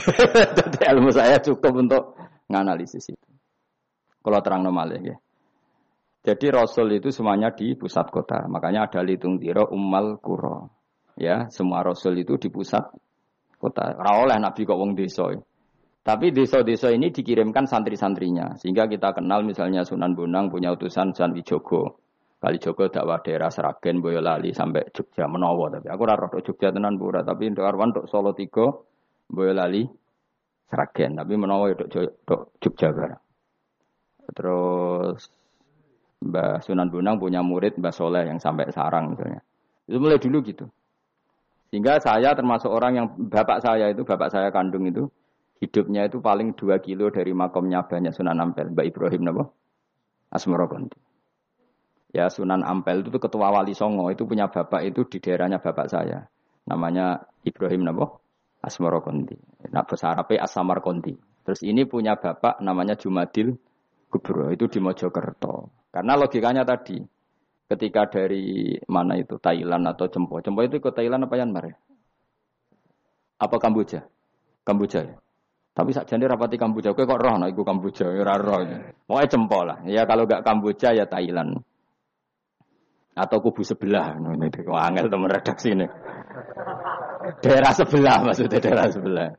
Jadi 0.58 0.80
ilmu 0.88 1.12
saya 1.12 1.38
cukup 1.44 1.84
untuk 1.84 2.04
menganalisis 2.48 3.12
itu. 3.12 3.28
Kalau 4.24 4.40
terang 4.40 4.64
normal 4.64 4.96
ya. 5.04 5.16
Jadi 6.24 6.52
Rasul 6.52 7.00
itu 7.00 7.12
semuanya 7.12 7.56
di 7.56 7.76
pusat 7.76 8.12
kota. 8.12 8.48
Makanya 8.48 8.92
ada 8.92 9.00
litung 9.04 9.40
tiro 9.40 9.68
ummal 9.72 10.20
kuro. 10.20 10.76
Ya, 11.16 11.48
semua 11.48 11.84
Rasul 11.84 12.20
itu 12.20 12.36
di 12.36 12.52
pusat 12.52 12.84
kota. 13.60 13.96
Ora 13.96 14.28
oleh 14.28 14.38
Nabi 14.40 14.68
kok 14.68 14.76
wong 14.76 14.96
desa. 14.96 15.32
Tapi 16.04 16.32
desa-desa 16.32 16.92
ini 16.92 17.12
dikirimkan 17.12 17.68
santri-santrinya. 17.68 18.56
Sehingga 18.60 18.88
kita 18.88 19.12
kenal 19.12 19.44
misalnya 19.44 19.84
Sunan 19.84 20.16
Bonang 20.16 20.48
punya 20.48 20.72
utusan 20.72 21.12
Sunan 21.12 21.36
Wijogo. 21.36 22.07
Kali 22.38 22.62
Joko 22.62 22.86
dakwah 22.86 23.18
daerah 23.26 23.50
Seragen, 23.50 23.98
Boyolali 23.98 24.54
sampai 24.54 24.94
Jogja 24.94 25.26
Menowo 25.26 25.74
tapi 25.74 25.90
aku 25.90 26.04
raro 26.06 26.30
Jogja 26.38 26.70
tenan 26.70 26.94
pura 27.02 27.26
tapi 27.26 27.50
untuk 27.50 27.66
Arwan 27.66 27.90
untuk 27.98 28.06
Solo 28.06 28.38
Tigo, 28.38 28.86
Boyolali, 29.26 29.82
Seragen 30.70 31.18
tapi 31.18 31.34
Menowo 31.34 31.74
untuk 31.74 31.90
Jogja 32.62 32.94
barang. 32.94 33.22
Terus 34.38 35.34
Mbah 36.22 36.62
Sunan 36.62 36.94
Bonang 36.94 37.18
punya 37.18 37.42
murid 37.42 37.82
Mbah 37.82 37.94
Soleh 37.94 38.30
yang 38.30 38.38
sampai 38.38 38.70
sarang 38.70 39.18
misalnya. 39.18 39.42
Itu 39.90 39.98
mulai 39.98 40.22
dulu 40.22 40.38
gitu. 40.46 40.66
Sehingga 41.74 41.98
saya 41.98 42.38
termasuk 42.38 42.70
orang 42.70 42.94
yang 42.96 43.08
bapak 43.28 43.60
saya 43.66 43.92
itu, 43.92 44.06
bapak 44.06 44.30
saya 44.30 44.54
kandung 44.54 44.88
itu, 44.88 45.10
hidupnya 45.60 46.06
itu 46.06 46.22
paling 46.22 46.54
dua 46.54 46.80
kilo 46.80 47.10
dari 47.10 47.34
makomnya 47.34 47.84
banyak 47.84 48.14
Sunan 48.14 48.40
Ampel, 48.40 48.72
Mbak 48.72 48.86
Ibrahim 48.88 49.22
Nabo, 49.26 49.44
Asmoro 50.32 50.70
Ya 52.16 52.32
Sunan 52.32 52.64
Ampel 52.64 53.04
itu 53.04 53.20
ketua 53.20 53.52
wali 53.52 53.76
Songo 53.76 54.08
itu 54.08 54.24
punya 54.24 54.48
bapak 54.48 54.80
itu 54.88 55.04
di 55.12 55.20
daerahnya 55.20 55.60
bapak 55.60 55.92
saya. 55.92 56.24
Namanya 56.68 57.20
Ibrahim 57.44 57.84
Nabo 57.84 58.24
Asmoro 58.64 59.04
Konti. 59.04 59.36
Nah 59.72 59.84
bahasa 59.84 60.16
Asamar 60.16 60.80
Konti. 60.80 61.12
Terus 61.44 61.64
ini 61.64 61.84
punya 61.84 62.16
bapak 62.16 62.64
namanya 62.64 62.96
Jumadil 62.96 63.56
Gubro 64.08 64.52
itu 64.52 64.72
di 64.72 64.80
Mojokerto. 64.80 65.88
Karena 65.92 66.16
logikanya 66.16 66.64
tadi 66.64 67.00
ketika 67.68 68.08
dari 68.08 68.76
mana 68.88 69.20
itu 69.20 69.36
Thailand 69.40 69.92
atau 69.92 70.08
Jempo. 70.08 70.40
Jempo 70.40 70.64
itu 70.64 70.80
ke 70.80 70.92
Thailand 70.96 71.28
apa 71.28 71.36
Myanmar 71.36 71.64
ya? 71.68 71.76
Apa 73.44 73.60
Kamboja? 73.60 74.08
Kamboja 74.64 75.04
ya. 75.04 75.16
Tapi 75.78 75.94
saja 75.94 76.18
nih 76.18 76.26
rapati 76.26 76.58
Kamboja, 76.58 76.90
kok 76.90 77.06
roh, 77.06 77.38
nah 77.38 77.46
itu 77.46 77.62
Kamboja, 77.62 78.10
ya 78.10 78.24
roh. 78.40 78.66
Pokoknya 79.06 79.28
Jempo 79.30 79.60
lah. 79.62 79.78
Ya 79.86 80.10
kalau 80.10 80.26
gak 80.26 80.42
Kamboja 80.42 80.96
ya 80.96 81.06
Thailand 81.06 81.62
atau 83.18 83.42
kubu 83.42 83.66
sebelah. 83.66 84.14
Ini 84.14 84.48
angel 84.70 85.10
teman 85.10 85.30
redaksi 85.34 85.74
ini. 85.74 85.90
Daerah 87.42 87.74
sebelah 87.74 88.18
maksudnya 88.22 88.62
daerah 88.62 88.88
sebelah. 88.94 89.30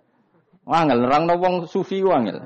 Angel 0.66 0.99
nerang 0.99 1.31
wong 1.39 1.55
sufi 1.70 2.03
angel. 2.03 2.43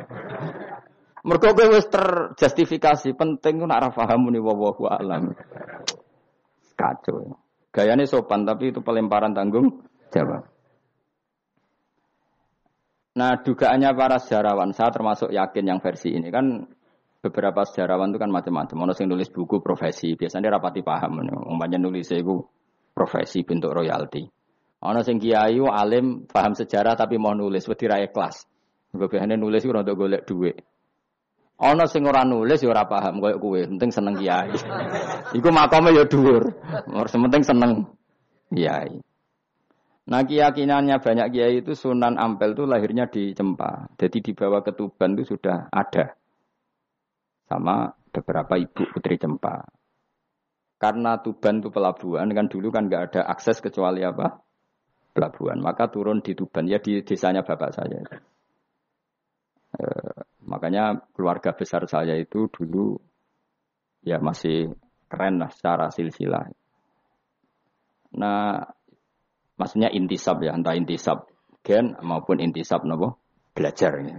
Mergo 1.23 1.55
kowe 1.55 1.79
terjustifikasi 1.79 3.15
penting 3.15 3.63
ku 3.63 3.67
nak 3.67 3.79
ra 3.79 3.89
paham 3.95 4.27
muni 4.27 4.43
wallahu 4.43 4.91
alam. 4.91 5.33
Kacau. 6.75 7.39
Gayane 7.73 8.05
sopan 8.05 8.45
tapi 8.45 8.75
itu 8.75 8.85
pelemparan 8.85 9.33
tanggung 9.33 9.87
jawab. 10.13 10.45
Nah 13.13 13.39
dugaannya 13.45 13.93
para 13.93 14.17
sejarawan, 14.17 14.73
saya 14.73 14.89
termasuk 14.89 15.31
yakin 15.31 15.65
yang 15.69 15.79
versi 15.85 16.17
ini 16.17 16.33
kan 16.33 16.65
beberapa 17.23 17.63
sejarawan 17.63 18.11
itu 18.11 18.19
kan 18.19 18.35
macam-macam. 18.35 18.91
Ono 18.91 18.93
sing 18.93 19.07
nulis 19.07 19.31
buku 19.31 19.63
profesi, 19.63 20.19
biasanya 20.19 20.59
rapati 20.59 20.83
paham. 20.83 21.23
Umpamanya 21.23 21.79
nulis 21.79 22.11
itu 22.11 22.43
profesi 22.91 23.47
bentuk 23.47 23.71
royalti. 23.71 24.27
Ono 24.83 25.01
sing 25.07 25.23
kiai 25.23 25.63
alim 25.63 26.27
paham 26.27 26.59
sejarah 26.59 26.99
tapi 26.99 27.15
mau 27.17 27.31
nulis 27.33 27.63
wedi 27.71 27.87
ra 27.87 28.03
ikhlas. 28.03 28.43
Biasanya 28.91 29.39
nulis 29.39 29.63
itu 29.63 29.71
untuk 29.71 29.95
golek 29.95 30.27
duit. 30.27 30.59
Ono 31.63 31.87
sing 31.87 32.03
ora 32.03 32.27
nulis 32.27 32.59
ya 32.59 32.75
ora 32.75 32.91
paham 32.91 33.23
koyo 33.23 33.39
kowe, 33.39 33.63
penting 33.63 33.95
seneng 33.95 34.19
kiai. 34.19 34.51
Iku 35.39 35.49
makome 35.55 35.95
ya 35.95 36.03
dhuwur. 36.11 36.51
Penting 36.91 37.47
seneng 37.47 37.87
kiai. 38.51 38.99
Nah 40.11 40.27
keyakinannya 40.27 40.99
banyak 40.99 41.29
kiai 41.31 41.63
itu 41.63 41.79
Sunan 41.79 42.19
Ampel 42.19 42.59
itu 42.59 42.67
lahirnya 42.67 43.07
di 43.07 43.31
Cempa. 43.31 43.95
Jadi 43.95 44.19
dibawa 44.19 44.67
ke 44.67 44.75
Tuban 44.75 45.15
itu 45.15 45.39
sudah 45.39 45.71
ada. 45.71 46.19
Sama 47.53 47.93
beberapa 48.09 48.57
ibu 48.57 48.89
putri 48.89 49.21
Cempa. 49.21 49.61
Karena 50.81 51.21
Tuban 51.21 51.61
itu 51.61 51.69
pelabuhan, 51.69 52.33
kan 52.33 52.49
dulu 52.49 52.73
kan 52.73 52.89
nggak 52.89 53.13
ada 53.13 53.21
akses 53.29 53.61
kecuali 53.61 54.01
apa? 54.01 54.41
Pelabuhan. 55.13 55.61
Maka 55.61 55.93
turun 55.93 56.25
di 56.25 56.33
Tuban, 56.33 56.65
ya 56.65 56.81
di 56.81 57.05
desanya 57.05 57.45
bapak 57.45 57.77
saya. 57.77 58.01
E, 59.77 59.85
makanya 60.49 60.97
keluarga 61.13 61.53
besar 61.53 61.85
saya 61.85 62.17
itu 62.17 62.49
dulu 62.49 62.97
ya 64.01 64.17
masih 64.17 64.73
keren 65.13 65.37
lah 65.37 65.53
secara 65.53 65.93
silsilah. 65.93 66.49
Nah, 68.17 68.65
maksudnya 69.61 69.93
intisab 69.93 70.41
ya, 70.41 70.57
entah 70.57 70.73
intisab 70.73 71.29
gen 71.61 72.01
maupun 72.01 72.41
intisab 72.41 72.89
nopo 72.89 73.21
belajar. 73.53 73.93
Ya. 74.01 74.17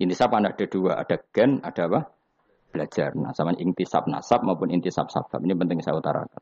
Intisab 0.00 0.32
ada 0.32 0.64
dua, 0.64 1.04
ada 1.04 1.20
gen, 1.28 1.60
ada 1.60 1.84
apa? 1.86 2.00
Belajar. 2.70 3.12
Nah, 3.18 3.34
sama 3.34 3.52
intisab 3.58 4.06
nasab 4.06 4.46
maupun 4.46 4.70
intisab 4.70 5.10
sabab. 5.10 5.42
Ini 5.42 5.54
penting 5.58 5.82
saya 5.82 5.98
utarakan. 5.98 6.40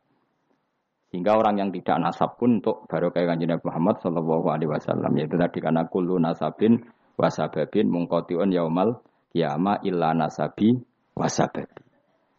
Sehingga 1.08 1.40
orang 1.40 1.56
yang 1.56 1.70
tidak 1.72 1.96
nasab 2.04 2.36
pun 2.36 2.60
untuk 2.60 2.84
baru 2.84 3.08
kayak 3.08 3.32
kanjeng 3.32 3.56
Nabi 3.56 3.64
Muhammad 3.64 3.96
Shallallahu 4.04 4.46
Alaihi 4.52 4.68
Wasallam 4.68 5.12
yaitu 5.16 5.40
tadi 5.40 5.58
karena 5.64 5.88
kulu 5.88 6.20
nasabin 6.20 6.84
wasababin 7.16 7.88
mungkotiun 7.88 8.52
yaumal 8.52 9.00
kiama 9.32 9.80
illa 9.80 10.12
nasabi 10.12 10.76
wasababi. 11.16 11.80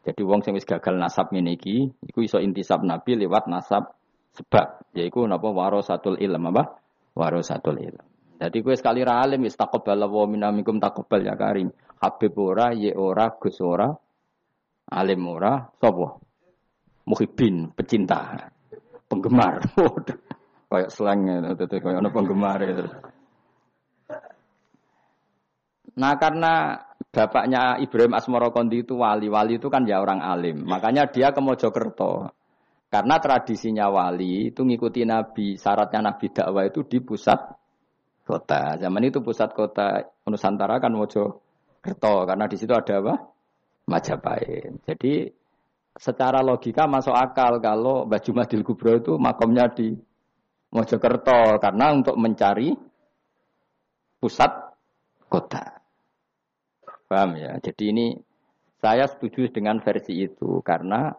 Jadi 0.06 0.22
wong 0.22 0.46
sing 0.46 0.54
wis 0.54 0.70
gagal 0.70 0.96
nasab 1.02 1.34
ngene 1.34 1.58
iki 1.58 1.90
iku 2.06 2.22
iso 2.22 2.38
intisab 2.38 2.86
Nabi 2.86 3.18
lewat 3.18 3.50
nasab 3.50 3.98
sebab 4.38 4.86
yaiku 4.94 5.26
napa 5.26 5.50
warasatul 5.50 6.22
ilm 6.22 6.54
apa? 6.54 6.78
Warasatul 7.18 7.82
ilm. 7.82 8.06
Jadi 8.40 8.58
gue 8.64 8.76
sekali 8.80 9.04
ra 9.04 9.20
alim 9.20 9.44
wis 9.44 9.58
taqabbal 9.60 10.00
wa 10.08 10.24
minamikum 10.30 10.80
taqabbal 10.80 11.26
ya 11.26 11.36
karim. 11.36 11.74
Habib 12.00 12.34
ora, 12.40 12.72
ye 12.72 12.96
ora, 12.96 13.28
Gus 13.36 13.60
ora, 13.60 13.92
alim 14.96 15.22
ora, 15.28 15.68
sapa? 15.76 16.16
Muhibin, 17.04 17.76
pecinta, 17.76 18.48
penggemar. 19.12 19.60
kayak 20.70 20.90
slang 20.94 21.28
itu, 21.28 21.66
kayak 21.68 22.00
ono 22.00 22.10
penggemar 22.14 22.60
itu. 22.64 22.86
Nah 26.00 26.16
karena 26.16 26.80
bapaknya 27.12 27.76
Ibrahim 27.84 28.16
Asmoro 28.16 28.56
Kondi 28.56 28.88
itu 28.88 28.96
wali, 28.96 29.28
wali 29.28 29.60
itu 29.60 29.68
kan 29.68 29.84
ya 29.84 30.00
orang 30.00 30.24
alim. 30.24 30.64
Makanya 30.64 31.12
dia 31.12 31.36
ke 31.36 31.42
Mojokerto. 31.44 32.32
Karena 32.90 33.20
tradisinya 33.20 33.92
wali 33.92 34.50
itu 34.54 34.64
ngikuti 34.64 35.04
Nabi, 35.04 35.60
syaratnya 35.60 36.14
Nabi 36.14 36.32
dakwah 36.32 36.64
itu 36.64 36.88
di 36.88 37.04
pusat 37.04 37.38
kota. 38.24 38.80
Zaman 38.80 39.04
itu 39.04 39.20
pusat 39.20 39.52
kota 39.52 40.00
Nusantara 40.30 40.80
kan 40.80 40.96
Mojokerto. 40.96 41.49
Kerto 41.80 42.28
karena 42.28 42.46
di 42.46 42.58
situ 42.60 42.76
ada 42.76 43.00
apa? 43.00 43.16
Majapahit. 43.88 44.84
Jadi 44.86 45.32
secara 45.96 46.44
logika 46.44 46.86
masuk 46.86 47.16
akal 47.16 47.60
kalau 47.60 48.08
Mbah 48.08 48.22
Jumadil 48.22 48.62
Kubro 48.64 49.00
itu 49.00 49.14
makomnya 49.20 49.72
di 49.72 49.96
Mojokerto 50.70 51.58
karena 51.58 51.98
untuk 51.98 52.14
mencari 52.14 52.70
pusat 54.22 54.52
kota. 55.26 55.82
Paham 57.10 57.42
ya? 57.42 57.58
Jadi 57.58 57.84
ini 57.90 58.08
saya 58.78 59.10
setuju 59.10 59.50
dengan 59.50 59.82
versi 59.82 60.14
itu 60.14 60.62
karena 60.62 61.10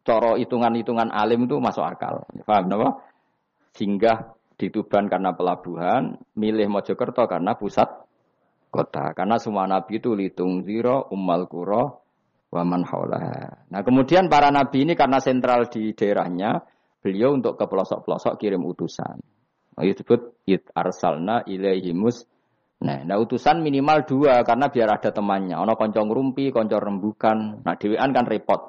coro 0.00 0.40
hitungan-hitungan 0.40 1.12
alim 1.12 1.44
itu 1.44 1.60
masuk 1.60 1.84
akal. 1.84 2.24
Paham 2.48 2.72
apa? 2.80 2.90
Singgah 3.76 4.32
di 4.56 4.70
Tuban 4.70 5.10
karena 5.10 5.36
pelabuhan, 5.36 6.16
milih 6.38 6.70
Mojokerto 6.72 7.26
karena 7.28 7.58
pusat 7.58 8.03
kota. 8.74 9.14
Karena 9.14 9.38
semua 9.38 9.70
nabi 9.70 10.02
itu 10.02 10.18
litung 10.18 10.66
ziro, 10.66 11.06
ummal 11.14 11.46
kuro, 11.46 12.02
waman 12.50 12.82
haulah. 12.82 13.70
Nah 13.70 13.80
kemudian 13.86 14.26
para 14.26 14.50
nabi 14.50 14.82
ini 14.82 14.98
karena 14.98 15.22
sentral 15.22 15.70
di 15.70 15.94
daerahnya, 15.94 16.58
beliau 16.98 17.38
untuk 17.38 17.54
ke 17.54 17.70
pelosok-pelosok 17.70 18.34
kirim 18.40 18.66
utusan. 18.66 19.22
Nah, 19.74 19.82
disebut 19.82 20.46
it 20.46 20.70
arsalna 20.72 21.42
ilaihimus. 21.44 22.24
Nah, 22.84 23.02
nah 23.02 23.16
utusan 23.18 23.60
minimal 23.60 24.06
dua 24.06 24.40
karena 24.46 24.70
biar 24.70 24.98
ada 24.98 25.10
temannya. 25.10 25.58
Ono 25.58 25.74
koncong 25.74 26.08
rumpi, 26.10 26.48
koncong 26.54 26.82
rembukan. 26.82 27.38
Nah 27.60 27.74
dewan 27.76 28.10
kan 28.14 28.26
repot. 28.26 28.62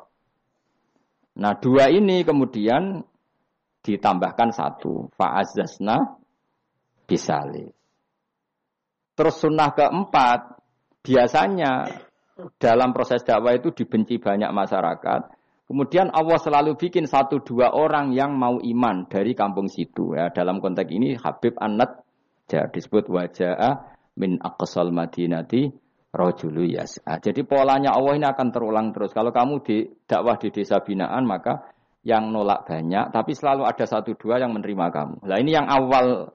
Nah 1.40 1.54
dua 1.60 1.92
ini 1.94 2.26
kemudian 2.26 3.06
ditambahkan 3.86 4.50
satu. 4.50 5.14
Fa'azazna 5.14 6.18
bisalis. 7.06 7.85
Terus 9.16 9.36
sunnah 9.40 9.72
keempat, 9.72 10.60
biasanya 11.02 11.88
dalam 12.60 12.92
proses 12.92 13.24
dakwah 13.24 13.56
itu 13.56 13.72
dibenci 13.72 14.20
banyak 14.20 14.52
masyarakat. 14.52 15.22
Kemudian 15.66 16.14
Allah 16.14 16.38
selalu 16.38 16.78
bikin 16.78 17.10
satu 17.10 17.42
dua 17.42 17.74
orang 17.74 18.14
yang 18.14 18.38
mau 18.38 18.62
iman 18.62 19.10
dari 19.10 19.34
kampung 19.34 19.66
situ. 19.66 20.14
Ya, 20.14 20.30
dalam 20.30 20.62
konteks 20.62 20.92
ini 20.94 21.18
Habib 21.18 21.58
Anat 21.58 22.06
ya, 22.52 22.70
disebut 22.70 23.10
wajah 23.10 23.90
min 24.20 24.38
aqsal 24.44 24.94
madinati 24.94 25.74
rojulu 26.14 26.64
yas'a. 26.64 27.18
Jadi 27.18 27.44
polanya 27.44 27.98
Allah 27.98 28.14
ini 28.16 28.28
akan 28.30 28.48
terulang 28.54 28.94
terus. 28.96 29.12
Kalau 29.12 29.34
kamu 29.34 29.66
di 29.66 29.78
dakwah 30.06 30.38
di 30.38 30.54
desa 30.54 30.80
binaan 30.80 31.28
maka 31.28 31.72
yang 32.06 32.30
nolak 32.30 32.70
banyak, 32.70 33.10
tapi 33.10 33.34
selalu 33.34 33.66
ada 33.66 33.90
satu 33.90 34.14
dua 34.14 34.38
yang 34.38 34.54
menerima 34.54 34.88
kamu. 34.94 35.16
Nah 35.26 35.38
ini 35.42 35.52
yang 35.58 35.66
awal 35.66 36.30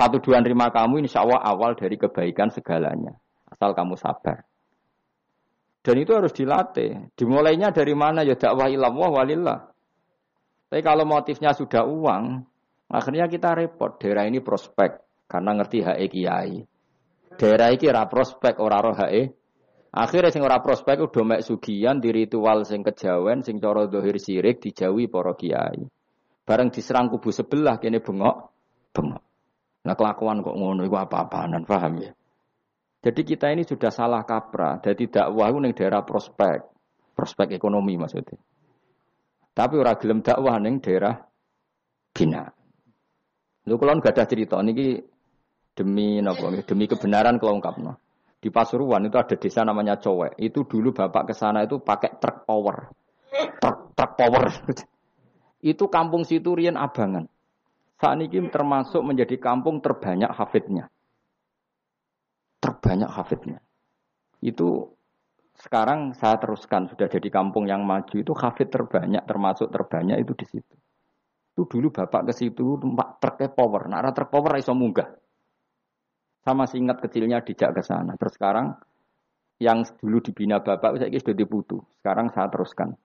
satu 0.00 0.16
dua 0.24 0.40
nerima 0.40 0.72
kamu 0.72 1.04
insya 1.04 1.20
Allah 1.20 1.44
awal 1.44 1.76
dari 1.76 2.00
kebaikan 2.00 2.48
segalanya. 2.48 3.20
Asal 3.52 3.76
kamu 3.76 4.00
sabar. 4.00 4.48
Dan 5.84 6.00
itu 6.00 6.16
harus 6.16 6.32
dilatih. 6.32 7.12
Dimulainya 7.12 7.68
dari 7.68 7.92
mana? 7.92 8.24
Ya 8.24 8.32
dakwah 8.32 8.72
ilallah 8.72 9.10
walillah. 9.12 9.60
Tapi 10.72 10.80
kalau 10.80 11.04
motifnya 11.04 11.52
sudah 11.52 11.84
uang, 11.84 12.48
akhirnya 12.88 13.28
kita 13.28 13.52
repot. 13.52 14.00
Daerah 14.00 14.24
ini 14.24 14.40
prospek. 14.40 15.04
Karena 15.28 15.52
ngerti 15.60 15.84
HE 15.84 16.06
kiai. 16.08 16.56
Daerah 17.36 17.68
ini 17.68 17.84
ora 17.92 18.08
prospek, 18.08 18.56
ora 18.56 18.80
roh 18.80 18.96
HE. 18.96 19.22
Akhirnya 19.90 20.32
sing 20.32 20.40
ora 20.40 20.62
prospek 20.64 21.02
udah 21.02 21.24
mek 21.26 21.40
sugian 21.44 22.00
di 22.00 22.08
ritual 22.14 22.64
sing 22.64 22.80
kejawen, 22.80 23.44
sing 23.44 23.58
coro 23.58 23.84
dohir 23.90 24.16
sirik 24.16 24.62
dijauhi 24.64 25.10
para 25.10 25.36
kiai. 25.36 25.82
Bareng 26.46 26.72
diserang 26.72 27.10
kubu 27.10 27.34
sebelah 27.34 27.76
kene 27.82 27.98
bengok, 27.98 28.36
bengok. 28.94 29.29
Nah 29.80 29.94
kelakuan 29.96 30.44
kok 30.44 30.56
ngono 30.56 30.84
itu 30.84 30.96
apa-apaan 30.96 31.64
paham 31.64 31.94
ya. 32.04 32.12
Jadi 33.00 33.20
kita 33.24 33.48
ini 33.48 33.64
sudah 33.64 33.88
salah 33.88 34.28
kaprah. 34.28 34.84
Jadi 34.84 35.08
dakwah 35.08 35.48
itu 35.48 35.72
daerah 35.72 36.04
prospek, 36.04 36.68
prospek 37.16 37.56
ekonomi 37.56 37.96
maksudnya. 37.96 38.36
Tapi 39.56 39.74
orang 39.80 39.96
gelem 39.96 40.20
dakwah 40.20 40.60
neng 40.60 40.84
daerah 40.84 41.16
bina. 42.12 42.44
Lu 43.64 43.80
kalau 43.80 43.96
nggak 43.96 44.12
ada 44.12 44.24
cerita 44.28 44.60
niki 44.60 45.00
demi 45.72 46.20
nopo 46.20 46.52
demi 46.64 46.84
kebenaran 46.84 47.40
kalau 47.40 47.56
no. 47.80 47.94
Di 48.40 48.48
Pasuruan 48.48 49.04
itu 49.04 49.20
ada 49.20 49.36
desa 49.36 49.60
namanya 49.68 50.00
Cowek. 50.00 50.40
Itu 50.40 50.64
dulu 50.64 50.96
bapak 50.96 51.28
ke 51.28 51.34
sana 51.36 51.60
itu 51.60 51.76
pakai 51.84 52.16
truk 52.16 52.48
power. 52.48 52.88
Truk, 53.60 53.92
truk 53.92 54.12
power. 54.16 54.44
itu 55.72 55.84
kampung 55.92 56.24
situ 56.24 56.56
rian 56.56 56.80
abangan. 56.80 57.28
Saat 58.00 58.16
ini 58.16 58.48
termasuk 58.48 59.04
menjadi 59.04 59.36
kampung 59.36 59.84
terbanyak 59.84 60.32
hafidnya. 60.32 60.88
Terbanyak 62.64 63.12
hafidnya. 63.12 63.60
Itu 64.40 64.96
sekarang 65.60 66.16
saya 66.16 66.40
teruskan 66.40 66.88
sudah 66.88 67.12
jadi 67.12 67.28
kampung 67.28 67.68
yang 67.68 67.84
maju 67.84 68.16
itu 68.16 68.32
hafid 68.32 68.72
terbanyak 68.72 69.20
termasuk 69.28 69.68
terbanyak 69.68 70.16
itu 70.24 70.32
di 70.32 70.46
situ. 70.48 70.74
Itu 71.52 71.68
dulu 71.68 71.92
bapak 71.92 72.32
ke 72.32 72.32
situ 72.32 72.80
tempat 72.80 73.20
truk 73.20 73.52
power, 73.52 73.84
nah 73.84 74.00
truk 74.16 74.32
power 74.32 74.56
iso 74.56 74.72
munggah. 74.72 75.12
Sama 76.40 76.64
masih 76.64 76.80
ingat 76.80 77.04
kecilnya 77.04 77.44
dijak 77.44 77.76
ke 77.76 77.84
sana. 77.84 78.16
Terus 78.16 78.32
sekarang 78.40 78.72
yang 79.60 79.84
dulu 80.00 80.24
dibina 80.24 80.64
bapak 80.64 80.96
saya 80.96 81.12
sudah 81.20 81.36
diputu. 81.36 81.84
Sekarang 82.00 82.32
saya 82.32 82.48
teruskan. 82.48 82.96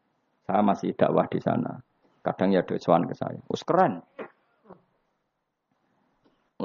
Saya 0.47 0.63
masih 0.63 0.95
dakwah 0.95 1.27
di 1.27 1.43
sana. 1.43 1.83
Kadang 2.23 2.55
ya 2.55 2.63
dosuan 2.63 3.03
ke 3.03 3.11
saya. 3.11 3.43
Us 3.51 3.67
keren. 3.67 3.99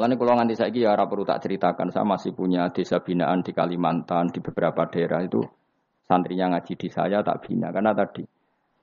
Mulane 0.00 0.16
kalau 0.16 0.32
nganti 0.32 0.56
saiki 0.56 0.80
ya 0.80 0.96
ora 0.96 1.04
perlu 1.04 1.28
tak 1.28 1.44
ceritakan, 1.44 1.92
saya 1.92 2.08
masih 2.08 2.32
punya 2.32 2.72
desa 2.72 3.04
binaan 3.04 3.44
di 3.44 3.52
Kalimantan, 3.52 4.32
di 4.32 4.40
beberapa 4.40 4.88
daerah 4.88 5.20
itu 5.20 5.44
santrinya 6.08 6.56
ngaji 6.56 6.72
di 6.72 6.88
saya 6.88 7.20
tak 7.20 7.44
bina 7.44 7.68
karena 7.68 7.92
tadi 7.92 8.24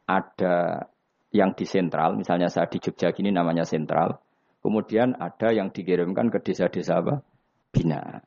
ada 0.05 0.85
yang 1.33 1.57
di 1.57 1.65
sentral, 1.65 2.21
misalnya 2.21 2.53
saya 2.53 2.69
di 2.69 2.77
Jogja 2.77 3.09
gini 3.17 3.33
namanya 3.33 3.65
sentral, 3.65 4.21
kemudian 4.61 5.17
ada 5.17 5.49
yang 5.49 5.73
dikirimkan 5.73 6.29
ke 6.29 6.37
desa-desa 6.37 7.01
apa? 7.01 7.25
Bina. 7.73 8.21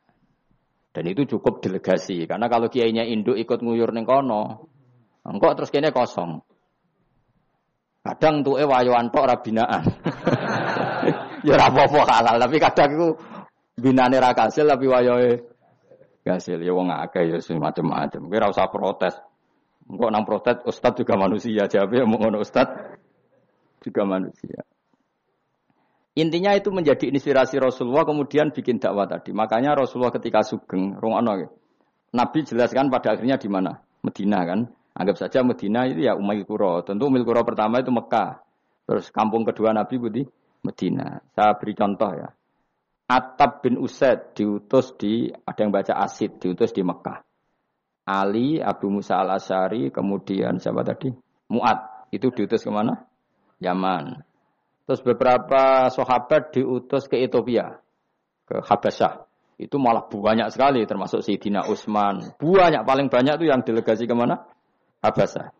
Dan 0.90 1.04
itu 1.06 1.38
cukup 1.38 1.62
delegasi 1.62 2.26
karena 2.26 2.50
kalau 2.50 2.66
kiainya 2.66 3.06
induk 3.06 3.38
ikut 3.38 3.62
nguyur 3.62 3.94
neng 3.94 4.02
kono, 4.02 4.66
engkau 5.22 5.54
terus 5.54 5.70
kene 5.70 5.94
kosong. 5.94 6.42
Kadang 8.02 8.42
tuh 8.42 8.58
eh 8.58 8.66
wayo 8.66 8.98
tok 9.14 9.26
rabinaan. 9.30 9.84
ya 11.46 11.56
ora 11.56 11.66
apa-apa 11.72 12.00
halal, 12.08 12.36
tapi 12.40 12.56
kadang 12.60 12.90
iku 12.96 13.08
binane 13.80 14.16
ra 14.20 14.32
kasil 14.36 14.68
tapi 14.68 14.86
wayahe 14.86 15.40
kasil. 16.22 16.60
Ya 16.60 16.72
wong 16.72 16.92
akeh 16.92 17.32
ya 17.32 17.38
macam-macam. 17.56 18.20
Kowe 18.28 18.36
ora 18.36 18.48
usah 18.52 18.68
protes. 18.68 19.14
Engko 19.90 20.06
nang 20.12 20.22
protes 20.22 20.62
ustaz 20.68 20.94
juga 20.94 21.18
manusia, 21.18 21.66
jawabe 21.66 22.06
mau 22.06 22.20
ngono 22.20 22.44
ustaz 22.44 22.70
juga 23.82 24.06
manusia. 24.06 24.62
Intinya 26.18 26.52
itu 26.58 26.68
menjadi 26.74 27.08
inspirasi 27.10 27.56
Rasulullah 27.62 28.02
kemudian 28.04 28.50
bikin 28.50 28.82
dakwah 28.82 29.06
tadi. 29.06 29.30
Makanya 29.30 29.78
Rasulullah 29.78 30.10
ketika 30.10 30.42
sugeng, 30.42 30.98
rungono 30.98 31.58
Nabi 32.10 32.38
jelaskan 32.42 32.90
pada 32.90 33.14
akhirnya 33.14 33.38
di 33.38 33.46
mana? 33.46 33.78
Medina 34.02 34.42
kan. 34.42 34.66
Anggap 34.90 35.16
saja 35.22 35.46
Medina 35.46 35.86
itu 35.86 36.02
ya 36.02 36.18
Umayyah 36.18 36.42
Kuro. 36.42 36.82
Tentu 36.82 37.06
Umayyah 37.06 37.26
Kuro 37.26 37.40
pertama 37.46 37.78
itu 37.78 37.94
Mekah. 37.94 38.42
Terus 38.90 39.14
kampung 39.14 39.46
kedua 39.46 39.70
Nabi 39.70 39.94
Budi 40.02 40.22
Medina. 40.62 41.20
Saya 41.32 41.56
beri 41.56 41.72
contoh 41.72 42.12
ya. 42.12 42.28
Atab 43.10 43.66
bin 43.66 43.74
Usaid 43.80 44.38
diutus 44.38 44.94
di, 44.94 45.26
ada 45.26 45.58
yang 45.58 45.74
baca 45.74 45.98
Asid, 45.98 46.38
diutus 46.38 46.70
di 46.70 46.86
Mekah. 46.86 47.26
Ali, 48.06 48.62
Abu 48.62 48.86
Musa 48.86 49.18
al 49.18 49.34
Asyari, 49.34 49.90
kemudian 49.90 50.62
siapa 50.62 50.86
tadi? 50.86 51.10
Mu'ad. 51.50 52.10
Itu 52.14 52.30
diutus 52.30 52.62
ke 52.62 52.70
mana? 52.70 53.06
Yaman. 53.58 54.22
Terus 54.86 55.02
beberapa 55.02 55.90
sahabat 55.90 56.54
diutus 56.54 57.06
ke 57.06 57.18
Ethiopia, 57.18 57.78
ke 58.46 58.62
Habasyah. 58.62 59.26
Itu 59.58 59.78
malah 59.78 60.06
banyak 60.06 60.50
sekali, 60.50 60.82
termasuk 60.86 61.22
Sayyidina 61.22 61.66
Utsman. 61.66 62.34
Banyak, 62.38 62.82
paling 62.82 63.06
banyak 63.10 63.42
itu 63.42 63.46
yang 63.50 63.62
delegasi 63.62 64.06
ke 64.06 64.14
mana? 64.14 64.42
Habasyah. 65.02 65.59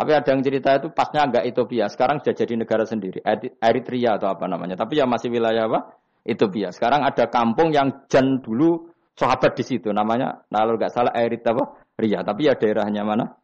Tapi 0.00 0.16
ada 0.16 0.32
yang 0.32 0.40
cerita 0.40 0.80
itu 0.80 0.88
pasnya 0.96 1.28
enggak 1.28 1.44
Ethiopia, 1.44 1.92
sekarang 1.92 2.24
sudah 2.24 2.32
jadi 2.32 2.56
negara 2.56 2.88
sendiri, 2.88 3.20
Eritrea 3.60 4.16
atau 4.16 4.32
apa 4.32 4.48
namanya. 4.48 4.80
Tapi 4.80 4.96
ya 4.96 5.04
masih 5.04 5.28
wilayah 5.28 5.68
apa? 5.68 5.92
Ethiopia. 6.24 6.72
Sekarang 6.72 7.04
ada 7.04 7.28
kampung 7.28 7.68
yang 7.68 8.08
jan 8.08 8.40
dulu 8.40 8.88
sahabat 9.12 9.60
di 9.60 9.64
situ, 9.68 9.92
namanya, 9.92 10.40
nah 10.48 10.64
kalau 10.64 10.80
nggak 10.80 10.88
salah 10.88 11.12
Eritrea? 11.12 11.76
Ria. 12.00 12.24
Tapi 12.24 12.48
ya 12.48 12.56
daerahnya 12.56 13.04
mana? 13.04 13.36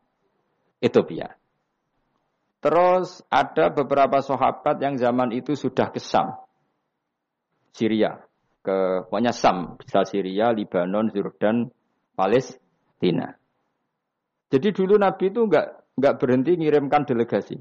Ethiopia. 0.81 1.37
Terus 2.65 3.21
ada 3.29 3.69
beberapa 3.69 4.25
sahabat 4.25 4.81
yang 4.81 4.97
zaman 4.97 5.37
itu 5.37 5.53
sudah 5.53 5.93
ke 5.93 6.01
Sam, 6.01 6.41
Syria, 7.77 8.17
ke 8.65 9.05
pokoknya 9.05 9.37
Sam, 9.37 9.77
bisa 9.77 10.09
Syria, 10.09 10.57
Libanon, 10.57 11.13
Jordan, 11.13 11.69
Palestina. 12.17 13.37
Jadi 14.49 14.69
dulu 14.73 14.97
Nabi 14.97 15.29
itu 15.29 15.45
enggak 15.45 15.85
enggak 15.97 16.15
berhenti 16.21 16.53
ngirimkan 16.61 17.03
delegasi. 17.09 17.57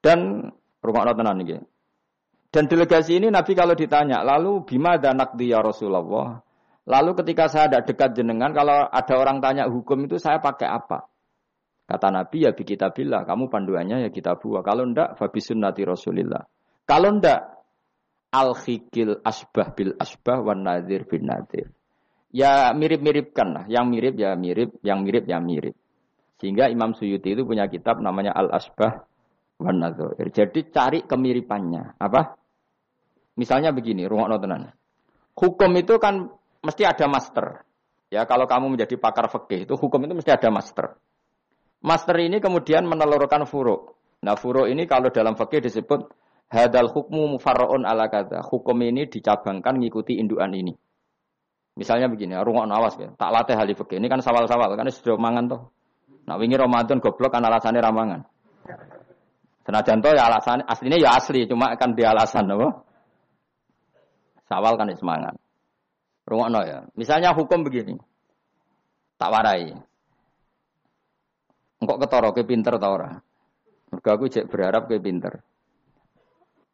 Dan 0.00 0.50
rumah 0.84 1.14
tenan 1.16 1.42
ini. 1.42 1.58
Dan 2.54 2.70
delegasi 2.70 3.18
ini 3.18 3.34
Nabi 3.34 3.52
kalau 3.58 3.74
ditanya, 3.74 4.22
lalu 4.22 4.62
bima 4.62 4.94
danak 4.94 5.34
dia 5.34 5.58
Rasulullah. 5.58 6.38
Lalu 6.84 7.10
ketika 7.18 7.50
saya 7.50 7.66
ada 7.66 7.80
dekat 7.82 8.14
jenengan, 8.14 8.54
kalau 8.54 8.86
ada 8.86 9.14
orang 9.16 9.40
tanya 9.42 9.66
hukum 9.66 10.04
itu 10.06 10.20
saya 10.20 10.38
pakai 10.38 10.68
apa? 10.68 11.08
Kata 11.84 12.08
Nabi 12.08 12.48
ya 12.48 12.56
bi 12.56 12.64
bilang, 12.64 13.24
kamu 13.28 13.50
panduannya 13.50 14.08
ya 14.08 14.10
kita 14.12 14.40
buah. 14.40 14.62
Kalau 14.64 14.88
ndak 14.88 15.20
fabi 15.20 15.40
sunnati 15.40 15.84
Rasulillah. 15.84 16.44
Kalau 16.84 17.18
ndak 17.18 17.40
al 18.32 18.56
khikil 18.56 19.20
asbah 19.20 19.72
bil 19.76 19.92
asbah 20.00 20.40
wan 20.40 20.64
nadir 20.64 21.04
bin 21.04 21.28
nadir. 21.28 21.72
Ya 22.32 22.72
mirip-miripkan 22.72 23.48
lah. 23.52 23.64
Yang 23.68 23.84
mirip 23.90 24.14
ya 24.16 24.30
mirip, 24.38 24.70
yang 24.80 25.04
mirip 25.04 25.24
ya 25.28 25.38
mirip. 25.44 25.76
Sehingga 26.42 26.66
Imam 26.66 26.92
Suyuti 26.92 27.32
itu 27.34 27.46
punya 27.46 27.70
kitab 27.70 28.02
namanya 28.02 28.34
Al 28.34 28.50
Asbah 28.50 29.06
wan 29.62 29.78
Nadir. 29.78 30.18
Jadi 30.30 30.70
cari 30.70 30.98
kemiripannya. 31.06 31.98
Apa? 31.98 32.34
Misalnya 33.34 33.74
begini, 33.74 34.06
rumah 34.06 34.30
tenan. 34.38 34.70
Hukum 35.34 35.70
itu 35.74 35.98
kan 35.98 36.30
mesti 36.62 36.86
ada 36.86 37.10
master. 37.10 37.66
Ya, 38.10 38.22
kalau 38.30 38.46
kamu 38.46 38.78
menjadi 38.78 38.94
pakar 38.94 39.26
fikih 39.26 39.66
itu 39.66 39.74
hukum 39.74 39.98
itu 40.06 40.14
mesti 40.14 40.30
ada 40.30 40.46
master. 40.54 40.94
Master 41.82 42.16
ini 42.22 42.38
kemudian 42.38 42.86
menelurkan 42.86 43.42
furuk. 43.42 43.98
Nah, 44.22 44.38
furuk 44.38 44.70
ini 44.70 44.86
kalau 44.86 45.10
dalam 45.10 45.34
fikih 45.34 45.58
disebut 45.58 46.14
hadal 46.46 46.88
hukmu 46.94 47.34
mufarraun 47.34 47.82
ala 47.82 48.06
kata. 48.06 48.46
Hukum 48.46 48.78
ini 48.86 49.10
dicabangkan 49.10 49.82
ngikuti 49.82 50.22
induan 50.22 50.54
ini. 50.54 50.70
Misalnya 51.74 52.06
begini, 52.06 52.38
rungok 52.38 52.70
awas 52.70 52.94
ya. 53.02 53.10
Tak 53.18 53.30
latih 53.34 53.58
hal 53.58 53.66
fikih. 53.66 53.98
Ini 53.98 54.06
kan 54.06 54.22
sawal-sawal, 54.22 54.78
kan 54.78 54.86
sudah 54.94 55.18
mangan 55.18 55.44
toh. 55.50 55.62
Nah, 56.24 56.40
wingi 56.40 56.56
Ramadan 56.56 57.00
goblok 57.04 57.36
kan 57.36 57.44
alasannya 57.44 57.84
ramangan. 57.84 58.20
Senajan 59.64 60.04
toh 60.04 60.12
ya 60.12 60.28
alasan 60.28 60.60
aslinya 60.64 61.00
ya 61.00 61.16
asli, 61.16 61.48
cuma 61.48 61.72
kan 61.76 61.96
dia 61.96 62.12
alasan 62.12 62.48
apa? 62.52 62.84
Sawal 64.44 64.76
kan 64.76 64.92
semangat. 64.92 65.34
Rungokno 66.24 66.60
ya. 66.64 66.84
Misalnya 66.96 67.32
hukum 67.32 67.64
begini. 67.64 67.96
Tak 69.16 69.30
warai. 69.32 69.72
Engkok 71.80 72.00
ketara 72.00 72.32
ke 72.32 72.44
pinter 72.44 72.76
ta 72.76 72.88
ora? 72.88 73.12
Mergo 73.92 74.08
aku 74.08 74.28
cek 74.28 74.48
berharap 74.48 74.88
ke 74.88 75.00
pinter. 75.00 75.44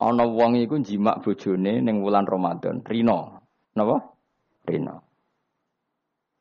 Ana 0.01 0.25
wong 0.25 0.57
iku 0.59 0.79
jimak 0.81 1.21
bojone 1.21 1.83
ning 1.83 2.01
wulan 2.01 2.25
Ramadan, 2.25 2.81
Rino. 2.87 3.43
Napa? 3.75 3.97
Rino. 4.67 4.97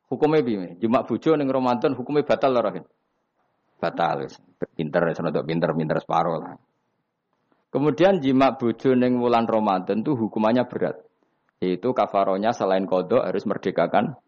Hukumnya 0.09 0.41
piye? 0.41 0.77
Jimak 0.81 1.05
bojo 1.05 1.37
ning 1.37 1.49
Ramadan 1.49 1.93
hukumnya 1.93 2.25
batal 2.25 2.57
ora? 2.57 2.73
Batal. 3.79 4.27
Pinter 4.75 5.15
senodok 5.15 5.47
pinter-pinter 5.47 5.97
separuh 6.03 6.35
lah. 6.35 6.55
Kemudian 7.69 8.19
jimak 8.19 8.59
bojo 8.59 8.91
ning 8.97 9.21
wulan 9.21 9.47
Ramadan 9.47 10.03
itu 10.03 10.17
hukumannya 10.19 10.67
berat. 10.67 10.99
Yaitu 11.63 11.95
kafaronya 11.95 12.51
selain 12.51 12.83
kodok 12.83 13.23
harus 13.23 13.47
merdekakan 13.47 14.19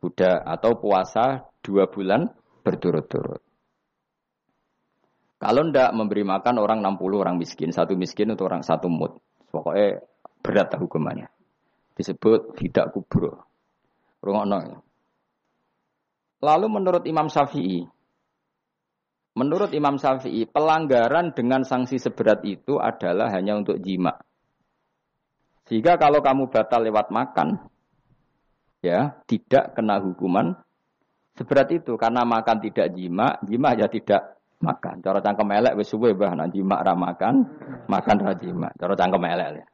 budak 0.00 0.38
atau 0.44 0.76
puasa 0.78 1.48
dua 1.64 1.88
bulan 1.90 2.30
berturut-turut. 2.62 3.42
Kalau 5.36 5.68
ndak 5.68 5.92
memberi 5.92 6.24
makan 6.24 6.56
orang 6.56 6.80
60 6.80 7.22
orang 7.22 7.36
miskin, 7.36 7.68
satu 7.68 7.92
miskin 7.92 8.32
untuk 8.32 8.48
orang 8.48 8.64
satu 8.64 8.88
mut. 8.88 9.20
Pokoknya 9.52 10.00
berat 10.40 10.72
hukumannya. 10.80 11.28
Disebut 11.92 12.56
tidak 12.56 12.96
kubro. 12.96 13.44
Rungokno. 14.24 14.80
Lalu 16.40 16.66
menurut 16.72 17.04
Imam 17.04 17.28
Syafi'i, 17.28 17.84
menurut 19.36 19.70
Imam 19.76 20.00
Syafi'i, 20.00 20.48
pelanggaran 20.48 21.36
dengan 21.36 21.62
sanksi 21.62 22.00
seberat 22.00 22.40
itu 22.48 22.80
adalah 22.80 23.28
hanya 23.36 23.60
untuk 23.60 23.78
jima. 23.84 24.16
Sehingga 25.68 26.00
kalau 26.00 26.24
kamu 26.24 26.48
batal 26.48 26.88
lewat 26.88 27.12
makan, 27.12 27.60
ya 28.80 29.20
tidak 29.28 29.76
kena 29.76 30.00
hukuman 30.00 30.56
seberat 31.36 31.68
itu 31.74 32.00
karena 32.00 32.24
makan 32.24 32.56
tidak 32.64 32.96
jima, 32.96 33.36
jima 33.44 33.76
ya 33.76 33.86
tidak 33.92 34.40
makan. 34.64 35.04
Cara 35.04 35.20
cangkem 35.20 35.52
elek 35.52 35.76
wis 35.76 35.92
suwe 35.92 36.16
bah 36.16 36.32
nanti 36.32 36.64
mak 36.64 36.80
ra 36.80 36.96
makan, 36.96 37.34
makan 37.86 38.16
ra 38.24 38.32
jima. 38.40 38.72
Cara 38.72 38.96
cangkem 38.96 39.20
elek. 39.20 39.48
Ya. 39.60 39.66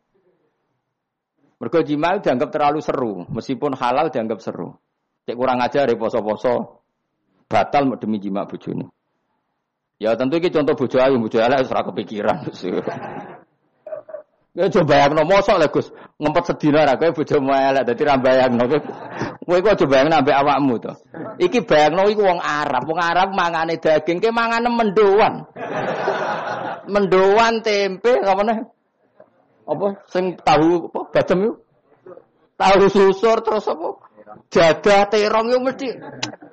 Mergo 1.63 1.79
jima 1.87 2.19
dianggap 2.19 2.51
terlalu 2.51 2.83
seru, 2.83 3.23
meskipun 3.31 3.79
halal 3.79 4.11
dianggap 4.11 4.43
seru. 4.43 4.75
Cek 5.23 5.39
kurang 5.39 5.63
ajar 5.63 5.87
ya 5.87 5.95
poso-poso 5.95 6.83
batal 7.47 7.95
demi 8.03 8.19
jima 8.19 8.43
bojone. 8.43 9.02
Ya 10.03 10.19
tentu 10.19 10.43
ini 10.43 10.51
contoh 10.51 10.75
bojo 10.75 10.99
ayu, 10.99 11.15
bojo 11.23 11.39
elek 11.39 11.71
ora 11.71 11.87
kepikiran. 11.87 12.37
Ya 14.53 14.69
coba 14.69 15.01
yang 15.01 15.17
no 15.17 15.25
mosok 15.25 15.57
lah 15.57 15.73
Gus, 15.73 15.89
ngempet 16.21 16.45
sedina 16.45 16.85
ra 16.85 17.01
kowe 17.01 17.09
bojomu 17.09 17.57
elek 17.57 17.89
dadi 17.89 18.05
ra 18.05 18.21
bayangno. 18.21 18.69
Kowe 19.49 19.59
kok 19.65 19.81
coba 19.81 20.05
yang 20.05 20.13
nambah 20.13 20.35
awakmu 20.45 20.77
to. 20.77 20.93
Iki 21.41 21.65
bayangno 21.65 22.05
iku 22.13 22.21
wong 22.21 22.37
Arab, 22.37 22.85
wong 22.85 23.01
Arab 23.01 23.33
mangane 23.33 23.81
daging, 23.81 24.21
ke 24.21 24.29
mangane 24.29 24.69
mendoan. 24.69 25.49
mendoan 26.85 27.65
tempe 27.65 28.13
nih? 28.21 28.59
Apa 29.63 29.87
sing 30.13 30.37
tahu 30.37 30.93
apa 30.93 31.01
bacem 31.17 31.39
yuk? 31.49 31.57
Tahu 32.61 32.93
susur 32.93 33.41
terus 33.41 33.65
apa? 33.73 33.89
Jadah 34.53 35.09
terong 35.09 35.49
yo 35.49 35.65
mesti 35.65 35.97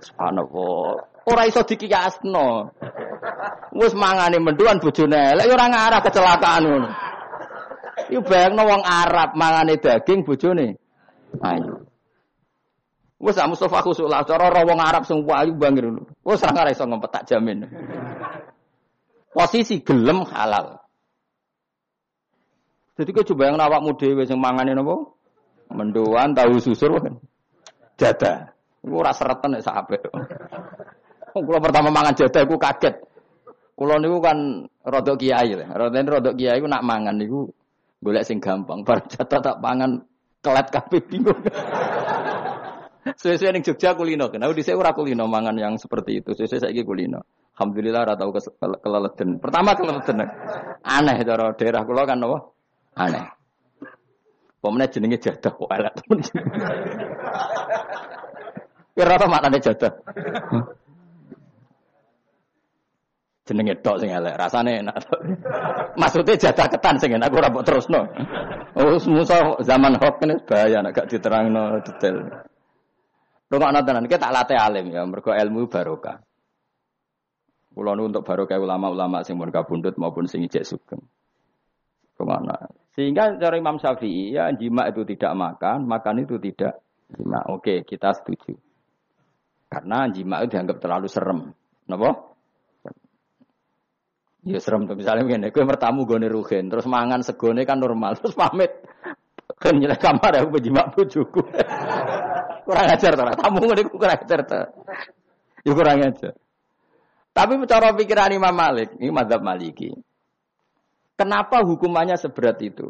subhanallah. 0.07 1.03
Ora 1.27 1.43
iso 1.45 1.67
dikiyasno. 1.67 2.71
Wis 3.75 3.93
mangane 3.93 4.37
mendoan 4.41 4.81
bojone 4.81 5.37
elek 5.37 5.45
yo 5.47 5.53
ora 5.53 5.67
ngarah 5.69 6.01
kecelakaan 6.01 6.63
ngono. 6.65 6.89
Iku 8.09 8.21
bayangno 8.25 8.63
wong 8.65 8.81
Arab 8.81 9.35
mangane 9.37 9.77
daging 9.77 10.25
bojone. 10.25 10.75
Ayo. 11.43 11.85
Wes 13.19 13.35
sak 13.35 13.51
Mustafa 13.51 13.83
khusuk 13.83 14.07
lah 14.07 14.23
cara 14.23 14.47
ora 14.47 14.63
wong 14.63 14.79
Arab 14.79 15.03
sing 15.03 15.21
ayu 15.27 15.53
bangir. 15.59 15.91
Wes 16.23 16.41
ora 16.41 16.71
iso 16.71 16.87
ngempet 16.87 17.09
tak 17.11 17.23
jamin. 17.27 17.67
Posisi 19.29 19.83
gelem 19.83 20.25
halal. 20.25 20.79
Jadi 22.99 23.15
kau 23.15 23.23
coba 23.23 23.47
yang 23.47 23.59
awakmu 23.59 23.95
dhewe 23.95 24.27
sing 24.27 24.39
mangane 24.39 24.75
napa? 24.75 24.95
Mendoan 25.71 26.35
tahu 26.35 26.59
susur 26.59 26.99
kan. 26.99 27.15
Jada. 27.95 28.55
Iku 28.83 28.95
ora 28.95 29.11
seretan 29.11 29.55
nek 29.55 29.63
sak 29.63 29.75
apik. 29.85 30.03
Pertama 31.35 31.91
mangan 31.93 32.15
jada 32.15 32.43
iku 32.43 32.55
kaget. 32.55 32.95
Kulo 33.79 33.95
niku 33.95 34.19
kan 34.19 34.67
rodok 34.83 35.23
kiai 35.23 35.55
lah. 35.55 35.71
Rodok 35.71 36.19
rodok 36.19 36.35
kiai 36.35 36.59
nak 36.59 36.83
mangan 36.83 37.15
niku 37.15 37.47
Golek 37.99 38.23
sing 38.23 38.39
gampang, 38.39 38.79
bar 38.87 39.03
jatah 39.11 39.43
tak 39.43 39.59
pangan 39.59 39.99
kelet 40.39 40.67
kabeh 40.71 41.03
bingung. 41.03 41.35
Sesuai 43.19 43.55
ning 43.55 43.63
Jogja 43.65 43.97
kulino, 43.97 44.29
kenapa 44.29 44.53
di 44.53 44.61
ora 44.71 44.93
kulino 44.95 45.27
mangan 45.27 45.57
yang 45.59 45.75
seperti 45.75 46.23
itu. 46.23 46.31
Sesuai 46.31 46.63
saiki 46.63 46.87
kulino. 46.87 47.19
Alhamdulillah 47.57 48.07
ora 48.07 48.15
tau 48.15 48.31
keleleden. 48.79 49.41
Pertama 49.41 49.75
keleleden. 49.75 50.23
Aneh 50.85 51.17
cara 51.27 51.51
daerah 51.57 51.83
kula 51.83 52.07
kan 52.07 52.23
apa? 52.23 52.37
Aneh. 53.03 53.25
Pemene 54.59 54.91
jenenge 54.91 55.17
jadah 55.19 55.51
kok 55.55 55.71
elek 55.71 55.93
temen. 55.99 56.19
Kira 58.95 59.15
apa 59.15 59.27
maknane? 59.31 59.59
Jenenge 63.49 63.81
tok 63.81 63.97
sing 63.97 64.13
elek, 64.13 64.37
rasane 64.37 64.85
enak. 64.85 65.01
Maksudnya 65.97 66.37
jadah 66.37 66.69
ketan 66.69 67.01
sing 67.01 67.17
enak 67.17 67.33
ora 67.33 67.49
mbok 67.49 67.65
terusno. 67.65 68.05
Oh, 68.77 68.93
musa 69.09 69.57
zaman 69.65 69.97
hok 69.97 70.21
ini 70.21 70.37
bahaya 70.45 70.85
nek 70.85 70.93
gak 70.93 71.09
diterangno 71.09 71.81
detail. 71.81 72.45
Rungokno 73.49 73.81
tenan, 73.81 74.05
kita 74.05 74.29
tak 74.29 74.33
latih 74.37 74.61
alim 74.61 74.93
ya, 74.93 75.01
mergo 75.09 75.33
ilmu 75.33 75.65
barokah. 75.65 76.21
Kulo 77.73 77.97
untuk 77.97 78.21
barokah 78.21 78.61
ulama-ulama 78.61 79.25
sing 79.25 79.41
pun 79.41 79.49
kabundut 79.49 79.97
maupun 79.97 80.29
sing 80.29 80.45
ijek 80.45 80.61
sugeng. 80.61 81.01
Ke 82.13 82.21
mana? 82.21 82.69
Sehingga 82.93 83.41
cara 83.41 83.57
Imam 83.57 83.81
Syafi'i 83.81 84.37
ya 84.37 84.53
jima 84.53 84.85
itu 84.93 85.01
tidak 85.01 85.33
makan, 85.33 85.89
makan 85.89 86.29
itu 86.29 86.37
tidak 86.37 86.77
jima. 87.09 87.41
Oke, 87.49 87.81
kita 87.87 88.13
setuju. 88.13 88.53
Karena 89.65 90.05
jima 90.13 90.45
itu 90.45 90.53
dianggap 90.53 90.77
terlalu 90.77 91.07
serem. 91.09 91.49
Napa? 91.89 92.28
Ya 94.49 94.57
serem 94.57 94.89
tuh 94.89 94.97
misalnya 94.97 95.29
begini, 95.29 95.53
gue 95.53 95.61
bertamu 95.61 96.09
gue 96.09 96.25
rugen, 96.25 96.73
terus 96.73 96.89
mangan 96.89 97.21
segone 97.21 97.69
kan 97.69 97.77
normal, 97.77 98.17
terus 98.17 98.33
pamit, 98.33 98.81
kan 99.61 99.77
nyelek 99.77 100.01
kamar 100.01 100.41
aku 100.41 100.57
berjimak 100.57 100.89
bujuku. 100.97 101.41
kurang 102.65 102.87
ajar 102.89 103.13
tuh, 103.13 103.29
tamu 103.37 103.61
gue 103.61 103.85
kurang 103.93 104.17
ajar 104.17 104.39
tuh. 104.41 104.65
Ya 105.61 105.71
kurang 105.77 106.01
ajar. 106.01 106.33
Tapi 107.29 107.61
cara 107.69 107.93
pikiran 107.93 108.33
Imam 108.33 108.55
Malik, 108.57 108.97
ini 108.97 109.13
madhab 109.13 109.45
Maliki. 109.45 109.93
Kenapa 111.13 111.61
hukumannya 111.61 112.15
seberat 112.17 112.57
itu? 112.63 112.89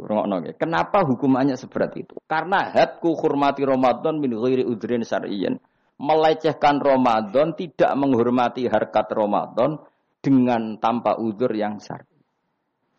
Kenapa 0.56 1.02
hukumannya 1.02 1.58
seberat 1.60 1.98
itu? 1.98 2.14
Karena 2.30 2.72
hadku 2.72 3.18
hormati 3.20 3.66
Ramadan 3.66 4.22
min 4.22 4.38
ghairi 4.38 4.64
udrin 4.64 5.02
syar'iyyan. 5.02 5.58
Melecehkan 6.00 6.80
Ramadan, 6.80 7.58
tidak 7.58 7.92
menghormati 7.98 8.70
harkat 8.70 9.12
Ramadan 9.12 9.82
dengan 10.20 10.78
tanpa 10.78 11.16
udur 11.18 11.52
yang 11.56 11.80
syar'i. 11.80 12.20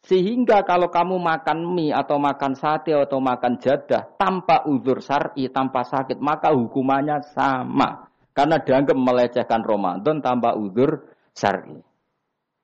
Sehingga 0.00 0.64
kalau 0.64 0.88
kamu 0.88 1.20
makan 1.20 1.76
mie 1.76 1.92
atau 1.92 2.16
makan 2.16 2.56
sate 2.56 2.96
atau 2.96 3.20
makan 3.20 3.60
jadah 3.60 4.16
tanpa 4.16 4.64
uzur 4.64 5.04
syar'i, 5.04 5.52
tanpa 5.52 5.84
sakit, 5.84 6.16
maka 6.16 6.56
hukumannya 6.56 7.20
sama. 7.36 8.08
Karena 8.32 8.56
dianggap 8.56 8.96
melecehkan 8.96 9.60
Ramadan 9.60 10.24
tanpa 10.24 10.56
uzur 10.56 11.04
syar'i. 11.36 11.76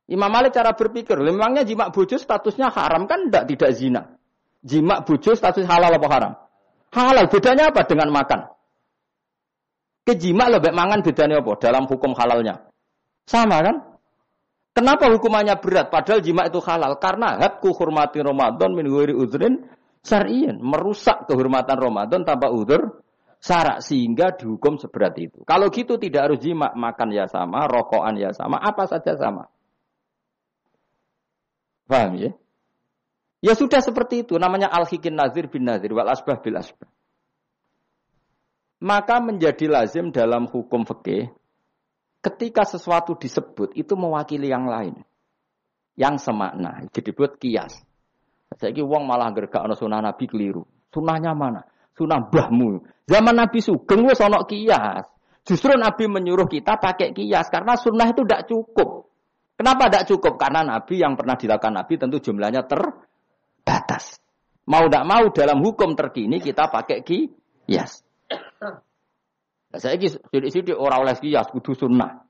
Imam 0.06 0.30
Malik 0.30 0.54
cara 0.54 0.72
berpikir, 0.72 1.18
memangnya 1.18 1.66
jima 1.66 1.90
bojo 1.90 2.14
statusnya 2.16 2.70
haram 2.70 3.10
kan 3.10 3.26
tidak 3.26 3.44
tidak 3.50 3.70
zina. 3.74 4.02
Jima 4.62 5.02
bojo 5.02 5.34
status 5.34 5.66
halal 5.66 5.92
apa 5.92 6.08
haram? 6.10 6.32
Halal. 6.94 7.26
Bedanya 7.26 7.74
apa 7.74 7.82
dengan 7.84 8.14
makan? 8.14 8.40
Kejima 10.06 10.46
lebih 10.46 10.70
mangan 10.70 11.02
bedanya 11.02 11.42
apa 11.42 11.58
dalam 11.58 11.90
hukum 11.90 12.14
halalnya? 12.14 12.70
Sama 13.26 13.58
kan? 13.58 13.95
Kenapa 14.76 15.08
hukumannya 15.08 15.56
berat? 15.56 15.88
Padahal 15.88 16.20
jima 16.20 16.44
itu 16.44 16.60
halal. 16.60 17.00
Karena 17.00 17.40
hadku 17.40 17.72
hormati 17.72 18.20
Ramadan 18.20 18.76
min 18.76 18.84
ghairi 18.92 19.16
udhrin 19.16 19.64
syar'iyan. 20.04 20.60
Merusak 20.60 21.24
kehormatan 21.24 21.80
Ramadan 21.80 22.28
tanpa 22.28 22.52
udur 22.52 23.00
syarak. 23.40 23.80
Sehingga 23.80 24.36
dihukum 24.36 24.76
seberat 24.76 25.16
itu. 25.16 25.40
Kalau 25.48 25.72
gitu 25.72 25.96
tidak 25.96 26.28
harus 26.28 26.44
jima. 26.44 26.76
Makan 26.76 27.08
ya 27.08 27.24
sama, 27.24 27.64
rokokan 27.64 28.20
ya 28.20 28.36
sama, 28.36 28.60
apa 28.60 28.84
saja 28.84 29.16
sama. 29.16 29.48
Paham 31.88 32.20
ya? 32.20 32.30
Ya 33.40 33.56
sudah 33.56 33.80
seperti 33.80 34.28
itu. 34.28 34.36
Namanya 34.36 34.68
al-hikin 34.68 35.16
nazir 35.16 35.48
bin 35.48 35.64
nazir. 35.64 35.88
Wal 35.96 36.12
asbah 36.12 36.36
bil 36.44 36.60
asbah. 36.60 36.92
Maka 38.84 39.24
menjadi 39.24 39.72
lazim 39.72 40.12
dalam 40.12 40.44
hukum 40.52 40.84
fikih 40.84 41.32
Ketika 42.26 42.66
sesuatu 42.66 43.14
disebut 43.14 43.78
itu 43.78 43.94
mewakili 43.94 44.50
yang 44.50 44.66
lain. 44.66 44.98
Yang 45.94 46.26
semakna. 46.26 46.82
Jadi 46.90 47.14
buat 47.14 47.38
kias. 47.38 47.86
Saya 48.58 48.82
wong 48.82 49.06
malah 49.06 49.30
gergak 49.30 49.62
ana 49.62 49.78
sunah 49.78 50.02
Nabi 50.02 50.26
keliru. 50.26 50.66
Sunahnya 50.90 51.38
mana? 51.38 51.62
Sunah 51.94 52.26
bahmu. 52.26 52.82
Zaman 53.06 53.30
Nabi 53.30 53.62
Sugeng 53.62 54.10
wis 54.10 54.18
ana 54.18 54.42
kias. 54.42 55.06
Justru 55.46 55.78
Nabi 55.78 56.10
menyuruh 56.10 56.50
kita 56.50 56.82
pakai 56.82 57.14
kias 57.14 57.46
karena 57.46 57.78
sunnah 57.78 58.10
itu 58.10 58.26
tidak 58.26 58.50
cukup. 58.50 59.06
Kenapa 59.54 59.86
tidak 59.86 60.04
cukup? 60.10 60.34
Karena 60.34 60.66
Nabi 60.66 60.98
yang 60.98 61.14
pernah 61.14 61.38
dilakukan 61.38 61.78
Nabi 61.78 61.94
tentu 61.94 62.18
jumlahnya 62.18 62.66
terbatas. 62.66 64.18
Mau 64.66 64.90
tidak 64.90 65.04
mau 65.06 65.30
dalam 65.30 65.62
hukum 65.62 65.94
terkini 65.94 66.42
kita 66.42 66.66
pakai 66.66 67.06
kias. 67.06 68.02
Saya 69.74 69.98
ini 69.98 70.06
sidik-sidik 70.06 70.78
orang 70.78 71.02
oleh 71.02 71.14
kias 71.18 71.50
kudu 71.50 71.74
sunnah. 71.74 72.26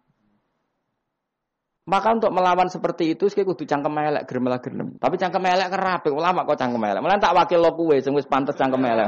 Maka 1.86 2.18
untuk 2.18 2.34
melawan 2.34 2.66
seperti 2.66 3.14
itu, 3.14 3.30
saya 3.30 3.46
kudu 3.46 3.62
cangkem 3.62 3.94
melek, 3.94 4.26
gerem 4.26 4.50
gerem. 4.58 4.88
Tapi 4.98 5.14
cangkem 5.22 5.38
melek 5.38 5.70
kerapi, 5.70 6.10
ulama 6.10 6.42
kok 6.42 6.58
cangkem 6.58 6.82
melek. 6.82 6.98
Malah 6.98 7.22
tak 7.22 7.30
wakil 7.38 7.62
lo 7.62 7.78
kue, 7.78 8.02
sing 8.02 8.10
wis 8.10 8.26
pantes 8.26 8.58
cangkem 8.58 8.82
melek. 8.82 9.06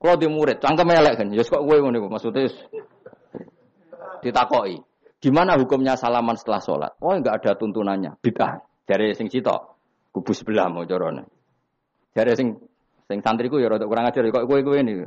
Kalau 0.00 0.16
di 0.16 0.24
murid, 0.32 0.56
cangkem 0.56 0.88
melek 0.88 1.20
kan, 1.20 1.28
ya 1.28 1.44
kok 1.44 1.60
kue 1.60 1.76
ngono 1.76 2.08
maksudnya 2.08 2.48
ditakoi. 4.24 4.80
Gimana 5.20 5.60
hukumnya 5.60 6.00
salaman 6.00 6.32
setelah 6.40 6.64
sholat? 6.64 6.92
Oh 7.04 7.12
enggak 7.12 7.44
ada 7.44 7.60
tuntunannya, 7.60 8.16
bid'ah. 8.24 8.56
Dari 8.88 9.12
sing 9.12 9.28
cito, 9.28 9.76
kubu 10.16 10.32
sebelah 10.32 10.72
mau 10.72 10.88
corone. 10.88 11.28
Dari 12.16 12.32
sing 12.32 12.56
sing 13.04 13.20
santriku 13.20 13.60
ya 13.60 13.68
rada 13.68 13.84
kurang 13.84 14.08
ajar 14.08 14.24
kok 14.32 14.48
kue 14.48 14.64
kue 14.64 14.80
ini. 14.80 15.04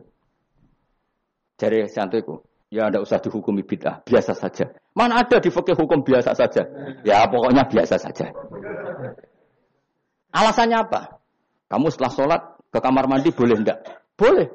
Dari 1.63 1.87
santriku, 1.87 2.43
ya 2.67 2.91
tidak 2.91 3.07
usah 3.07 3.23
dihukumi 3.23 3.63
bid'ah, 3.63 4.03
biasa 4.03 4.35
saja. 4.35 4.67
Mana 4.91 5.23
ada 5.23 5.39
di 5.39 5.47
fikih 5.47 5.79
hukum 5.79 6.03
biasa 6.03 6.35
saja? 6.35 6.67
Ya 7.07 7.23
pokoknya 7.23 7.63
biasa 7.71 7.95
saja. 7.95 8.35
Alasannya 10.35 10.83
apa? 10.83 11.23
Kamu 11.71 11.87
setelah 11.87 12.11
sholat 12.11 12.41
ke 12.67 12.83
kamar 12.83 13.07
mandi 13.07 13.31
boleh 13.31 13.55
enggak? 13.63 13.79
Boleh. 14.19 14.51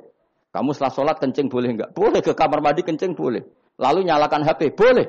Kamu 0.53 0.77
setelah 0.77 0.93
sholat 0.93 1.17
kencing 1.17 1.49
boleh 1.49 1.73
enggak? 1.73 1.97
Boleh. 1.97 2.21
Ke 2.21 2.37
kamar 2.37 2.61
mandi 2.61 2.85
kencing 2.85 3.17
boleh. 3.17 3.41
Lalu 3.81 4.05
nyalakan 4.05 4.45
HP? 4.45 4.77
Boleh. 4.77 5.09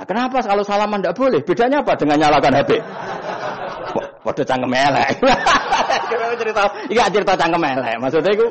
Nah 0.00 0.08
kenapa 0.08 0.40
kalau 0.40 0.64
salaman 0.64 1.04
enggak 1.04 1.20
boleh? 1.20 1.44
Bedanya 1.44 1.84
apa 1.84 2.00
dengan 2.00 2.16
nyalakan 2.16 2.64
HP? 2.64 2.70
Waduh 4.24 4.46
cangkem 4.48 4.72
elek. 4.72 5.20
cerita, 6.40 6.62
iya 6.88 7.04
cerita 7.12 7.36
cangkem 7.36 7.60
elek. 7.60 7.96
Maksudnya 8.00 8.32
itu 8.32 8.46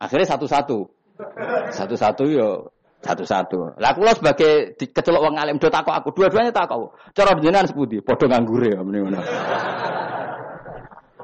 Akhirnya 0.00 0.26
satu-satu. 0.26 0.78
Satu-satu 1.70 2.24
yo 2.30 2.72
satu-satu. 3.00 3.80
Lah 3.80 3.96
kula 3.96 4.12
sebagai 4.12 4.76
kecelok 4.76 5.22
wong 5.24 5.36
alim 5.40 5.56
do 5.56 5.72
takok 5.72 5.94
aku, 5.96 6.08
dua-duanya 6.12 6.52
takok. 6.52 6.92
Cara 7.16 7.32
jenengan 7.40 7.68
sepundi? 7.68 8.04
Padha 8.04 8.28
nganggure 8.28 8.76
ya 8.76 8.80
ngono. 8.84 9.20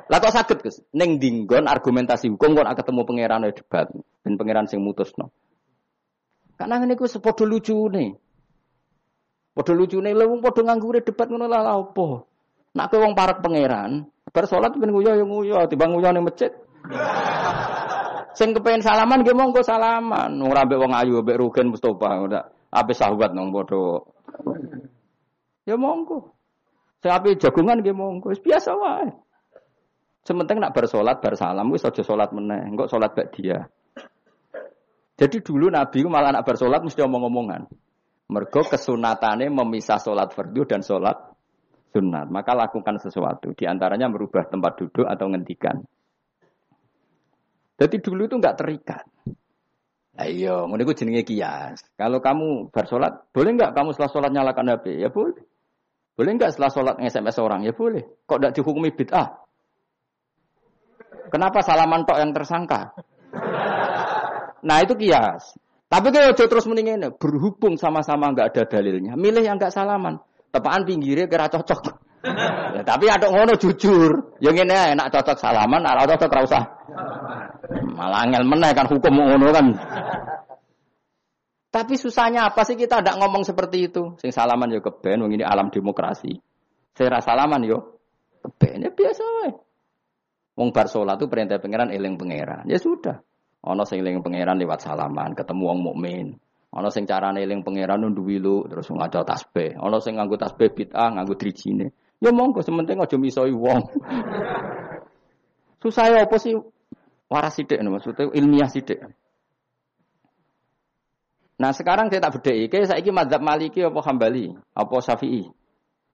Lah 0.07 0.19
kok 0.23 0.33
saged 0.33 0.59
Gus? 0.63 0.81
Ning 0.95 1.19
dinggon 1.21 1.69
argumentasi 1.69 2.33
hukum 2.33 2.57
kok 2.57 2.69
ketemu 2.79 3.01
pangeran 3.05 3.45
debat, 3.51 3.87
ben 4.25 4.35
pangeran 4.39 4.67
sing 4.71 4.81
mutusno. 4.81 5.35
Karena 6.57 6.81
ngene 6.81 6.97
ku 6.97 7.05
sepodo 7.05 7.45
lucune. 7.45 8.17
Padha 9.53 9.73
lucune 9.77 10.17
lha 10.17 10.25
wong 10.25 10.41
padha 10.41 10.65
nganggure 10.65 11.05
debat 11.05 11.29
ngono 11.29 11.45
lah 11.45 11.77
apa? 11.77 12.09
Nak 12.77 12.87
kowe 12.93 13.01
wong 13.05 13.17
parek 13.17 13.41
pangeran, 13.41 14.05
bar 14.33 14.45
salat 14.45 14.77
ben 14.77 14.93
nguyo 14.93 15.17
ya 15.17 15.25
nguyo, 15.25 15.65
timbang 15.69 15.97
nguyo 15.97 16.13
ning 16.13 16.25
masjid. 16.25 16.53
Sing 18.37 18.53
kepengen 18.53 18.85
salaman 18.85 19.25
nggih 19.25 19.33
monggo 19.33 19.65
salaman. 19.65 20.37
Ora 20.45 20.69
mbek 20.69 20.77
wong 20.77 20.93
ayu 20.93 21.25
mbek 21.25 21.41
Rugen 21.41 21.73
Mustofa 21.73 22.21
ora 22.21 22.41
ape 22.69 22.93
sahabat 22.93 23.33
nang 23.33 23.49
padha. 23.49 24.05
Ya 25.65 25.81
monggo. 25.81 26.37
Sing 27.01 27.11
ape 27.17 27.41
jagungan 27.41 27.81
nggih 27.81 27.97
monggo. 27.97 28.29
Wis 28.29 28.45
biasa 28.45 28.77
wae. 28.77 29.09
Sementing 30.27 30.59
nak 30.59 30.75
bar 30.75 30.91
salat 30.91 31.23
bar 31.23 31.39
salam 31.39 31.71
wis 31.73 31.87
aja 31.87 32.03
salat 32.05 32.35
meneh. 32.37 32.61
Engko 32.67 32.91
salat 32.91 33.17
bak 33.17 33.33
dia. 33.33 33.65
Jadi 35.17 35.41
dulu 35.41 35.73
Nabi 35.73 36.05
malah 36.05 36.35
nak 36.37 36.45
bar 36.45 36.61
salat 36.61 36.85
mesti 36.85 37.01
omong-omongan. 37.01 37.65
Mergo 38.27 38.61
kesunatane 38.67 39.49
memisah 39.49 39.97
salat 39.97 40.35
fardu 40.37 40.67
dan 40.69 40.85
salat 40.85 41.17
sunat. 41.95 42.29
Maka 42.29 42.53
lakukan 42.53 43.01
sesuatu. 43.01 43.55
Di 43.57 43.65
antaranya 43.65 44.13
merubah 44.13 44.45
tempat 44.45 44.77
duduk 44.77 45.07
atau 45.09 45.31
ngendikan. 45.31 45.81
Jadi 47.77 47.97
dulu 48.01 48.25
itu 48.25 48.37
nggak 48.41 48.57
terikat. 48.57 49.05
Ayo, 50.17 50.65
ngono 50.65 50.81
iku 50.81 50.97
jenenge 50.97 51.29
kias. 51.29 51.85
Kalau 51.93 52.25
kamu 52.25 52.73
bersolat, 52.73 53.29
boleh 53.37 53.53
nggak 53.53 53.77
kamu 53.77 53.93
setelah 53.93 54.11
sholat 54.17 54.31
nyalakan 54.33 54.73
HP? 54.73 54.97
Ya 54.97 55.13
boleh. 55.13 55.45
Boleh 56.17 56.31
nggak 56.41 56.57
setelah 56.57 56.73
sholat 56.73 56.97
nge-SMS 56.97 57.37
orang? 57.37 57.61
Ya 57.69 57.77
boleh. 57.77 58.01
Kok 58.25 58.41
tidak 58.41 58.53
dihukumi 58.57 58.97
bid'ah? 58.97 59.29
Kenapa 61.29 61.61
salaman 61.61 62.09
tok 62.09 62.17
yang 62.17 62.33
tersangka? 62.33 62.97
Nah 64.65 64.79
itu 64.81 64.97
kias. 64.97 65.53
Tapi 65.87 66.09
kalau 66.11 66.33
terus 66.33 66.65
mendingin 66.65 67.13
berhubung 67.21 67.77
sama-sama 67.77 68.33
nggak 68.33 68.57
ada 68.57 68.63
dalilnya, 68.67 69.15
milih 69.21 69.45
yang 69.45 69.61
nggak 69.61 69.71
salaman. 69.71 70.17
Tepaan 70.49 70.89
pinggirnya 70.89 71.29
kira 71.29 71.53
cocok. 71.53 72.06
Ya, 72.77 72.83
tapi 72.83 73.07
ada 73.07 73.31
ngono 73.31 73.55
jujur. 73.55 74.37
Yang 74.43 74.67
ini 74.67 74.75
enak 74.97 75.09
cocok 75.15 75.39
salaman, 75.39 75.83
ala 75.87 76.05
cocok 76.05 76.31
rasa. 76.31 76.61
Malah 77.97 78.29
angel 78.29 78.45
meneh 78.45 78.71
kan 78.75 78.87
hukum 78.91 79.15
ngono 79.15 79.49
kan. 79.55 79.67
Tapi 81.71 81.95
susahnya 82.01 82.49
apa 82.49 82.65
sih 82.65 82.73
kita 82.73 83.05
tidak 83.05 83.21
ngomong 83.21 83.45
seperti 83.45 83.93
itu? 83.93 84.17
Sing 84.17 84.33
salaman 84.33 84.73
yo 84.73 84.81
keben, 84.81 85.21
wong 85.21 85.37
ini 85.37 85.45
alam 85.45 85.69
demokrasi. 85.69 86.41
Saya 86.97 87.21
salaman 87.21 87.69
yo 87.69 88.01
keben 88.41 88.89
ya 88.89 88.91
biasa. 88.91 89.25
Wong 90.57 90.73
bar 90.73 90.89
salat 90.89 91.21
itu 91.21 91.29
perintah 91.29 91.61
pangeran 91.61 91.93
eling 91.93 92.17
pangeran. 92.17 92.65
Ya 92.65 92.81
sudah. 92.81 93.21
Ana 93.61 93.85
sing 93.85 94.01
eling 94.01 94.25
pangeran 94.25 94.57
lewat 94.57 94.89
salaman, 94.89 95.37
ketemu 95.37 95.63
wong 95.69 95.81
mukmin. 95.85 96.27
Ana 96.73 96.89
sing 96.89 97.05
carane 97.05 97.45
eling 97.45 97.61
pangeran 97.61 98.01
nundu 98.01 98.25
wilu 98.25 98.65
terus 98.65 98.89
ngaca 98.89 99.29
tasbih. 99.29 99.77
Ana 99.77 100.01
sing 100.01 100.17
nganggo 100.17 100.41
tasbih 100.41 100.73
bid'ah, 100.73 101.13
nganggo 101.13 101.37
drijine. 101.37 101.93
Ya 102.21 102.33
monggo 102.33 102.65
sementing 102.65 102.97
aja 102.97 103.17
misoi 103.21 103.53
wong. 103.53 103.81
Susah 105.85 106.09
ya 106.09 106.25
apa 106.25 106.37
sih? 106.41 106.57
Waras 107.27 107.59
sithik 107.59 107.83
maksudnya 107.83 108.31
ilmiah 108.33 108.71
sithik. 108.71 109.03
Nah 111.57 111.73
sekarang 111.73 112.13
saya 112.13 112.21
tak 112.21 112.39
bedai, 112.41 112.69
saya 112.85 113.01
ini 113.01 113.11
maliki 113.17 113.81
apa 113.81 114.01
hambali, 114.05 114.53
apa 114.77 114.97
syafi'i. 115.01 115.49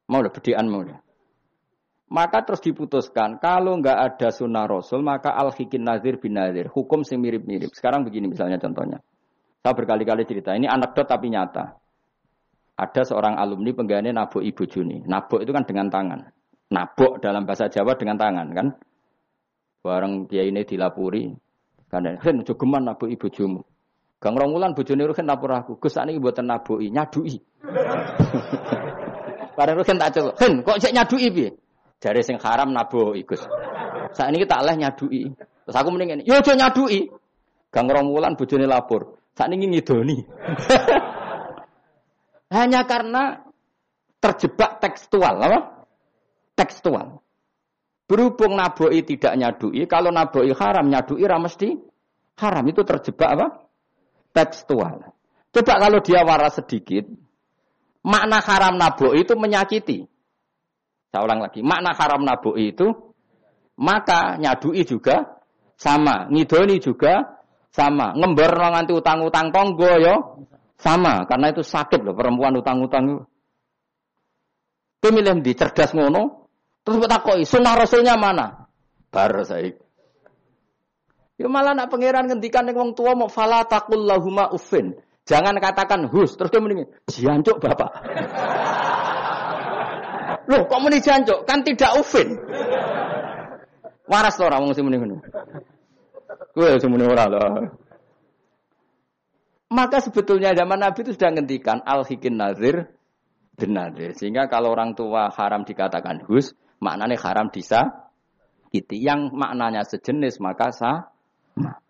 Mau 0.06 0.22
udah 0.22 0.32
bedean 0.32 0.66
mau 0.70 0.86
udah. 0.86 0.98
Maka 2.12 2.44
terus 2.44 2.60
diputuskan, 2.60 3.40
kalau 3.40 3.80
nggak 3.80 3.96
ada 3.96 4.28
sunnah 4.28 4.68
rasul, 4.68 5.00
maka 5.00 5.32
al 5.32 5.48
hikin 5.48 5.82
nazir 5.82 6.20
bin 6.20 6.36
nazir. 6.36 6.68
Hukum 6.68 7.02
sing 7.08 7.24
mirip-mirip. 7.24 7.72
Sekarang 7.72 8.04
begini 8.04 8.28
misalnya 8.28 8.60
contohnya. 8.60 9.00
Saya 9.64 9.72
berkali-kali 9.72 10.28
cerita, 10.28 10.52
ini 10.52 10.68
anekdot 10.68 11.08
tapi 11.08 11.32
nyata. 11.32 11.81
Ada 12.72 13.04
seorang 13.04 13.36
alumni 13.36 13.70
penggawaannya 13.76 14.12
nabok 14.16 14.42
ibu 14.42 14.64
Juni. 14.64 15.04
Nabok 15.04 15.44
itu 15.44 15.52
kan 15.52 15.64
dengan 15.68 15.86
tangan. 15.92 16.20
Nabok 16.72 17.20
dalam 17.20 17.44
bahasa 17.44 17.68
Jawa 17.68 17.94
dengan 18.00 18.16
tangan 18.16 18.48
kan. 18.56 18.66
Bareng 19.82 20.24
dia 20.30 20.46
ini 20.46 20.64
dilapuri. 20.64 21.28
Karena, 21.92 22.16
hen, 22.16 22.40
jogeman 22.46 22.88
nabok 22.88 23.12
ibu 23.12 23.28
Jumu. 23.28 23.60
Gang 24.22 24.38
Romulan 24.38 24.70
bojone 24.70 25.02
Ruhin 25.02 25.26
lapor 25.26 25.50
aku, 25.50 25.82
Gus 25.82 25.98
sakniki 25.98 26.22
mboten 26.22 26.46
naboki, 26.46 26.94
nyadui. 26.94 27.42
Bareng 29.58 29.76
Ruhin 29.82 29.98
tak 29.98 30.14
celuk, 30.14 30.38
"Hen, 30.38 30.62
kok 30.62 30.78
cek 30.78 30.94
nyadui 30.94 31.26
piye?" 31.34 31.50
Jare 31.98 32.22
sing 32.22 32.38
haram 32.38 32.70
nabo 32.70 33.18
ikus. 33.18 33.42
Saat 34.14 34.30
ini 34.30 34.46
kita 34.46 34.62
leh 34.62 34.78
nyadui. 34.78 35.26
Terus 35.38 35.74
aku 35.74 35.90
mendingin, 35.90 36.22
yo 36.22 36.38
aja 36.38 36.54
nyadui. 36.54 37.10
Gang 37.74 37.90
Romulan 37.90 38.38
bojone 38.38 38.66
lapor. 38.70 39.18
Saat 39.34 39.50
ini 39.50 39.74
ngidoni. 39.74 40.16
Hanya 42.52 42.84
karena 42.84 43.40
terjebak 44.20 44.84
tekstual, 44.84 45.40
apa? 45.40 45.88
Tekstual. 46.52 47.24
Berhubung 48.04 48.60
naboi 48.60 49.00
tidak 49.08 49.32
nyadui, 49.40 49.88
kalau 49.88 50.12
naboi 50.12 50.52
haram 50.52 50.84
nyadui 50.92 51.24
ramesti 51.24 51.80
haram 52.36 52.64
itu 52.68 52.84
terjebak 52.84 53.30
apa? 53.32 53.46
Tekstual. 54.36 55.16
Coba 55.52 55.74
kalau 55.80 56.04
dia 56.04 56.20
waras 56.24 56.60
sedikit, 56.60 57.08
makna 58.04 58.44
haram 58.44 58.76
naboi 58.76 59.24
itu 59.24 59.32
menyakiti. 59.32 60.12
Saya 61.12 61.28
ulang 61.28 61.44
lagi, 61.44 61.60
makna 61.60 61.92
haram 61.92 62.24
nabu 62.24 62.56
itu 62.56 63.12
maka 63.76 64.40
nyadui 64.40 64.80
juga 64.88 65.44
sama, 65.76 66.24
ngidoni 66.32 66.80
juga 66.80 67.36
sama, 67.68 68.16
ngember 68.16 68.48
nganti 68.48 68.96
utang-utang 68.96 69.52
tonggo 69.52 69.92
yo 70.00 70.14
sama, 70.82 71.22
karena 71.30 71.54
itu 71.54 71.62
sakit 71.62 72.02
loh 72.02 72.18
perempuan 72.18 72.58
utang-utang. 72.58 73.22
Pemilih 74.98 75.38
di 75.42 75.54
cerdas 75.54 75.94
ngono, 75.94 76.50
terus 76.82 76.98
bertakoi, 76.98 77.46
sunnah 77.46 77.78
rasulnya 77.78 78.18
mana? 78.18 78.66
Bar 79.10 79.46
saya. 79.46 79.70
Ya 81.38 81.46
malah 81.50 81.74
nak 81.74 81.90
pangeran 81.90 82.30
ngendikan 82.30 82.70
yang 82.70 82.78
wong 82.78 82.90
tua 82.94 83.18
mau 83.18 83.26
fala 83.26 83.66
takul 83.66 84.06
lahuma 84.06 84.54
ufin. 84.54 84.94
Jangan 85.26 85.58
katakan 85.62 86.10
hus, 86.10 86.34
terus 86.34 86.50
dia 86.50 86.62
mendingin, 86.62 86.90
jiancuk 87.06 87.62
bapak. 87.62 87.90
Loh, 90.50 90.66
kok 90.66 90.80
muni 90.82 90.98
jancuk? 90.98 91.46
Kan 91.46 91.62
tidak 91.62 91.94
ufin. 91.98 92.34
Waras 94.10 94.34
to 94.34 94.42
ora 94.42 94.58
wong 94.58 94.74
sing 94.74 94.82
muni 94.82 94.98
ngono. 94.98 95.22
Kowe 96.52 96.74
sing 96.76 96.90
muni 96.90 97.06
ora 97.06 97.30
lah. 97.30 97.70
Maka 99.72 100.04
sebetulnya 100.04 100.52
zaman 100.52 100.84
Nabi 100.84 101.00
itu 101.00 101.16
sudah 101.16 101.32
ngendikan 101.32 101.80
al-hikin 101.80 102.36
nazir 102.36 102.92
benar. 103.56 103.96
Sehingga 104.12 104.52
kalau 104.52 104.76
orang 104.76 104.92
tua 104.92 105.32
haram 105.32 105.64
dikatakan 105.64 106.28
hus, 106.28 106.52
maknanya 106.76 107.16
haram 107.24 107.48
disa 107.48 108.12
itu 108.68 109.00
yang 109.00 109.32
maknanya 109.32 109.80
sejenis 109.88 110.44
maka 110.44 110.76
sama. 110.76 111.80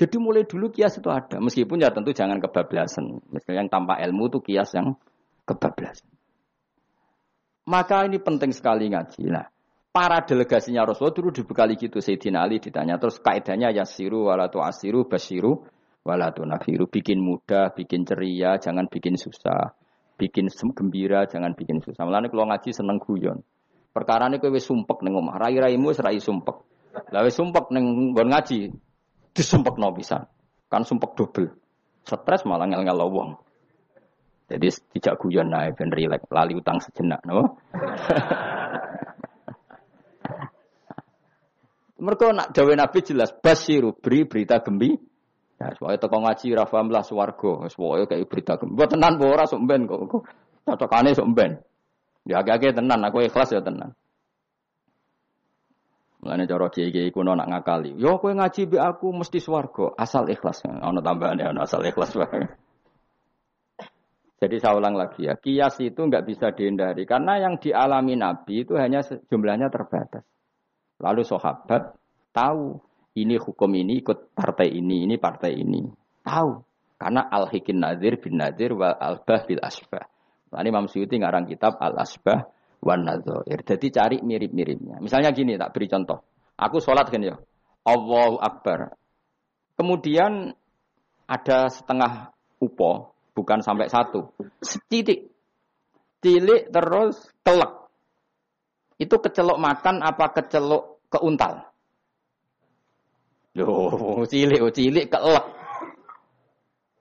Jadi 0.00 0.16
mulai 0.16 0.48
dulu 0.48 0.72
kias 0.72 0.96
itu 0.96 1.12
ada, 1.12 1.36
meskipun 1.44 1.84
ya 1.84 1.92
tentu 1.92 2.16
jangan 2.16 2.40
kebablasan. 2.40 3.20
Misalnya 3.28 3.60
yang 3.60 3.68
tanpa 3.68 4.00
ilmu 4.00 4.32
itu 4.32 4.40
kias 4.40 4.72
yang 4.72 4.96
kebablasan. 5.44 6.08
Maka 7.68 8.08
ini 8.08 8.16
penting 8.16 8.56
sekali 8.56 8.88
ngaji. 8.88 9.28
Nah, 9.28 9.44
para 9.92 10.24
delegasinya 10.24 10.88
Rasulullah 10.88 11.12
dulu 11.12 11.28
dibekali 11.28 11.76
gitu. 11.76 12.00
Sayyidina 12.00 12.40
Ali 12.40 12.56
ditanya. 12.64 12.96
Terus 12.96 13.20
kaidahnya 13.20 13.76
yasiru 13.76 14.32
walatu 14.32 14.64
asiru 14.64 15.04
basiru 15.04 15.68
walatu 16.04 16.44
nafiru. 16.44 16.88
Bikin 16.88 17.20
mudah, 17.20 17.72
bikin 17.76 18.04
ceria, 18.04 18.56
jangan 18.56 18.86
bikin 18.86 19.16
susah. 19.16 19.74
Bikin 20.20 20.52
gembira, 20.76 21.24
jangan 21.24 21.56
bikin 21.56 21.80
susah. 21.80 22.04
Malah 22.04 22.28
kalau 22.28 22.44
ngaji 22.48 22.70
seneng 22.76 23.00
guyon. 23.00 23.40
Perkara 23.90 24.30
ini 24.30 24.38
kowe 24.38 24.54
sumpek 24.54 25.02
neng 25.02 25.18
omah. 25.18 25.40
Rai-raimu 25.40 25.90
serai 25.90 26.20
sumpek. 26.22 26.54
Lah 27.10 27.26
sumpek 27.26 27.74
neng 27.74 28.14
bon 28.14 28.28
ngaji. 28.30 28.70
Disumpek 29.34 29.80
no 29.80 29.90
bisa. 29.90 30.30
Kan 30.70 30.86
sumpek 30.86 31.16
double. 31.18 31.50
Stres 32.06 32.46
malah 32.46 32.70
ngel-ngel 32.70 33.00
wong. 33.10 33.34
Jadi 34.50 34.66
tidak 34.98 35.22
guyon 35.22 35.46
naik 35.46 35.78
ben 35.78 35.94
rilek, 35.94 36.26
lali 36.26 36.58
utang 36.58 36.82
sejenak, 36.82 37.22
no? 37.22 37.54
Mereka 42.00 42.32
nak 42.34 42.50
dawe 42.50 42.72
Nabi 42.74 42.98
jelas 43.04 43.30
basiru 43.30 43.94
beri 43.94 44.26
berita 44.26 44.58
gembi. 44.58 44.96
Ya, 45.60 45.76
soalnya 45.76 46.00
toko 46.00 46.24
ngaji 46.24 46.56
rafam 46.56 46.88
lah 46.88 47.04
swargo, 47.04 47.68
soalnya 47.68 48.08
kayak 48.08 48.32
berita. 48.32 48.56
Buat 48.56 48.96
tenan 48.96 49.20
bora 49.20 49.44
somben 49.44 49.84
kok, 49.84 50.24
cocokane 50.64 51.12
somben. 51.12 51.60
Ya 52.24 52.40
agak-agak 52.40 52.80
tenan, 52.80 53.04
aku 53.04 53.28
ikhlas 53.28 53.52
ya 53.52 53.60
tenan. 53.60 53.92
Mulane 56.24 56.48
cara 56.48 56.68
kiai-kiai 56.72 57.12
kuno 57.12 57.36
nak 57.36 57.48
ngakali. 57.48 57.96
Yo 58.00 58.16
kowe 58.20 58.32
ngaji 58.32 58.72
be 58.72 58.76
aku 58.80 59.12
mesti 59.12 59.36
swargo, 59.40 59.92
asal 59.96 60.28
ikhlas. 60.32 60.64
Ana 60.64 61.00
tambahane 61.04 61.44
ana 61.44 61.68
asal 61.68 61.84
ikhlas 61.84 62.12
wae. 62.16 62.44
Jadi 64.40 64.56
saya 64.56 64.80
ulang 64.80 64.96
lagi 64.96 65.28
ya, 65.28 65.36
kias 65.36 65.76
itu 65.84 66.00
nggak 66.00 66.24
bisa 66.24 66.56
dihindari 66.56 67.04
karena 67.04 67.36
yang 67.36 67.60
dialami 67.60 68.16
Nabi 68.16 68.64
itu 68.64 68.72
hanya 68.80 69.04
jumlahnya 69.04 69.68
terbatas. 69.68 70.24
Lalu 70.96 71.20
sahabat 71.28 71.92
tahu 72.32 72.80
ini 73.18 73.34
hukum 73.40 73.70
ini 73.74 73.98
ikut 73.98 74.34
partai 74.36 74.70
ini, 74.70 75.06
ini 75.08 75.18
partai 75.18 75.52
ini. 75.58 75.82
Tahu 76.22 76.50
karena 77.00 77.32
al 77.32 77.48
hikin 77.48 77.80
nadir 77.80 78.20
bin 78.20 78.36
nadir 78.36 78.76
wa 78.76 78.92
al 78.92 79.24
bah 79.24 79.42
bil 79.48 79.58
asbah. 79.64 80.04
Nah, 80.52 80.60
Imam 80.66 80.84
Suyuti 80.84 81.16
ngarang 81.16 81.48
kitab 81.48 81.80
al 81.80 81.96
asbah 81.96 82.44
wan 82.84 83.08
nadzair. 83.08 83.64
Jadi 83.64 83.86
cari 83.88 84.16
mirip-miripnya. 84.20 85.00
Misalnya 85.00 85.32
gini, 85.32 85.56
tak 85.56 85.72
beri 85.72 85.88
contoh. 85.88 86.20
Aku 86.60 86.76
sholat 86.76 87.08
kan 87.08 87.24
ya, 87.24 87.40
Allahu 87.88 88.36
Akbar. 88.36 88.92
Kemudian 89.80 90.52
ada 91.24 91.72
setengah 91.72 92.36
upo, 92.60 93.16
bukan 93.32 93.64
sampai 93.64 93.88
satu. 93.88 94.28
Titik. 94.92 95.32
Cilik 96.20 96.68
terus 96.68 97.32
telek. 97.40 97.88
Itu 99.00 99.16
kecelok 99.24 99.56
makan 99.56 100.04
apa 100.04 100.36
kecelok 100.36 101.08
keuntal? 101.08 101.69
Loh, 103.58 104.22
cilik, 104.26 104.60
cilik 104.70 105.06
kelek. 105.10 105.44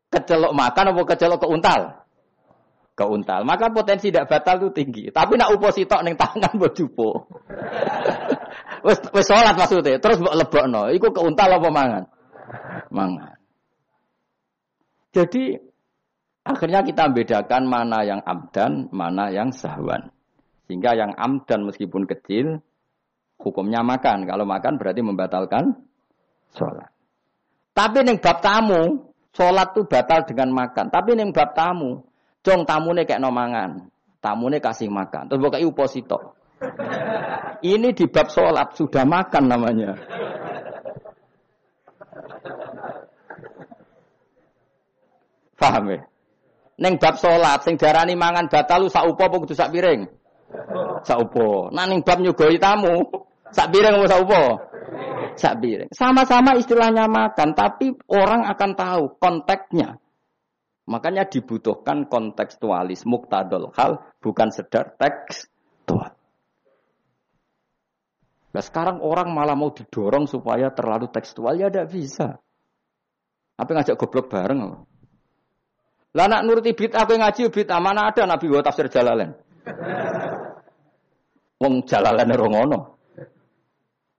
Kecelok 0.09 0.53
makan 0.57 0.89
apa 0.89 1.01
kecelok 1.13 1.39
keuntal? 1.45 1.81
Keuntal. 2.97 3.45
Maka 3.45 3.69
potensi 3.69 4.09
tidak 4.09 4.27
batal 4.27 4.57
itu 4.65 4.69
tinggi. 4.73 5.03
Tapi 5.13 5.37
nak 5.37 5.53
upo 5.53 5.69
sitok 5.69 6.01
ning 6.01 6.17
tangan 6.17 6.49
mbok 6.57 6.73
jupo. 6.73 7.29
wis 8.85 8.97
wis 9.13 9.25
salat 9.29 9.53
maksudnya. 9.53 10.01
Terus 10.01 10.17
mbok 10.17 10.35
lebokno. 10.35 10.89
Iku 10.89 11.13
keuntal 11.13 11.61
apa 11.61 11.69
mangan? 11.69 12.03
Mangan. 12.89 13.37
Jadi 15.13 15.69
Akhirnya 16.49 16.81
kita 16.81 17.13
bedakan 17.13 17.69
mana 17.69 18.01
yang 18.01 18.25
amdan, 18.25 18.89
mana 18.89 19.29
yang 19.29 19.53
sahwan. 19.53 20.09
Sehingga 20.65 20.97
yang 20.97 21.13
amdan 21.13 21.69
meskipun 21.69 22.09
kecil, 22.09 22.65
hukumnya 23.37 23.85
makan. 23.85 24.25
Kalau 24.25 24.49
makan 24.49 24.81
berarti 24.81 25.05
membatalkan 25.05 25.77
sholat. 26.53 26.89
Tapi 27.73 28.03
neng 28.03 28.19
bab 28.19 28.43
tamu, 28.43 29.13
sholat 29.31 29.71
tuh 29.71 29.85
batal 29.87 30.27
dengan 30.27 30.51
makan. 30.51 30.91
Tapi 30.91 31.15
neng 31.15 31.31
bab 31.31 31.55
tamu, 31.55 32.03
cong 32.43 32.67
tamune 32.67 33.07
kayak 33.07 33.21
nomangan. 33.23 33.87
Tamune 34.19 34.59
kasih 34.59 34.91
makan. 34.91 35.31
Terus 35.31 35.39
bukai 35.39 35.63
uposito. 35.63 36.35
Ini 37.63 37.95
di 37.95 38.05
bab 38.11 38.27
sholat 38.27 38.75
sudah 38.75 39.07
makan 39.07 39.43
namanya. 39.47 39.95
Paham 45.59 45.91
ya? 45.91 45.99
Neng 46.79 46.95
bab 46.95 47.19
sholat, 47.19 47.59
sing 47.67 47.75
darani 47.75 48.15
mangan 48.15 48.47
batal 48.47 48.87
lu 48.87 48.87
sak 48.87 49.03
upo 49.03 49.27
apa 49.27 49.35
kudu 49.43 49.51
sak 49.51 49.75
piring? 49.75 50.07
Sak 51.03 51.19
upo. 51.19 51.67
Nah 51.75 51.83
ning 51.83 51.99
bab 52.03 52.23
nyugoi 52.23 52.55
tamu, 52.55 53.03
sak 53.51 53.67
piring 53.67 53.99
apa 53.99 54.07
sak 54.07 54.19
upo? 54.23 54.43
Sak 55.39 55.63
piring. 55.63 55.95
Sama-sama 55.95 56.59
istilahnya 56.59 57.07
makan, 57.07 57.55
tapi 57.55 57.95
orang 58.11 58.43
akan 58.43 58.71
tahu 58.75 59.03
konteksnya. 59.15 59.95
Makanya 60.83 61.31
dibutuhkan 61.31 62.11
kontekstualis 62.11 63.07
muktadol 63.07 63.71
hal, 63.79 64.03
bukan 64.19 64.51
sedar 64.51 64.99
tekstual. 64.99 66.11
Nah 68.49 68.63
sekarang 68.65 68.99
orang 68.99 69.31
malah 69.31 69.55
mau 69.55 69.71
didorong 69.71 70.27
supaya 70.27 70.75
terlalu 70.75 71.07
tekstual, 71.07 71.55
ya 71.55 71.71
tidak 71.71 71.87
bisa. 71.87 72.41
Apa 73.55 73.69
ngajak 73.79 73.95
goblok 73.95 74.27
bareng? 74.27 74.59
Lah 76.09 76.25
nak 76.25 76.41
nuruti 76.43 76.73
bid'ah 76.75 77.05
kowe 77.05 77.15
ngaji 77.15 77.47
bid'ah 77.47 77.79
mana 77.79 78.09
ada 78.09 78.27
Nabi 78.27 78.49
wa 78.49 78.65
tafsir 78.65 78.91
Jalalain. 78.91 79.31
Wong 81.61 81.85
Jalalain 81.85 82.27
ora 82.27 82.47
ngono. 82.49 82.98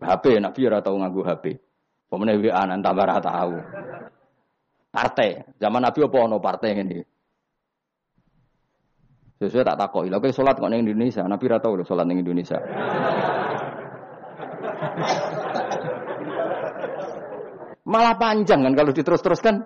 HP 0.00 0.40
Nabi 0.40 0.60
ora 0.64 0.80
tau 0.80 0.96
nganggo 0.96 1.22
HP. 1.22 1.44
Pemene 2.10 2.40
WA 2.40 2.62
tambah 2.80 3.04
ora 3.04 3.20
tau. 3.22 3.54
Partai, 4.90 5.54
zaman 5.62 5.86
Nabi 5.86 5.98
apa 6.02 6.18
ono 6.18 6.42
partai 6.42 6.74
ngene 6.74 6.98
Sesuai 9.40 9.64
tak 9.64 9.78
takoki. 9.80 10.12
Lha 10.12 10.20
kowe 10.20 10.28
salat 10.34 10.60
kok 10.60 10.68
ning 10.68 10.84
Indonesia, 10.84 11.24
Nabi 11.24 11.44
ora 11.48 11.62
tau 11.62 11.72
lho 11.72 11.84
salat 11.86 12.04
ning 12.04 12.20
Indonesia. 12.20 12.60
Malah 17.88 18.14
panjang 18.20 18.60
kan 18.60 18.74
kalau 18.76 18.92
diterus-teruskan. 18.92 19.64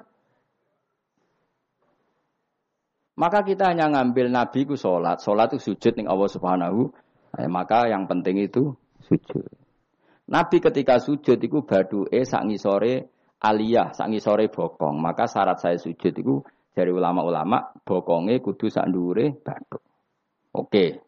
Maka 3.14 3.43
kita 3.47 3.74
hanya 3.74 3.91
ngambil 3.91 4.30
Nabi 4.30 4.66
ku 4.66 4.78
sholat. 4.78 5.22
Sholat 5.22 5.55
itu 5.55 5.74
sujud 5.74 5.93
nih 5.95 6.07
Allah 6.07 6.28
Subhanahu. 6.30 6.91
Eh, 7.35 7.51
maka 7.51 7.91
yang 7.91 8.07
penting 8.07 8.43
itu 8.43 8.78
sujud. 9.07 9.63
Nabi 10.24 10.56
ketika 10.56 10.96
sujud 10.96 11.36
itu 11.36 11.58
badu 11.68 12.08
e 12.08 12.24
sangi 12.24 12.56
sore 12.56 13.12
aliyah, 13.44 13.92
sangi 13.92 14.20
sore 14.20 14.48
bokong. 14.48 14.96
Maka 14.96 15.28
syarat 15.28 15.60
saya 15.60 15.76
sujud 15.76 16.12
itu 16.16 16.40
dari 16.72 16.90
ulama-ulama 16.90 17.76
bokongnya 17.84 18.40
kudu 18.40 18.72
sandure 18.72 19.36
badu. 19.44 19.78
Oke. 20.56 21.04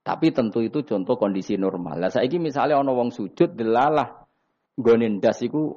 Tapi 0.00 0.32
tentu 0.32 0.64
itu 0.64 0.80
contoh 0.80 1.20
kondisi 1.20 1.60
normal. 1.60 2.00
Lah 2.00 2.08
saiki 2.08 2.40
misalnya 2.40 2.80
ono 2.80 2.96
wong 2.96 3.12
sujud 3.12 3.52
delalah 3.52 4.08
gonin 4.78 5.20
das 5.20 5.44
iku 5.44 5.76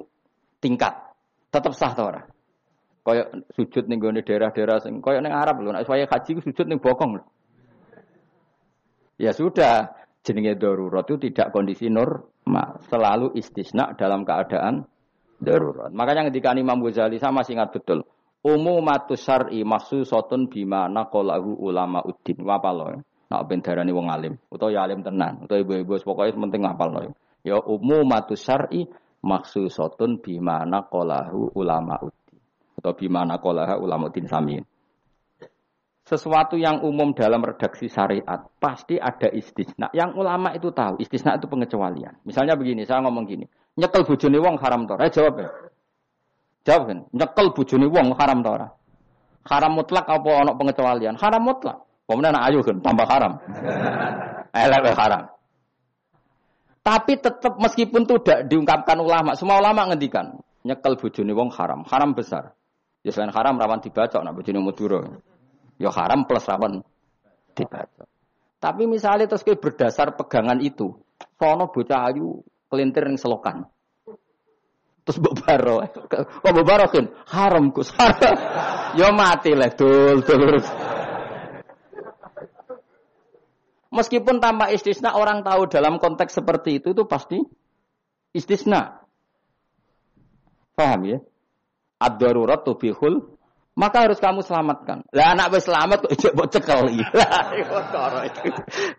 tingkat. 0.64 0.96
Tetap 1.52 1.76
sah 1.76 1.92
ta 1.92 2.02
ora? 2.08 2.22
Kaya 3.04 3.28
sujud 3.52 3.84
ning 3.84 4.00
gone 4.00 4.24
daerah-daerah 4.24 4.80
sing 4.80 5.04
kaya 5.04 5.20
ning 5.20 5.28
Arab 5.28 5.60
lho, 5.60 5.76
nek 5.76 5.84
haji 5.84 6.40
sujud 6.40 6.64
ning 6.64 6.80
bokong 6.80 7.20
lho. 7.20 7.24
Ya 9.20 9.36
sudah, 9.36 9.92
jenenge 10.24 10.56
darurat 10.56 11.04
itu 11.04 11.30
tidak 11.30 11.52
kondisi 11.52 11.92
normal, 11.92 12.80
selalu 12.88 13.36
istisna 13.36 13.92
dalam 13.94 14.24
keadaan 14.24 14.88
darurat. 15.38 15.92
Makanya 15.92 16.32
ketika 16.32 16.56
Imam 16.56 16.80
Ghazali 16.80 17.20
sama 17.20 17.44
masih 17.44 17.60
ingat 17.60 17.70
betul. 17.76 18.02
Umumatus 18.44 19.24
syar'i 19.24 19.64
mahsusatun 19.64 20.52
bima 20.52 20.84
naqalahu 20.88 21.64
ulama 21.64 22.04
uddin. 22.04 22.44
Wapal 22.44 22.76
lho. 22.76 23.00
Nak 23.32 23.40
ben 23.48 23.64
darani 23.64 23.88
wong 23.88 24.12
alim, 24.12 24.36
utawa 24.52 24.68
ya 24.68 24.84
alim 24.84 25.00
tenan, 25.00 25.48
utawa 25.48 25.64
ibu-ibu 25.64 25.96
pokoke 26.04 26.36
penting 26.36 26.60
ngapal 26.60 26.92
lho. 26.92 27.16
Ya 27.40 27.56
umumatus 27.56 28.44
syar'i 28.44 28.84
mahsusatun 29.24 30.20
bima 30.20 30.68
naqalahu 30.68 31.56
ulama 31.56 31.96
uddin 32.04 32.24
atau 32.84 32.92
bimana 32.92 33.40
kolaha 33.40 33.80
ulama 33.80 34.12
din 34.12 34.28
samin. 34.28 34.60
Sesuatu 36.04 36.60
yang 36.60 36.84
umum 36.84 37.16
dalam 37.16 37.40
redaksi 37.40 37.88
syariat 37.88 38.44
pasti 38.60 39.00
ada 39.00 39.32
istisna. 39.32 39.88
Yang 39.96 40.20
ulama 40.20 40.52
itu 40.52 40.68
tahu 40.68 41.00
istisna 41.00 41.40
itu 41.40 41.48
pengecualian. 41.48 42.20
Misalnya 42.28 42.60
begini, 42.60 42.84
saya 42.84 43.00
ngomong 43.00 43.24
gini, 43.24 43.48
nyekel 43.80 44.04
bujuni 44.04 44.36
wong 44.36 44.60
haram 44.60 44.84
tora. 44.84 45.08
Eh 45.08 45.12
jawab 45.12 45.40
ya. 45.40 45.48
Jawab 46.68 46.82
kan, 46.92 46.98
nyekel 47.08 47.46
bujuni 47.56 47.88
wong 47.88 48.12
haram 48.20 48.44
tora. 48.44 48.68
Haram 49.48 49.72
mutlak 49.72 50.04
apa 50.04 50.28
ono 50.44 50.52
pengecualian? 50.60 51.16
Haram 51.16 51.40
mutlak. 51.40 51.80
Kemudian 52.04 52.36
ayo 52.36 52.60
kan 52.60 52.76
tambah 52.84 53.06
haram. 53.08 53.32
Elek 54.52 54.92
haram. 54.92 55.32
Tapi 56.84 57.16
tetap 57.16 57.56
meskipun 57.56 58.04
itu 58.04 58.20
tidak 58.20 58.44
diungkapkan 58.52 59.00
ulama, 59.00 59.32
semua 59.40 59.56
ulama 59.56 59.88
ngendikan 59.88 60.36
nyekel 60.68 61.00
bujuni 61.00 61.32
wong 61.32 61.48
haram, 61.48 61.80
haram 61.88 62.12
besar. 62.12 62.52
Ya 63.00 63.12
selain 63.12 63.32
haram 63.32 63.56
rawan 63.56 63.80
dibaca 63.80 64.20
nak 64.20 64.32
bojone 64.36 64.60
Madura. 64.60 65.00
Ya 65.78 65.90
haram 65.90 66.26
plus 66.26 66.46
rawan 66.46 66.82
dibaca. 67.54 68.04
Tapi 68.62 68.88
misalnya 68.88 69.28
terus 69.28 69.44
berdasar 69.44 70.16
pegangan 70.16 70.62
itu, 70.62 70.96
sono 71.36 71.68
bocah 71.68 72.08
ayu 72.08 72.40
kelintir 72.72 73.04
yang 73.04 73.20
selokan. 73.20 73.68
Terus 75.04 75.20
bobaro, 75.20 75.84
kok 76.08 76.52
bobaro 76.54 76.86
kan 76.88 77.06
haram 77.28 77.68
kus 77.74 77.92
haram. 77.92 78.34
Ya 78.94 79.10
mati 79.10 79.50
lah 79.50 79.74
dul 79.74 80.22
dul. 80.22 80.62
Meskipun 83.90 84.38
tanpa 84.38 84.70
istisna 84.70 85.18
orang 85.18 85.42
tahu 85.42 85.66
dalam 85.66 85.98
konteks 85.98 86.38
seperti 86.38 86.78
itu 86.78 86.94
itu 86.94 87.02
pasti 87.10 87.42
istisna. 88.30 89.02
Paham 90.78 91.00
ya? 91.10 91.18
ad-darurat 92.04 92.62
tubihul 92.66 93.33
maka 93.74 94.06
harus 94.06 94.22
kamu 94.22 94.46
selamatkan. 94.46 95.02
Lah 95.10 95.34
anak 95.34 95.50
wis 95.50 95.66
selamat 95.66 96.06
kok 96.06 96.12
ijek 96.14 96.32
mbok 96.38 96.48
cekel 96.54 96.80
iki. 96.94 97.04
Lah 97.18 98.22
itu. 98.22 98.40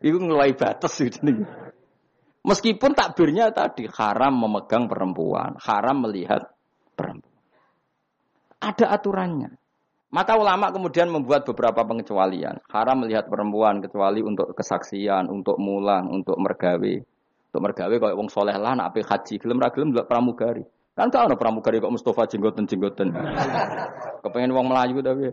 Iku 0.03 0.17
batas 0.59 0.93
itu 0.99 1.19
nih. 1.23 1.47
Meskipun 2.45 2.91
takbirnya 2.93 3.49
tadi 3.55 3.89
haram 3.89 4.35
memegang 4.35 4.85
perempuan, 4.85 5.57
haram 5.57 5.97
melihat 6.05 6.53
perempuan. 6.93 7.33
Ada 8.61 8.93
aturannya. 8.99 9.55
Maka 10.13 10.37
ulama 10.37 10.69
kemudian 10.69 11.09
membuat 11.09 11.43
beberapa 11.47 11.81
pengecualian. 11.83 12.61
Haram 12.69 13.03
melihat 13.03 13.25
perempuan 13.27 13.81
kecuali 13.81 14.21
untuk 14.21 14.53
kesaksian, 14.53 15.27
untuk 15.27 15.57
mulang, 15.57 16.07
untuk 16.07 16.37
mergawe. 16.37 16.95
Untuk 17.51 17.61
mergawe 17.63 17.95
kalau 17.99 18.15
wong 18.19 18.29
soleh 18.29 18.55
lah 18.55 18.77
nak 18.77 18.95
haji, 18.95 19.41
gelem 19.41 19.59
ra 19.59 19.73
gelem 19.73 19.91
pramugari. 20.05 20.63
Kan 20.95 21.11
gak 21.11 21.27
ada 21.27 21.35
pramugari 21.35 21.83
kok 21.83 21.91
Mustafa 21.91 22.23
jenggoten-jenggoten. 22.23 23.11
Kepengen 24.23 24.55
uang 24.55 24.67
Melayu 24.71 25.03
tapi. 25.03 25.27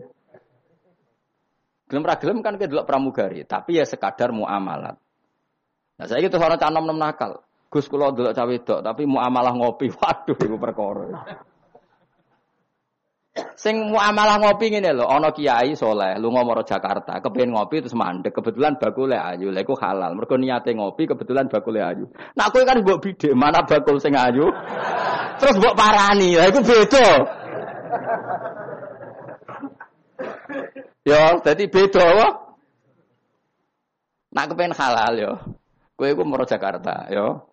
Gelem 1.87 2.03
ra 2.03 2.15
gelem 2.19 2.43
kan 2.43 2.59
delok 2.59 2.83
pramugari, 2.83 3.47
tapi 3.47 3.79
ya 3.79 3.87
sekadar 3.87 4.35
muamalat. 4.35 4.99
Nah, 5.93 6.05
saya 6.09 6.25
itu 6.25 6.35
orang 6.35 6.59
canom 6.59 6.83
nem 6.83 6.99
nakal. 6.99 7.39
Gus 7.71 7.87
kula 7.87 8.11
delok 8.11 8.35
cawe 8.35 8.55
dok, 8.59 8.79
tapi 8.83 9.07
muamalah 9.07 9.55
ngopi. 9.55 9.87
Waduh 9.97 10.35
iku 10.35 10.57
perkara. 10.59 11.23
Sing 13.33 13.89
muamalah 13.89 14.37
ngopi 14.37 14.69
ngene 14.69 14.93
lho, 14.93 15.09
ana 15.09 15.33
kiai 15.33 15.73
soleh 15.73 16.21
lunga 16.21 16.45
maro 16.45 16.61
Jakarta, 16.61 17.17
kepengin 17.17 17.57
ngopi 17.57 17.81
terus 17.81 17.97
mandek, 17.97 18.29
kebetulan 18.29 18.77
bakule 18.77 19.17
ayu, 19.17 19.49
lha 19.49 19.65
halal. 19.65 20.13
Mergo 20.13 20.37
niate 20.37 20.69
ngopi 20.77 21.09
kebetulan 21.09 21.49
bakule 21.49 21.81
ayu. 21.81 22.05
Nak 22.37 22.53
kowe 22.53 22.61
kan 22.61 22.85
mbok 22.85 23.01
bidhe, 23.01 23.33
mana 23.33 23.65
bakul 23.65 23.97
sing 23.97 24.13
ayu? 24.13 24.53
Terus 25.41 25.57
mbok 25.57 25.73
parani, 25.73 26.37
lha 26.37 26.45
iku 26.45 26.61
beda. 26.61 27.07
Yo, 31.01 31.21
dadi 31.41 31.65
beda 31.65 32.05
wae. 32.05 32.29
Nak 34.29 34.45
kepengen 34.53 34.77
halal 34.77 35.13
yo. 35.17 35.33
Kowe 35.97 36.05
iku 36.05 36.21
maro 36.21 36.45
Jakarta, 36.45 37.09
yo. 37.09 37.49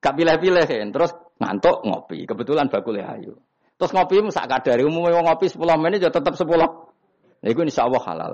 Gak 0.00 0.16
pilih-pilih 0.16 0.64
terus 0.88 1.12
ngantuk 1.36 1.84
ngopi, 1.84 2.24
kebetulan 2.24 2.72
bakule 2.72 3.04
ayu. 3.04 3.36
Terus 3.78 3.94
ngopi 3.94 4.18
sak 4.34 4.50
kadari 4.50 4.82
umumnya 4.82 5.22
ngopi 5.22 5.46
10 5.46 5.62
menit 5.78 6.02
ya 6.02 6.10
tetap 6.10 6.34
10. 6.34 6.44
Nah, 6.50 7.46
itu 7.46 7.60
insya 7.62 7.86
Allah 7.86 8.02
halal. 8.02 8.32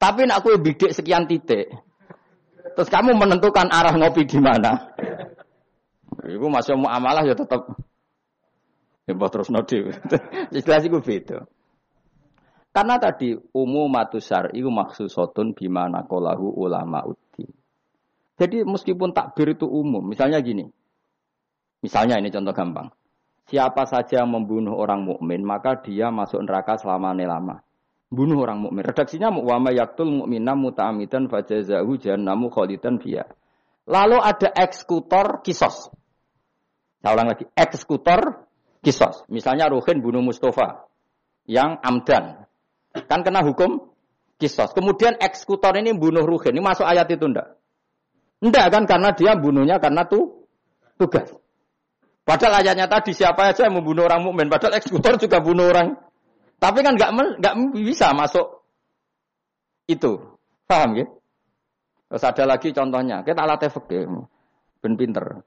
Tapi 0.00 0.24
nak 0.24 0.40
kue 0.40 0.56
bidik 0.56 0.96
sekian 0.96 1.28
titik. 1.28 1.68
Terus 2.72 2.88
kamu 2.88 3.12
menentukan 3.12 3.68
arah 3.68 3.92
ngopi 3.92 4.24
di 4.24 4.40
mana. 4.40 4.96
Iku 6.24 6.48
masih 6.48 6.80
mau 6.80 6.88
amalah 6.88 7.20
ya 7.28 7.36
tetap. 7.36 7.68
Ya 9.04 9.12
terus 9.12 9.52
nodi. 9.52 9.84
Jelas 10.56 10.88
itu 10.88 10.96
beda. 11.04 11.44
Karena 12.70 12.96
tadi 13.02 13.34
umumatu 13.52 14.22
syar'i 14.22 14.62
maksusotun 14.62 15.52
bima 15.52 15.90
naqalahu 15.90 16.54
ulama 16.54 17.02
uddi. 17.02 17.44
Jadi 18.40 18.64
meskipun 18.64 19.12
takbir 19.12 19.52
itu 19.52 19.66
umum, 19.68 20.00
misalnya 20.06 20.40
gini. 20.40 20.64
Misalnya 21.84 22.16
ini 22.16 22.32
contoh 22.32 22.54
gampang. 22.54 22.88
Siapa 23.50 23.82
saja 23.82 24.22
yang 24.22 24.30
membunuh 24.30 24.78
orang 24.78 25.02
mukmin 25.02 25.42
maka 25.42 25.82
dia 25.82 26.14
masuk 26.14 26.38
neraka 26.46 26.78
selama 26.78 27.10
lama. 27.18 27.66
Bunuh 28.06 28.38
orang 28.46 28.62
mukmin. 28.62 28.86
Redaksinya 28.86 29.26
wa 29.34 29.58
may 29.58 29.74
yaktul 29.74 30.06
mu'mina 30.06 30.54
muta'amidan 30.54 31.26
fajazahu 31.26 31.98
jahannamu 31.98 32.46
khalidan 32.46 33.02
fiha. 33.02 33.26
Lalu 33.90 34.22
ada 34.22 34.54
eksekutor 34.54 35.42
kisos. 35.42 35.90
Saya 37.02 37.10
ulang 37.10 37.34
lagi, 37.34 37.50
eksekutor 37.58 38.46
kisos. 38.86 39.26
Misalnya 39.26 39.66
Ruhin 39.66 39.98
bunuh 39.98 40.22
Mustafa 40.22 40.86
yang 41.50 41.82
amdan. 41.82 42.46
Kan 43.10 43.26
kena 43.26 43.42
hukum 43.42 43.90
kisos. 44.38 44.70
Kemudian 44.78 45.18
eksekutor 45.18 45.74
ini 45.74 45.90
bunuh 45.90 46.22
Ruhin. 46.22 46.54
Ini 46.54 46.62
masuk 46.62 46.86
ayat 46.86 47.10
itu 47.10 47.26
enggak? 47.26 47.58
Enggak 48.38 48.66
kan 48.70 48.86
karena 48.86 49.10
dia 49.10 49.34
bunuhnya 49.34 49.82
karena 49.82 50.06
tuh 50.06 50.46
tugas. 51.02 51.34
Padahal 52.30 52.62
ayatnya 52.62 52.86
tadi 52.86 53.10
siapa 53.10 53.50
aja 53.50 53.66
yang 53.66 53.82
membunuh 53.82 54.06
orang 54.06 54.22
mukmin, 54.22 54.46
padahal 54.46 54.78
eksekutor 54.78 55.18
juga 55.18 55.42
bunuh 55.42 55.66
orang. 55.66 55.98
Tapi 56.62 56.78
kan 56.86 56.94
nggak 56.94 57.10
nggak 57.42 57.54
bisa 57.74 58.14
masuk 58.14 58.70
itu. 59.90 60.38
Paham 60.62 60.94
ya? 60.94 61.10
Terus 62.06 62.22
ada 62.22 62.44
lagi 62.54 62.70
contohnya, 62.70 63.26
kita 63.26 63.42
alat 63.42 63.66
efek 63.66 63.90
ben 64.78 64.94
pinter. 64.94 65.42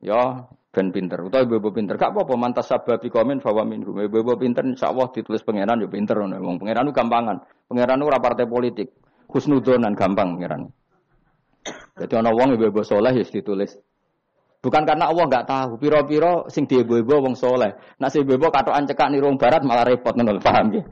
Ya, 0.00 0.48
ben 0.72 0.88
pinter. 0.88 1.20
Utawa 1.20 1.44
ibu 1.44 1.68
pinter. 1.68 2.00
Gak 2.00 2.16
apa-apa 2.16 2.32
mantas 2.32 2.72
sababi 2.72 3.12
komen 3.12 3.44
bahwa 3.44 3.68
minhum. 3.68 3.92
Ibu 4.00 4.40
pinter 4.40 4.64
insyaallah 4.64 5.12
ditulis 5.12 5.44
pangeran 5.44 5.84
ya 5.84 5.88
pinter 5.92 6.16
Wong 6.16 6.56
pangeran 6.60 6.92
gampangan. 6.96 7.36
Pangeran 7.68 8.00
itu 8.00 8.08
partai 8.08 8.48
politik. 8.48 8.88
Husnudonan 9.28 9.92
gampang 9.92 10.40
pangeran. 10.40 10.62
Jadi 12.00 12.12
ana 12.16 12.32
wong 12.32 12.56
ibu-ibu 12.56 12.84
soleh 12.84 13.12
ya 13.16 13.24
ditulis 13.24 13.76
Bukan 14.64 14.88
karena 14.88 15.12
Allah 15.12 15.28
nggak 15.28 15.44
tahu. 15.44 15.76
Piro-piro 15.76 16.48
sing 16.48 16.64
diebo-ebo 16.64 17.20
wong 17.20 17.36
soleh. 17.36 17.76
Nak 18.00 18.08
si 18.08 18.24
bebo 18.24 18.48
katokan 18.48 18.88
cekak 18.88 19.12
nih 19.12 19.20
rong 19.20 19.36
barat 19.36 19.60
malah 19.60 19.84
repot 19.84 20.16
nol 20.16 20.40
paham 20.40 20.72
ya? 20.72 20.82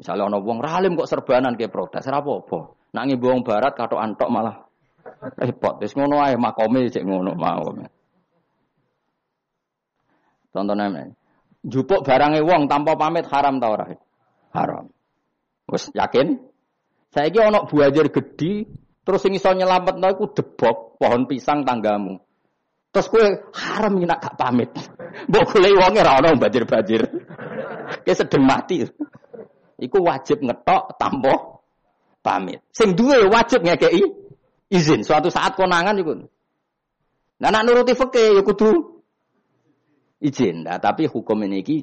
Misalnya 0.00 0.32
ono 0.32 0.40
wong 0.40 0.64
ralim 0.64 0.96
kok 0.96 1.04
serbanan 1.04 1.60
kayak 1.60 1.68
protes, 1.68 2.08
apa-apa. 2.08 2.72
Nak 2.96 3.04
ngibu 3.04 3.26
wong 3.28 3.40
barat 3.44 3.76
kato 3.76 4.00
antok 4.00 4.32
malah 4.32 4.56
repot. 5.36 5.84
Terus 5.84 5.92
ngono 6.00 6.24
ae 6.24 6.40
makome 6.40 6.88
cek 6.88 7.04
ngono 7.04 7.36
mau. 7.36 7.76
Contohnya 10.48 10.88
ini. 10.88 11.12
Jupuk 11.60 12.00
barangnya 12.08 12.40
wong 12.40 12.72
tanpa 12.72 12.96
pamit 12.96 13.28
haram 13.28 13.60
tau 13.60 13.76
ora? 13.76 13.92
Haram. 14.56 14.88
Wes 15.68 15.92
yakin? 15.92 16.40
Saya 17.12 17.28
ini 17.28 17.36
ono 17.36 17.68
buajar 17.68 18.08
gede, 18.08 18.64
terus 19.04 19.20
sing 19.20 19.36
iso 19.36 19.52
nyelametno 19.52 20.08
iku 20.08 20.32
debok 20.32 20.96
pohon 20.96 21.28
pisang 21.28 21.68
tanggamu. 21.68 22.29
Terus 22.90 23.06
kue 23.06 23.26
haram 23.54 24.02
ini 24.02 24.10
gak 24.10 24.34
pamit. 24.34 24.74
Mbok 25.30 25.44
golek 25.54 25.78
wonge 25.78 26.02
ora 26.02 26.18
ono 26.18 26.34
banjir-banjir. 26.34 27.02
Kayak 28.02 28.18
sedeng 28.18 28.42
mati. 28.42 28.82
Iku 29.78 29.98
wajib 30.02 30.42
ngetok 30.42 30.98
tampo 30.98 31.62
pamit. 32.18 32.66
Sing 32.74 32.98
duwe 32.98 33.30
wajib 33.30 33.62
ngekei 33.62 34.02
izin. 34.74 35.06
Suatu 35.06 35.30
saat 35.30 35.54
konangan 35.54 35.94
iku. 36.02 36.18
Nah 37.40 37.48
nak 37.48 37.62
nuruti 37.62 37.94
fikih 37.94 38.36
ya 38.36 38.42
kudu 38.42 39.00
izin. 40.20 40.66
Nah, 40.66 40.82
tapi 40.82 41.06
hukum 41.06 41.46
ini 41.46 41.62
ki 41.62 41.78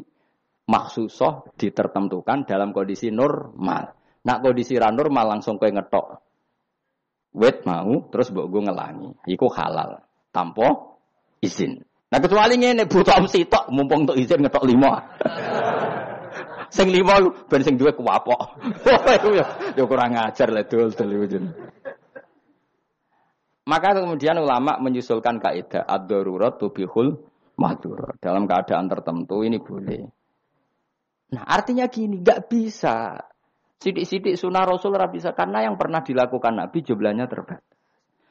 maksusoh 0.67 1.55
ditertentukan 1.55 2.43
dalam 2.43 2.75
kondisi 2.75 3.09
normal. 3.09 3.95
Nak 4.27 4.37
kondisi 4.43 4.75
ra 4.75 4.91
normal 4.91 5.39
langsung 5.39 5.55
kue 5.55 5.71
ngetok. 5.71 6.19
Wet 7.37 7.63
mau 7.63 8.11
terus 8.11 8.27
mbok 8.27 8.47
gue 8.51 8.61
ngelangi. 8.67 9.09
Iku 9.29 9.47
halal. 9.55 10.03
Tampo 10.35 10.96
izin. 11.47 11.79
Nah 12.07 12.19
kecuali 12.19 12.55
ini 12.55 12.83
butuh 12.83 13.19
om 13.19 13.27
sitok 13.27 13.71
mumpung 13.71 14.07
untuk 14.07 14.19
izin 14.19 14.43
ngetok 14.43 14.67
lima. 14.67 14.91
sing 16.67 16.91
lima 16.91 17.15
ben 17.47 17.63
sing 17.63 17.79
duwe 17.79 17.95
kuwapok. 17.95 18.59
ya 19.79 19.83
kurang 19.87 20.19
ajar 20.19 20.51
lah 20.51 20.67
dul 20.67 20.91
dul 20.91 21.11
Maka 23.67 23.99
kemudian 23.99 24.39
ulama 24.39 24.79
menyusulkan 24.79 25.43
kaidah 25.43 25.83
ad-darurat 25.83 26.55
tubihul 26.55 27.19
mahdur. 27.59 28.15
Dalam 28.23 28.47
keadaan 28.47 28.87
tertentu 28.87 29.43
ini 29.43 29.59
boleh. 29.59 30.07
Nah 31.35 31.43
artinya 31.43 31.91
gini, 31.91 32.23
nggak 32.23 32.47
bisa. 32.47 33.19
Sidik-sidik 33.77 34.39
sunnah 34.39 34.63
Rasul 34.63 34.95
bisa 35.11 35.35
karena 35.35 35.67
yang 35.67 35.75
pernah 35.75 35.99
dilakukan 35.99 36.55
Nabi 36.55 36.79
jumlahnya 36.79 37.27
terbatas. 37.27 37.67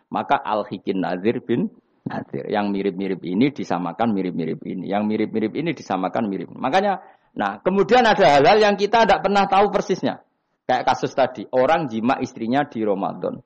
Maka 0.09 0.41
al-hikin 0.41 1.05
nazir 1.05 1.45
bin 1.45 1.69
Nadir. 2.07 2.47
Yang 2.47 2.67
mirip-mirip 2.71 3.21
ini 3.27 3.51
disamakan 3.51 4.15
mirip-mirip 4.15 4.63
ini. 4.63 4.87
Yang 4.87 5.03
mirip-mirip 5.11 5.53
ini 5.59 5.71
disamakan 5.75 6.31
mirip. 6.31 6.49
Makanya, 6.55 7.03
nah 7.35 7.59
kemudian 7.59 8.07
ada 8.07 8.39
hal-hal 8.39 8.63
yang 8.63 8.79
kita 8.79 9.05
tidak 9.05 9.27
pernah 9.27 9.51
tahu 9.51 9.75
persisnya. 9.75 10.23
Kayak 10.67 10.87
kasus 10.87 11.15
tadi, 11.15 11.47
orang 11.55 11.87
jima 11.87 12.19
istrinya 12.19 12.67
di 12.67 12.83
Ramadan. 12.83 13.39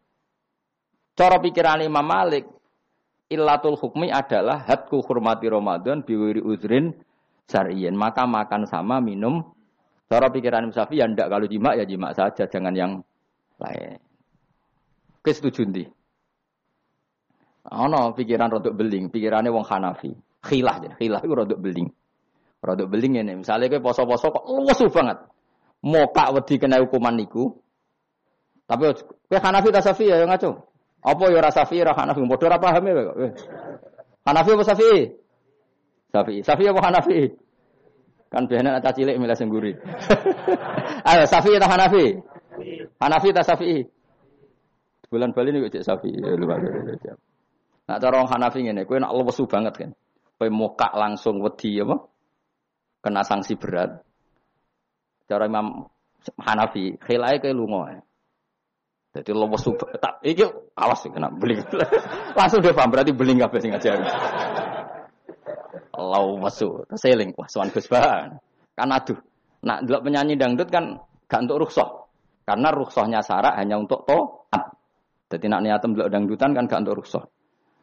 Cara 1.17 1.37
pikiran 1.37 1.85
Imam 1.85 2.05
Malik, 2.05 2.49
illatul 3.29 3.77
hukmi 3.77 4.09
adalah 4.09 4.65
hadku 4.65 5.05
hurmati 5.05 5.49
Ramadan 5.49 6.01
biwiri 6.01 6.41
uzrin 6.41 6.97
syariyin. 7.45 7.93
Maka 7.93 8.25
makan 8.25 8.65
sama 8.65 9.05
minum. 9.05 9.53
Cara 10.09 10.33
pikiran 10.33 10.69
Imam 10.69 10.75
Syafi'i 10.75 11.05
ya 11.05 11.07
ndak 11.07 11.29
kalau 11.29 11.47
jima 11.47 11.77
ya 11.77 11.85
jima 11.85 12.11
saja, 12.17 12.49
jangan 12.49 12.73
yang 12.73 12.93
lain. 13.61 14.01
Kesetuju 15.21 15.69
nih. 15.69 16.00
Ono 17.69 18.17
pikiran 18.17 18.49
rodok 18.49 18.73
beling, 18.73 19.13
pikirannya 19.13 19.53
wong 19.53 19.67
Hanafi. 19.69 20.09
Khilah 20.41 20.77
ya, 20.81 20.91
khilah 20.97 21.21
itu 21.21 21.35
rodok 21.37 21.61
beling. 21.61 21.93
Rodok 22.65 22.89
beling 22.89 23.21
ini, 23.21 23.45
misalnya 23.45 23.69
kayak 23.69 23.85
poso-poso 23.85 24.33
kok 24.33 24.45
luwes 24.49 24.81
banget. 24.89 25.19
Mokak 25.85 26.29
wedi 26.37 26.57
kena 26.57 26.81
hukuman 26.81 27.17
niku. 27.17 27.53
Tapi 28.65 28.97
kayak 29.29 29.45
Hanafi 29.45 29.69
ta 29.73 29.85
Safi 29.85 30.09
ya 30.09 30.25
ngaco. 30.25 30.73
Apa 31.01 31.25
ya 31.33 31.41
rasa 31.41 31.65
Safi 31.65 31.81
ra 31.85 31.93
Hanafi, 31.97 32.21
padha 32.25 32.47
ora 32.49 32.59
paham 32.61 32.85
ya 32.85 32.93
kok. 32.97 33.17
Hanafi 34.25 34.51
apa 34.57 34.65
Safi? 34.65 34.93
Safi. 36.13 36.35
Safi 36.45 36.65
apa 36.69 36.81
Hanafi? 36.81 37.19
Kan 38.31 38.47
biasanya 38.47 38.79
ada 38.79 38.91
cilik 38.95 39.17
milih 39.19 39.37
sengguri. 39.37 39.73
Ayo 41.11 41.25
Safi 41.27 41.51
atau 41.57 41.69
Hanafi? 41.69 42.07
Hanafi 43.01 43.29
atau 43.35 43.45
Safi? 43.45 43.85
Bulan 45.11 45.35
Bali 45.35 45.51
ini 45.51 45.67
cek 45.67 45.83
Safi. 45.83 46.15
Ya, 46.15 46.39
luar 46.39 46.63
biasa. 46.63 47.19
Nah 47.91 47.99
cara 47.99 48.23
orang 48.23 48.31
Hanafi 48.31 48.63
ini, 48.63 48.87
kue 48.87 49.03
nak 49.03 49.11
lesu 49.11 49.51
banget 49.51 49.75
kan. 49.75 49.91
Kue 50.39 50.47
muka 50.47 50.95
langsung 50.95 51.43
wedi 51.43 51.83
apa? 51.83 51.99
Kena 53.03 53.27
sanksi 53.27 53.59
berat. 53.59 53.99
Cara 55.27 55.51
Imam 55.51 55.91
Hanafi, 56.39 56.95
khilai 57.03 57.43
ke 57.43 57.51
lungo. 57.51 57.91
Jadi 59.11 59.35
lesu 59.35 59.75
tak 59.99 60.23
iki 60.23 60.47
awas 60.79 61.03
kena 61.03 61.35
beling. 61.35 61.67
langsung 62.39 62.63
dia 62.63 62.71
paham 62.71 62.95
berarti 62.95 63.11
beling 63.11 63.43
apa 63.43 63.59
sih 63.59 63.75
ngajar. 63.75 63.99
Lesu, 65.99 66.87
seling 66.95 67.35
wah 67.35 67.51
suan 67.51 67.75
Gus 67.75 67.91
Kan 67.91 68.87
aduh. 68.87 69.19
Nak 69.67 69.91
dua 69.91 69.99
penyanyi 69.99 70.39
dangdut 70.39 70.71
kan 70.71 70.95
gak 71.27 71.43
untuk 71.43 71.67
rukshoh. 71.67 72.07
Karena 72.47 72.71
rukshohnya 72.71 73.19
syarat 73.19 73.59
hanya 73.59 73.83
untuk 73.83 74.07
to'at. 74.07 74.79
Jadi 75.27 75.51
nak 75.51 75.61
niatem 75.67 75.91
dua 75.91 76.07
dangdutan 76.07 76.55
kan 76.55 76.71
gak 76.71 76.87
untuk 76.87 77.03
rukshoh. 77.03 77.27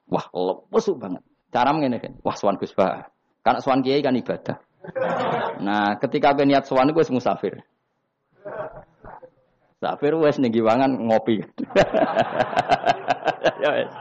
Wah, 0.08 0.26
lesu 0.72 0.96
banget. 0.96 1.24
Cara 1.52 1.76
mengenai 1.76 2.00
kan. 2.00 2.14
Wah, 2.24 2.36
suan 2.36 2.56
Gus 2.56 2.72
Karena 2.76 3.60
suan 3.64 3.84
kiai 3.84 4.04
kan 4.04 4.16
ibadah. 4.16 4.58
Nah, 5.60 6.00
ketika 6.00 6.32
gue 6.36 6.48
niat 6.48 6.64
suan 6.68 6.92
gue 6.92 7.04
musafir. 7.12 7.60
Musafir 9.78 10.14
wes 10.16 10.40
giwangan 10.40 10.92
ngopi. 10.96 11.44
ya 13.64 13.70
wes. 13.72 13.92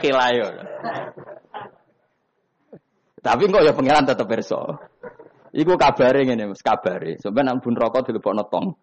Khilayo. 0.00 0.48
Tapi 3.18 3.42
kok 3.50 3.64
ya 3.64 3.72
pangeran 3.76 4.08
tetap 4.08 4.26
perso. 4.30 4.78
Iku 5.52 5.80
kabare 5.80 6.28
ngene, 6.28 6.52
Mas, 6.52 6.60
kabare. 6.60 7.16
Sampai 7.20 7.42
nang 7.44 7.60
bun 7.60 7.76
rokok 7.76 8.08
dilebokno 8.08 8.44
tong. 8.52 8.76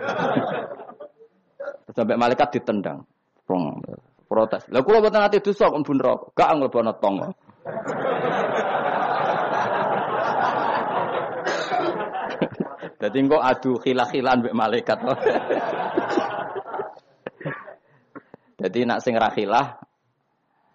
Sampai 1.96 2.16
malaikat 2.16 2.60
ditendang. 2.60 3.04
Prong 3.44 3.80
protes. 4.34 4.66
Lah 4.74 4.82
kula 4.82 4.98
mboten 4.98 5.22
ate 5.22 5.38
dosa 5.38 5.70
kok 5.70 5.78
bun 5.86 6.02
rokok. 6.02 6.34
Gak 6.34 6.50
nglebono 6.58 6.92
tong. 6.98 7.22
Dadi 12.98 13.18
engko 13.22 13.38
adu 13.38 13.78
khilah-khilan 13.78 14.42
mbek 14.42 14.54
malaikat. 14.58 14.98
Jadi 18.58 18.78
nak 18.82 18.98
sing 19.06 19.14
rakhilah 19.14 19.78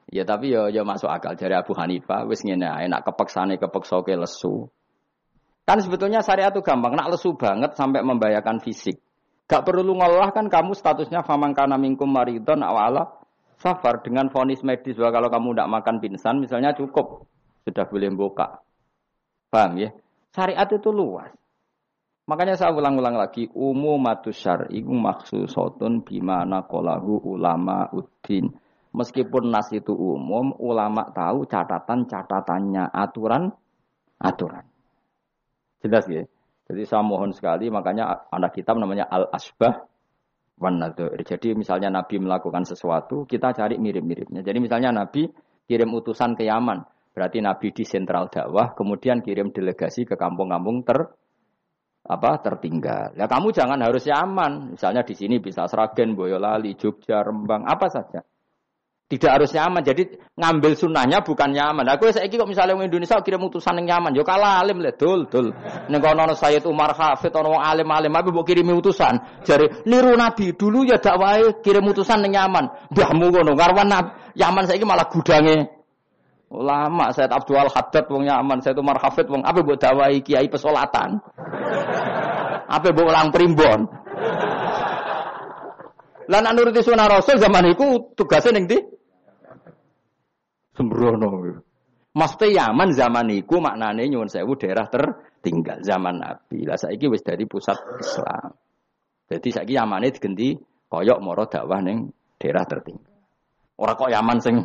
ya 0.09 0.23
tapi 0.23 0.55
ya 0.55 0.71
ya 0.71 0.87
masuk 0.87 1.09
akal 1.09 1.35
dari 1.35 1.57
Abu 1.57 1.73
Hanifah 1.75 2.25
wis 2.29 2.45
ngene 2.47 2.69
ae 2.69 2.87
nak 2.87 3.03
kepeksane 3.03 3.59
kepeksa 3.59 3.99
ke 4.07 4.15
lesu. 4.15 4.71
Kan 5.69 5.85
sebetulnya 5.85 6.25
syariat 6.25 6.49
itu 6.49 6.65
gampang, 6.65 6.97
nak 6.97 7.13
lesu 7.13 7.37
banget 7.37 7.77
sampai 7.77 8.01
membahayakan 8.01 8.57
fisik. 8.57 9.05
Gak 9.45 9.69
perlu 9.69 9.93
ngolah 9.93 10.33
kan 10.33 10.49
kamu 10.49 10.73
statusnya 10.73 11.21
famang 11.21 11.53
kana 11.53 11.77
minkum 11.77 12.09
maridon 12.09 12.61
awala 12.65 13.18
safar 13.59 13.99
dengan 14.01 14.31
vonis 14.31 14.63
medis 14.63 14.95
bahwa 14.95 15.11
kalau 15.19 15.29
kamu 15.29 15.47
tidak 15.53 15.71
makan 15.71 15.95
pingsan 15.99 16.35
misalnya 16.39 16.71
cukup 16.71 17.27
sudah 17.67 17.85
boleh 17.85 18.09
buka. 18.15 18.63
Paham 19.51 19.77
ya? 19.77 19.89
Syariat 20.31 20.69
itu 20.71 20.89
luas. 20.89 21.29
Makanya 22.29 22.53
saya 22.53 22.69
ulang-ulang 22.77 23.17
lagi, 23.17 23.49
umumatus 23.49 24.37
syar'i 24.37 24.85
maksusotun 24.85 26.05
bimana 26.05 26.61
kolahu 26.69 27.17
ulama 27.25 27.89
uddin. 27.89 28.53
Meskipun 28.93 29.49
nas 29.49 29.73
itu 29.73 29.93
umum, 29.93 30.53
ulama 30.61 31.09
tahu 31.09 31.49
catatan-catatannya, 31.49 32.93
aturan-aturan. 32.93 34.65
Jelas 35.81 36.05
ya? 36.05 36.21
Jadi 36.69 36.85
saya 36.85 37.01
mohon 37.01 37.33
sekali, 37.33 37.73
makanya 37.73 38.29
anak 38.29 38.53
kitab 38.53 38.77
namanya 38.77 39.09
Al-Asbah 39.09 39.89
Jadi 40.59 41.55
misalnya 41.55 41.87
Nabi 41.87 42.19
melakukan 42.19 42.67
sesuatu, 42.67 43.23
kita 43.23 43.55
cari 43.55 43.79
mirip-miripnya. 43.79 44.43
Jadi 44.43 44.59
misalnya 44.59 44.91
Nabi 44.91 45.25
kirim 45.63 45.89
utusan 45.95 46.35
ke 46.35 46.43
Yaman, 46.43 46.83
berarti 47.15 47.39
Nabi 47.39 47.71
di 47.71 47.87
sentral 47.87 48.27
dakwah, 48.27 48.75
kemudian 48.75 49.23
kirim 49.23 49.55
delegasi 49.55 50.03
ke 50.03 50.19
kampung-kampung 50.19 50.83
ter 50.83 50.99
apa 52.09 52.41
tertinggal. 52.41 53.13
Ya 53.13 53.29
kamu 53.29 53.53
jangan 53.53 53.79
harus 53.79 54.03
Yaman. 54.07 54.75
Misalnya 54.75 55.05
di 55.05 55.13
sini 55.13 55.37
bisa 55.37 55.69
Sragen, 55.69 56.17
Boyolali, 56.17 56.73
Jogja, 56.73 57.21
Rembang, 57.21 57.67
apa 57.69 57.87
saja. 57.87 58.25
Tidak 59.09 59.25
harus 59.25 59.49
nyaman. 59.57 59.81
Jadi 59.81 60.05
ngambil 60.37 60.77
sunnahnya 60.77 61.25
bukan 61.25 61.49
nyaman. 61.49 61.81
Aku 61.97 62.13
saya 62.13 62.29
kok 62.29 62.45
misalnya 62.45 62.77
orang 62.77 62.93
Indonesia 62.93 63.17
kirim 63.25 63.41
utusan 63.41 63.81
yang 63.81 63.97
nyaman, 63.97 64.13
yo 64.13 64.21
kalah 64.21 64.61
alim 64.61 64.85
le 64.85 64.93
dul 64.93 65.25
dul. 65.25 65.49
Ning 65.89 65.97
kono 65.97 66.29
Sayyid 66.37 66.69
Umar 66.69 66.93
Hafid 66.93 67.33
ono 67.33 67.57
alim-alim 67.57 68.13
tapi 68.13 68.29
mbok 68.29 68.45
kirimi 68.45 68.69
utusan. 68.77 69.41
Jare 69.41 69.81
niru 69.89 70.13
Nabi 70.13 70.53
dulu 70.53 70.85
ya 70.85 71.01
dakwahe 71.01 71.57
kirim 71.65 71.89
utusan 71.89 72.21
yang 72.29 72.45
nyaman. 72.53 72.69
Mbahmu 72.93 73.33
ngono 73.33 73.57
ngarwan 73.57 73.89
Yaman 74.37 74.69
saiki 74.69 74.85
malah 74.85 75.09
gudange 75.09 75.79
ulama 76.53 77.09
Said 77.09 77.33
Abdul 77.33 77.65
Haddad 77.65 78.05
wong 78.13 78.29
nyaman, 78.29 78.61
Said 78.61 78.77
Umar 78.77 79.01
Hafid 79.01 79.25
wong 79.25 79.41
apa 79.41 79.65
mbok 79.65 79.81
dakwahi 79.81 80.21
kiai 80.21 80.45
pesolatan. 80.53 81.17
Apa 82.77 82.93
mbok 82.93 83.09
ulang 83.09 83.33
primbon. 83.33 83.89
Lan 86.29 86.45
nuruti 86.53 86.85
sunah 86.85 87.09
Rasul 87.09 87.41
zaman 87.41 87.73
itu 87.73 88.13
tugasnya 88.13 88.53
ning 88.53 88.69
ndi? 88.69 88.98
Sembrono. 90.79 91.59
Maksudnya 92.15 92.71
Yaman 92.71 92.89
zaman 92.95 93.27
itu 93.35 93.59
maknanya 93.59 94.07
nyuwun 94.07 94.31
sewu 94.31 94.55
daerah 94.55 94.87
tertinggal 94.87 95.83
zaman 95.83 96.23
Nabi. 96.23 96.63
Lah 96.63 96.79
saiki 96.79 97.11
wis 97.11 97.21
dari 97.21 97.43
pusat 97.43 97.75
Islam. 97.99 98.55
Jadi 99.29 99.49
saiki 99.51 99.75
Yamane 99.75 100.09
digenti 100.09 100.55
koyok 100.87 101.19
moro 101.19 101.45
dakwah 101.45 101.83
ning 101.83 102.09
daerah 102.39 102.63
tertinggal. 102.65 103.13
Ora 103.77 103.93
kok 103.93 104.09
Yaman 104.09 104.37
sing 104.41 104.55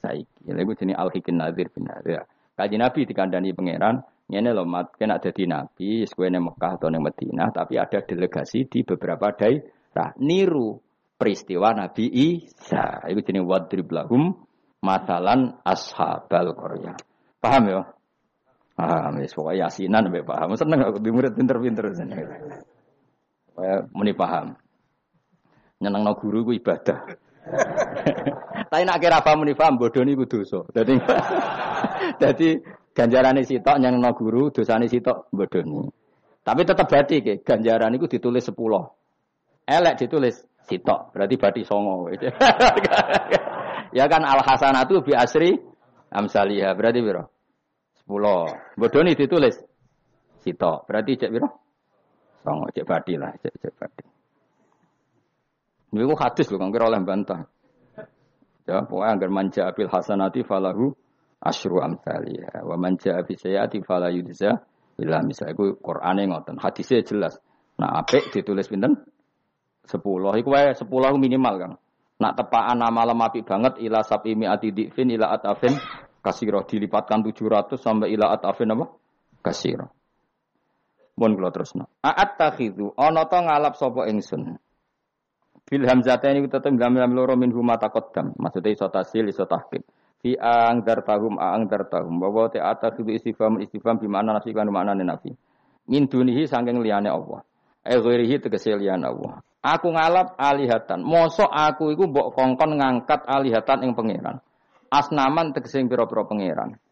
saiki. 0.00 0.48
Lha 0.54 0.62
iku 0.62 0.72
jenenge 0.78 0.98
Al-Hikin 0.98 1.36
Nadir 1.36 1.68
bin 1.68 1.84
Nadir. 1.84 2.22
Kaji 2.52 2.76
Nabi 2.80 3.00
dikandani 3.08 3.52
pangeran, 3.56 4.04
ngene 4.28 4.50
lho 4.52 4.64
mat 4.68 4.92
kena 4.96 5.16
dadi 5.16 5.48
nabi, 5.48 6.04
kowe 6.04 6.28
ning 6.28 6.44
Mekah 6.44 6.76
atau 6.76 6.92
ning 6.92 7.00
Madinah, 7.00 7.48
tapi 7.48 7.80
ada 7.80 8.04
delegasi 8.04 8.68
di 8.68 8.84
beberapa 8.84 9.32
daerah 9.32 10.12
niru 10.20 10.76
peristiwa 11.16 11.72
Nabi 11.72 12.08
Isa. 12.08 13.04
Iku 13.08 13.20
jenenge 13.24 13.48
wadrib 13.48 13.88
lahum 13.92 14.36
masalan 14.82 15.56
ashabal 15.62 16.52
Korea. 16.58 16.92
Paham 17.38 17.62
ya? 17.70 17.80
Paham 18.74 19.22
ya, 19.22 19.26
pokoknya 19.30 19.70
yasinan 19.70 20.10
sampai 20.10 20.26
paham. 20.26 20.48
Seneng 20.58 20.82
aku 20.82 20.98
di 20.98 21.10
murid 21.14 21.32
pinter-pinter. 21.38 21.86
Muni 23.94 24.12
paham. 24.12 24.58
Nyeneng 25.78 26.02
no 26.02 26.12
guru 26.18 26.46
ku 26.46 26.52
ibadah. 26.54 26.98
Tapi 28.70 28.82
nak 28.86 28.98
kira 29.02 29.22
paham 29.22 29.46
muni 29.46 29.54
paham, 29.54 29.78
bodoh 29.78 30.02
ini 30.02 30.18
ku 30.18 30.26
dosa. 30.26 30.66
Jadi, 30.70 30.94
jadi 32.18 32.48
ganjaran 32.96 33.38
sitok 33.42 33.76
nyeneng 33.78 34.02
no 34.02 34.10
guru, 34.14 34.50
dosa 34.50 34.78
sitok 34.82 35.30
bodoh 35.30 35.62
ini. 35.62 35.82
Tapi 36.42 36.66
tetap 36.66 36.90
berarti 36.90 37.22
ke 37.22 37.38
ganjaran 37.46 37.94
itu 37.94 38.10
ditulis 38.10 38.42
sepuluh. 38.42 38.82
Elek 39.62 39.94
ditulis 39.94 40.42
sitok, 40.66 41.14
berarti 41.14 41.34
berarti 41.38 41.62
songo. 41.62 42.10
Ya 43.92 44.08
kan 44.08 44.24
al 44.24 44.40
hasanatu 44.40 45.04
bi 45.04 45.12
asri 45.12 45.56
amsalihah. 46.08 46.72
Berarti 46.72 47.00
biro? 47.04 47.28
Sepuluh. 48.00 48.48
Bodoni 48.80 49.12
ditulis. 49.12 49.56
Sito. 50.40 50.82
Berarti 50.88 51.20
cek 51.20 51.30
biro? 51.30 51.48
Songo 52.42 52.66
cek 52.74 52.82
badi 52.88 53.14
lah, 53.14 53.30
cek 53.38 53.54
cek 53.62 53.72
badi. 53.78 54.04
Ini 55.92 56.08
kok 56.08 56.20
hadis 56.24 56.48
loh, 56.48 56.56
kan 56.56 56.72
kira 56.72 56.88
oleh 56.88 57.04
bantah. 57.04 57.44
Ya, 58.64 58.80
pokoknya 58.80 59.12
agar 59.18 59.30
manja 59.30 59.62
abil 59.68 59.90
hasanati 59.92 60.40
falahu 60.40 60.96
asru 61.36 61.84
amsalihah. 61.84 62.64
Wa 62.64 62.80
manja 62.80 63.20
abil 63.20 63.36
sayati 63.36 63.84
falah 63.84 64.08
yudza 64.08 64.64
ila 65.02 65.20
misalnya 65.20 65.52
itu 65.52 65.76
Qur'ane 65.82 66.32
ngoten. 66.32 66.56
Hadisnya 66.56 67.04
jelas. 67.04 67.36
Nah, 67.76 68.00
apik 68.00 68.32
ditulis 68.32 68.70
pinten? 68.70 69.04
Sepuluh. 69.84 70.32
Iku 70.38 70.48
wae 70.54 70.72
sepuluh 70.78 71.12
minimal 71.18 71.54
kan. 71.58 71.72
Nak 72.22 72.38
tepaan 72.38 72.78
nama 72.78 73.02
malam 73.02 73.18
api 73.18 73.42
banget 73.42 73.82
ila 73.82 74.06
sapi 74.06 74.38
ati 74.46 74.70
dikfin 74.70 75.10
ila 75.10 75.34
atafin 75.34 75.74
kasiro 76.22 76.62
dilipatkan 76.62 77.26
700 77.26 77.74
sampai 77.74 78.14
ila 78.14 78.30
atafin 78.30 78.70
apa? 78.70 78.86
Kasiro. 79.42 79.90
Mun 81.18 81.34
kula 81.34 81.50
terusno. 81.50 81.90
A'at 81.98 82.38
takhidu 82.38 82.94
ana 82.94 83.26
to 83.26 83.42
ngalap 83.42 83.74
sapa 83.74 84.06
ingsun. 84.06 84.54
Bil 85.66 85.82
hamzataini 85.82 86.46
tetep 86.46 86.78
gambar 86.78 87.10
loro 87.10 87.34
min 87.34 87.50
huma 87.50 87.74
taqaddam. 87.74 88.38
Maksudnya 88.38 88.70
iso 88.70 88.86
tasil 88.86 89.26
iso 89.26 89.42
tahqiq. 89.42 89.82
Fi 90.22 90.38
ang 90.38 90.86
dartahum 90.86 91.42
ang 91.42 91.66
dartahum. 91.66 92.22
Bahwa 92.22 92.46
te 92.54 92.62
atakhidu 92.62 93.10
istifham 93.18 93.58
istifham 93.58 93.98
bi 93.98 94.06
makna 94.06 94.38
nafi 94.38 94.54
kan 94.54 94.70
makna 94.70 94.94
nafi. 94.94 95.34
Min 95.90 96.06
dunihi 96.06 96.46
saking 96.46 96.78
liyane 96.78 97.10
Allah. 97.10 97.42
Eh 97.82 97.98
ghairihi 97.98 98.38
tegese 98.38 98.78
liyane 98.78 99.10
Allah. 99.10 99.42
Aku 99.62 99.94
ngalap 99.94 100.34
alihatan. 100.42 101.06
Mosok 101.06 101.46
aku 101.46 101.94
iku 101.94 102.10
mbok 102.10 102.34
kongkon 102.34 102.82
ngangkat 102.82 103.22
alihatan 103.30 103.86
ing 103.86 103.94
pangeran. 103.94 104.42
Asnaman 104.90 105.54
tegese 105.54 105.78
pira-pira 105.86 106.26
pangeran. 106.26 106.82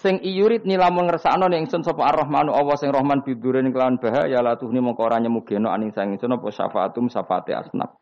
Sing 0.00 0.18
iyurit 0.24 0.64
nilamun 0.64 1.06
ngersakno 1.06 1.52
ning 1.52 1.68
ingsun 1.68 1.84
sapa 1.84 2.08
Ar-Rahmanu 2.08 2.50
Allah 2.50 2.74
sing 2.80 2.88
Rahman 2.88 3.22
bidurin 3.22 3.68
kelawan 3.70 4.00
bahaya 4.00 4.40
la 4.40 4.56
tuhni 4.56 4.80
mongko 4.80 5.04
ora 5.04 5.20
nyemugeno 5.20 5.68
aning 5.68 5.92
sang 5.92 6.16
ingsun 6.16 6.32
apa 6.32 6.48
syafaatum 6.48 7.12
syafaate 7.12 7.52
asnab. 7.52 8.00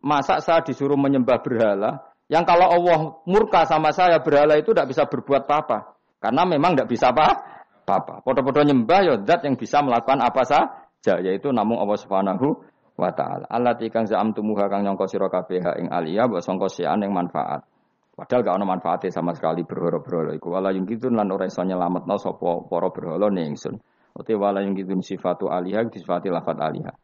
Masa 0.00 0.40
saya 0.40 0.64
disuruh 0.64 0.96
menyembah 0.96 1.44
berhala 1.44 2.08
yang 2.32 2.48
kalau 2.48 2.72
Allah 2.72 2.98
murka 3.28 3.68
sama 3.68 3.92
saya 3.92 4.24
berhala 4.24 4.56
itu 4.56 4.72
tidak 4.72 4.88
bisa 4.88 5.04
berbuat 5.04 5.44
apa-apa. 5.44 6.00
Karena 6.18 6.42
memang 6.48 6.74
tidak 6.74 6.96
bisa 6.96 7.12
apa-apa. 7.12 8.24
Podo-podo 8.24 8.64
nyembah 8.64 9.00
ya 9.04 9.14
zat 9.22 9.44
yang 9.44 9.54
bisa 9.54 9.84
melakukan 9.84 10.18
apa 10.24 10.42
saja 10.48 11.20
yaitu 11.22 11.52
namun 11.52 11.76
Allah 11.76 11.98
Subhanahu 12.00 12.64
wa 12.98 13.14
taala. 13.14 13.46
Allah 13.46 13.78
tikang 13.78 14.10
tumuha 14.10 14.66
kang 14.66 14.82
nyangka 14.82 15.06
sira 15.06 15.30
kabeh 15.30 15.62
ing 15.78 15.86
aliyah 15.88 16.26
mbok 16.26 16.42
sangka 16.42 16.66
sian 16.66 17.00
ing 17.06 17.14
manfaat. 17.14 17.62
Padahal 18.18 18.42
gak 18.42 18.56
ono 18.58 18.66
manfaatnya 18.66 19.14
sama 19.14 19.30
sekali 19.30 19.62
berhala-berhala 19.62 20.34
iku. 20.34 20.50
Wala 20.50 20.74
yung 20.74 20.90
gitu 20.90 21.06
lan 21.06 21.30
ora 21.30 21.46
iso 21.46 21.62
nyelametno 21.62 22.18
sapa 22.18 22.66
para 22.66 22.90
berhala 22.90 23.30
ning 23.30 23.54
ingsun. 23.54 23.78
Uti 24.18 24.34
wala 24.34 24.66
yung 24.66 24.74
gitu 24.74 24.98
sifatu 24.98 25.46
alihah 25.46 25.86
disifati 25.86 26.26
lafat 26.26 26.58
alihah. 26.58 26.98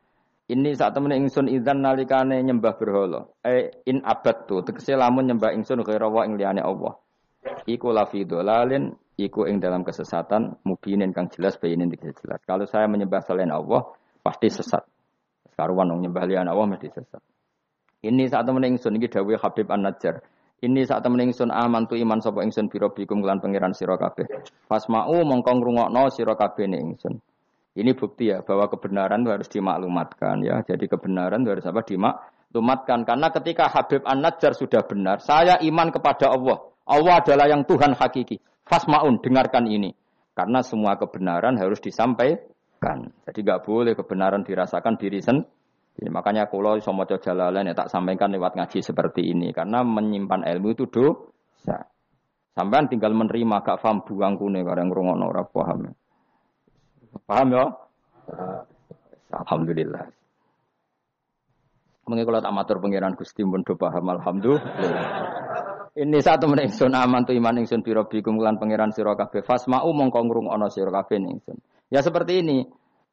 Ini 0.50 0.74
saat 0.74 0.98
temen 0.98 1.14
ingsun 1.14 1.46
idzan 1.46 1.86
nalikane 1.86 2.42
nyembah 2.42 2.74
berhala. 2.74 3.30
Eh 3.46 3.86
in 3.86 4.02
abad 4.02 4.50
tu 4.50 4.66
tegese 4.66 4.98
lamun 4.98 5.30
nyembah 5.30 5.54
ingsun 5.54 5.86
ghaira 5.86 6.10
wa 6.10 6.26
ing 6.26 6.34
liyane 6.34 6.66
Allah. 6.66 6.98
Iku 7.70 7.94
lafi 7.94 8.26
dolalin 8.26 8.90
iku 9.14 9.46
ing 9.46 9.62
dalam 9.62 9.86
kesesatan 9.86 10.66
mubinin 10.66 11.14
kang 11.14 11.30
jelas 11.30 11.54
bayinin 11.62 11.94
jelas. 11.94 12.42
Kalau 12.42 12.66
saya 12.66 12.90
menyembah 12.90 13.22
selain 13.22 13.54
Allah 13.54 13.86
pasti 14.18 14.50
sesat. 14.50 14.82
Karuan 15.55 15.86
wong 15.94 16.02
nyembah 16.02 16.26
liyan 16.26 16.51
Allah 16.51 16.66
mesti 16.66 16.90
sesat. 16.90 17.22
Ini 18.05 18.28
saat 18.28 18.44
temen 18.44 18.60
ingsun 18.66 19.01
iki 19.01 19.09
Habib 19.16 19.70
An-Najjar. 19.70 20.20
Ini 20.60 20.81
saat 20.85 21.01
temen 21.06 21.24
ingsun 21.24 21.48
aman 21.48 21.89
tu 21.89 21.97
iman 21.97 22.20
sapa 22.20 22.44
ingsun 22.44 22.68
biro 22.68 22.93
bikum 22.93 23.24
kelan 23.24 23.40
pangeran 23.40 23.72
sira 23.72 23.97
kabeh. 23.97 24.28
Fasma'u 24.68 25.24
mongko 25.24 25.51
ngrungokno 25.56 26.12
sira 26.12 26.36
kabeh 26.36 26.68
ning 26.68 26.94
ingsun. 26.94 27.16
Ini 27.74 27.90
bukti 27.97 28.31
ya 28.31 28.44
bahwa 28.44 28.70
kebenaran 28.70 29.26
itu 29.26 29.31
harus 29.35 29.48
dimaklumatkan 29.51 30.36
ya. 30.44 30.62
Jadi 30.62 30.85
kebenaran 30.86 31.43
itu 31.43 31.51
harus 31.59 31.66
apa 31.66 31.81
dimaklumatkan 31.82 32.98
karena 33.02 33.28
ketika 33.35 33.64
Habib 33.72 34.02
An-Najjar 34.05 34.52
sudah 34.55 34.82
benar, 34.85 35.18
saya 35.24 35.59
iman 35.64 35.89
kepada 35.90 36.31
Allah. 36.31 36.60
Allah 36.85 37.14
adalah 37.24 37.48
yang 37.48 37.64
Tuhan 37.64 37.97
hakiki. 37.97 38.39
Fasmaun 38.68 39.20
dengarkan 39.24 39.64
ini. 39.66 39.97
Karena 40.35 40.60
semua 40.66 40.98
kebenaran 40.98 41.56
harus 41.56 41.78
disampaikan 41.78 42.53
jadi 43.24 43.39
nggak 43.40 43.62
boleh 43.65 43.93
kebenaran 43.97 44.44
dirasakan 44.44 45.01
diri 45.01 45.24
sendiri. 45.24 46.11
Makanya 46.11 46.51
kalau 46.51 46.77
sama 46.82 47.06
jalalan 47.06 47.70
ya 47.70 47.74
tak 47.74 47.89
sampaikan 47.89 48.35
lewat 48.35 48.59
ngaji 48.59 48.82
seperti 48.82 49.31
ini 49.31 49.55
karena 49.55 49.86
menyimpan 49.86 50.43
ilmu 50.43 50.74
itu 50.74 50.90
dosa. 50.90 51.86
Sampai 52.55 52.86
tinggal 52.86 53.11
menerima 53.11 53.66
gak 53.66 53.82
paham 53.82 54.06
buang 54.06 54.39
kune 54.39 54.62
karena 54.62 54.86
ngrungokno 54.86 55.27
ora 55.27 55.43
paham. 55.43 55.90
Paham 57.27 57.48
ya? 57.51 57.66
Alhamdulillah. 59.35 60.06
Mungkin 62.06 62.23
kalau 62.23 62.78
pangeran 62.78 63.19
Gusti 63.19 63.43
pun 63.43 63.66
do 63.66 63.74
paham 63.74 64.06
alhamdulillah. 64.06 65.09
Ini 65.94 66.19
satu 66.23 66.51
menit 66.51 66.74
ingsun 66.74 66.90
aman 66.90 67.23
tu 67.23 67.35
iman 67.39 67.59
ingsun 67.62 67.82
biro 67.86 68.06
bikum 68.11 68.39
lan 68.43 68.59
pangeran 68.59 68.90
sira 68.90 69.15
kabeh 69.15 69.47
fasma'u 69.47 69.90
mongko 69.94 70.27
ngrungokno 70.27 70.66
sira 70.70 70.90
kabeh. 70.90 71.23
Ya 71.93 72.01
seperti 72.01 72.40
ini. 72.40 72.65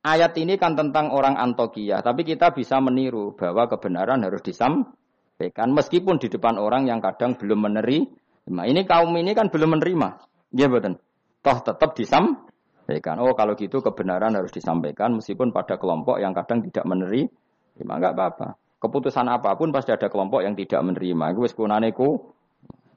Ayat 0.02 0.34
ini 0.42 0.58
kan 0.58 0.74
tentang 0.74 1.14
orang 1.14 1.38
Antokia, 1.38 2.02
tapi 2.02 2.26
kita 2.26 2.58
bisa 2.58 2.82
meniru 2.82 3.38
bahwa 3.38 3.70
kebenaran 3.70 4.26
harus 4.26 4.42
disampaikan 4.42 5.70
meskipun 5.78 6.18
di 6.18 6.26
depan 6.26 6.58
orang 6.58 6.90
yang 6.90 6.98
kadang 7.06 7.38
belum 7.38 7.70
menerima. 7.70 8.10
Ini 8.50 8.82
kaum 8.90 9.14
ini 9.14 9.38
kan 9.38 9.54
belum 9.54 9.78
menerima. 9.78 10.10
Ya 10.58 10.66
betul. 10.66 10.98
Toh 11.46 11.58
tetap 11.62 11.94
disampaikan. 11.94 13.22
Oh 13.22 13.38
kalau 13.38 13.54
gitu 13.54 13.86
kebenaran 13.86 14.34
harus 14.34 14.50
disampaikan 14.50 15.22
meskipun 15.22 15.54
pada 15.54 15.78
kelompok 15.78 16.18
yang 16.18 16.34
kadang 16.34 16.66
tidak 16.66 16.86
menerima. 16.90 17.30
Enggak 17.78 18.18
apa-apa. 18.18 18.48
Keputusan 18.82 19.30
apa 19.30 19.54
pun 19.54 19.70
pasti 19.70 19.94
ada 19.94 20.10
kelompok 20.10 20.42
yang 20.42 20.58
tidak 20.58 20.82
menerima. 20.82 21.38
Iku 21.38 21.46
wis 21.46 21.54
kunane 21.54 21.94
ku 21.94 22.18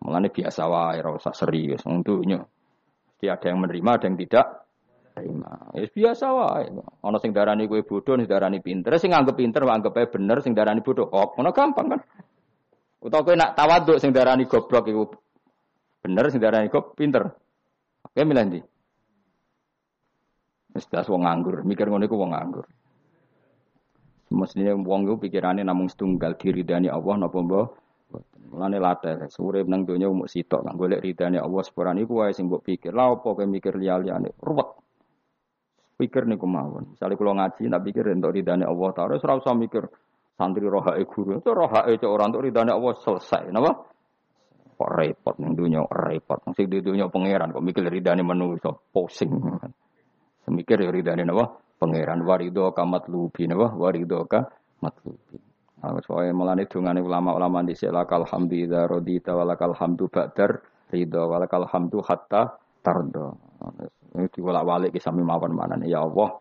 mulane 0.00 0.32
biasa 0.32 0.64
wae 0.64 1.04
ora 1.04 1.20
usah 1.20 1.36
serius 1.36 1.84
untuknya. 1.84 2.40
Mesti 2.40 3.28
ada 3.28 3.52
yang 3.52 3.60
menerima, 3.60 3.90
ada 3.92 4.08
yang 4.08 4.16
tidak. 4.16 4.63
Ya 5.14 5.86
biasa 5.86 6.26
wae. 6.34 6.74
Ana 7.06 7.18
sing 7.22 7.30
darani 7.30 7.70
kowe 7.70 7.78
bodoh, 7.86 8.18
sing 8.18 8.26
darani 8.26 8.58
pinter. 8.58 8.98
Sing 8.98 9.14
anggap 9.14 9.38
pinter 9.38 9.62
anggap 9.62 9.94
ae 9.94 10.10
bener, 10.10 10.42
sing 10.42 10.58
darani 10.58 10.82
bodoh 10.82 11.06
kok. 11.06 11.38
Ngono 11.38 11.54
gampang 11.54 11.86
kan. 11.94 12.00
Utawa 12.98 13.22
kowe 13.22 13.34
nak 13.38 13.54
tawaduk 13.54 14.02
sing 14.02 14.10
darani 14.10 14.50
goblok 14.50 14.90
iku 14.90 15.04
bener, 16.02 16.24
sing 16.34 16.42
darani 16.42 16.66
kok 16.66 16.98
pinter. 16.98 17.30
Oke 18.02 18.26
milih 18.26 18.44
ndi? 18.50 18.60
Wis 20.74 20.90
wong 20.90 21.22
nganggur, 21.22 21.62
mikir 21.62 21.86
ngono 21.86 22.02
iku 22.02 22.18
wong 22.18 22.34
nganggur. 22.34 22.66
Mestinya 24.34 24.74
wong 24.74 25.06
itu 25.06 25.14
pikirannya 25.22 25.62
namung 25.62 25.86
setunggal 25.86 26.34
diridani 26.34 26.90
Allah 26.90 27.14
napa 27.22 27.38
mbah. 27.38 27.66
Mulane 28.50 28.78
latih 28.78 29.30
urip 29.42 29.66
nang 29.66 29.82
donya 29.82 30.06
umuk 30.06 30.30
sitok 30.30 30.62
kan 30.62 30.78
golek 30.78 31.02
ridane 31.02 31.42
Allah 31.42 31.62
sepurane 31.66 32.06
iku 32.06 32.22
wae 32.22 32.34
sing 32.34 32.46
mbok 32.46 32.62
pikir. 32.62 32.94
Lah 32.94 33.14
apa 33.14 33.34
kowe 33.34 33.46
mikir 33.46 33.74
liya-liyane? 33.74 34.34
Ruwet. 34.38 34.83
Pikir 35.94 36.26
niku 36.26 36.46
mawon. 36.46 36.94
Misale 36.94 37.14
kula 37.14 37.38
ngaji 37.38 37.70
nak 37.70 37.82
pikir 37.86 38.10
entuk 38.10 38.34
ridane 38.34 38.66
Allah 38.66 38.90
taala 38.90 39.14
ora 39.14 39.34
usah 39.38 39.54
mikir 39.54 39.86
santri 40.34 40.66
rohae 40.66 41.02
guru. 41.06 41.38
Itu 41.38 41.54
rohae 41.54 41.94
cek 41.94 42.10
ora 42.10 42.26
entuk 42.26 42.42
ridane 42.42 42.74
Allah 42.74 42.92
selesai. 42.98 43.54
Napa? 43.54 43.70
Kok 44.74 44.90
repot 44.90 45.38
ning 45.38 45.54
donya 45.54 45.86
repot. 45.86 46.42
Sing 46.58 46.66
di 46.66 46.82
donya 46.82 47.06
pangeran 47.06 47.54
kok 47.54 47.62
mikir 47.62 47.86
ridane 47.86 48.26
manusa 48.26 48.74
pusing. 48.90 49.30
Semikir 50.42 50.82
ya 50.82 50.90
ridane 50.90 51.22
napa? 51.22 51.64
pangeran 51.78 52.22
warido 52.22 52.70
ka 52.72 52.86
matlubi 52.86 53.44
napa 53.50 53.74
warido 53.74 54.24
ka 54.24 54.46
matlubi 54.80 55.36
nah, 55.84 55.98
soalnya 56.00 56.32
melani 56.32 56.64
dungane 56.64 57.04
ulama-ulama 57.04 57.60
di 57.66 57.74
lakal 57.90 58.24
hamdu 58.24 58.54
idza 58.56 58.88
radita 58.88 59.36
walakal 59.36 59.76
hamdu 59.76 60.08
ba'dar 60.08 60.64
ridho 60.88 61.22
walakal 61.28 61.68
hamdu 61.68 62.00
hatta 62.00 62.56
tardo 62.80 63.53
ini 64.14 64.26
diwolak-walik 64.30 64.90
ki 64.94 65.00
sami 65.00 65.22
mawon 65.22 65.52
manane 65.54 65.86
ya 65.88 66.02
Allah 66.02 66.40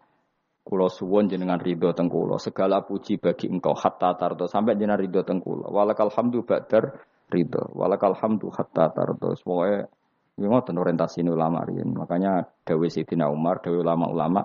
Kulo 0.63 0.87
suwon 0.87 1.27
jenengan 1.27 1.59
ridho 1.59 1.91
teng 1.91 2.07
kulo. 2.07 2.39
Segala 2.39 2.87
puji 2.87 3.19
bagi 3.19 3.51
engkau 3.51 3.75
hatta 3.75 4.15
tardo 4.15 4.47
sampai 4.47 4.79
jenengan 4.79 4.95
ridho 4.95 5.19
teng 5.27 5.43
kulo. 5.43 5.67
Walakal 5.67 6.07
hamdu 6.07 6.47
ba'dar 6.47 7.03
ridho. 7.27 7.67
Walakal 7.75 8.15
hamdu 8.15 8.47
hatta 8.47 8.87
tardo. 8.95 9.35
Semuanya 9.35 9.91
ini 10.39 10.47
ngoten 10.47 10.79
orientasi 10.79 11.19
ulama 11.27 11.67
riyen. 11.67 11.91
Makanya 11.91 12.47
dawe 12.63 12.87
Sidina 12.87 13.27
Umar, 13.27 13.59
dawe 13.59 13.75
ulama-ulama 13.75 14.39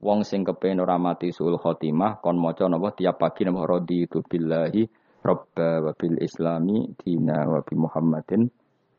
wong 0.00 0.24
sing 0.24 0.40
kepen 0.46 0.80
ora 0.80 0.96
mati 0.96 1.36
sul 1.36 1.60
khotimah 1.60 2.22
kon 2.24 2.40
maca 2.40 2.64
napa 2.64 2.94
tiap 2.96 3.20
pagi 3.20 3.44
napa 3.44 3.66
raditu 3.66 4.22
billahi 4.22 4.86
robba 5.26 5.82
wa 5.84 5.92
bil 5.92 6.16
islami 6.22 6.86
dina 7.02 7.42
wa 7.50 7.60
bi 7.66 7.74
muhammadin 7.74 8.46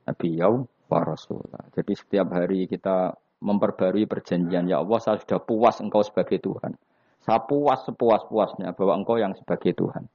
nabiyau 0.03 0.67
wa 0.89 1.05
rasulah. 1.05 1.69
Jadi 1.77 1.93
setiap 1.93 2.33
hari 2.33 2.65
kita 2.65 3.13
memperbarui 3.39 4.09
perjanjian 4.09 4.67
ya 4.67 4.81
Allah 4.81 4.99
saya 4.99 5.21
sudah 5.21 5.39
puas 5.39 5.77
engkau 5.79 6.01
sebagai 6.01 6.41
Tuhan. 6.41 6.75
Saya 7.23 7.39
puas 7.45 7.85
sepuas-puasnya 7.85 8.73
bahwa 8.73 8.93
engkau 8.97 9.21
yang 9.21 9.37
sebagai 9.37 9.77
Tuhan. 9.77 10.09